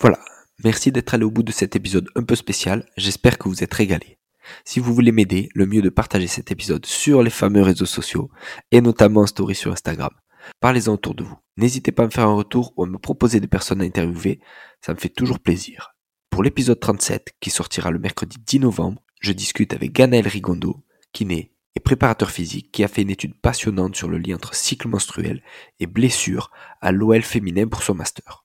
Voilà, 0.00 0.18
merci 0.62 0.92
d'être 0.92 1.14
allé 1.14 1.24
au 1.24 1.30
bout 1.30 1.42
de 1.42 1.50
cet 1.50 1.74
épisode 1.74 2.08
un 2.14 2.22
peu 2.22 2.36
spécial, 2.36 2.86
j'espère 2.96 3.36
que 3.36 3.48
vous 3.48 3.64
êtes 3.64 3.74
régalés. 3.74 4.18
Si 4.64 4.78
vous 4.78 4.94
voulez 4.94 5.12
m'aider, 5.12 5.48
le 5.54 5.66
mieux 5.66 5.80
est 5.80 5.82
de 5.82 5.88
partager 5.90 6.28
cet 6.28 6.52
épisode 6.52 6.86
sur 6.86 7.22
les 7.22 7.30
fameux 7.30 7.62
réseaux 7.62 7.84
sociaux 7.84 8.30
et 8.70 8.80
notamment 8.80 9.22
en 9.22 9.26
story 9.26 9.56
sur 9.56 9.72
Instagram. 9.72 10.12
Parlez-en 10.60 10.94
autour 10.94 11.14
de 11.14 11.24
vous. 11.24 11.36
N'hésitez 11.56 11.92
pas 11.92 12.04
à 12.04 12.06
me 12.06 12.10
faire 12.10 12.28
un 12.28 12.34
retour 12.34 12.72
ou 12.76 12.84
à 12.84 12.86
me 12.86 12.98
proposer 12.98 13.40
des 13.40 13.48
personnes 13.48 13.80
à 13.80 13.84
interviewer, 13.84 14.40
ça 14.80 14.94
me 14.94 14.98
fait 14.98 15.08
toujours 15.08 15.40
plaisir. 15.40 15.96
Pour 16.30 16.42
l'épisode 16.42 16.78
37, 16.78 17.34
qui 17.40 17.50
sortira 17.50 17.90
le 17.90 17.98
mercredi 17.98 18.36
10 18.38 18.60
novembre, 18.60 19.02
je 19.20 19.32
discute 19.32 19.74
avec 19.74 19.92
Ganaël 19.92 20.28
Rigondo, 20.28 20.84
kiné 21.12 21.52
préparateur 21.80 22.30
physique 22.30 22.70
qui 22.72 22.84
a 22.84 22.88
fait 22.88 23.02
une 23.02 23.10
étude 23.10 23.34
passionnante 23.34 23.96
sur 23.96 24.08
le 24.08 24.18
lien 24.18 24.36
entre 24.36 24.54
cycle 24.54 24.88
menstruel 24.88 25.42
et 25.80 25.86
blessure 25.86 26.50
à 26.80 26.92
l'OL 26.92 27.22
féminin 27.22 27.66
pour 27.66 27.82
son 27.82 27.94
master. 27.94 28.44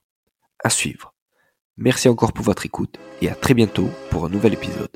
À 0.62 0.70
suivre. 0.70 1.14
Merci 1.76 2.08
encore 2.08 2.32
pour 2.32 2.44
votre 2.44 2.66
écoute 2.66 2.98
et 3.20 3.28
à 3.28 3.34
très 3.34 3.54
bientôt 3.54 3.90
pour 4.10 4.24
un 4.24 4.28
nouvel 4.28 4.54
épisode. 4.54 4.90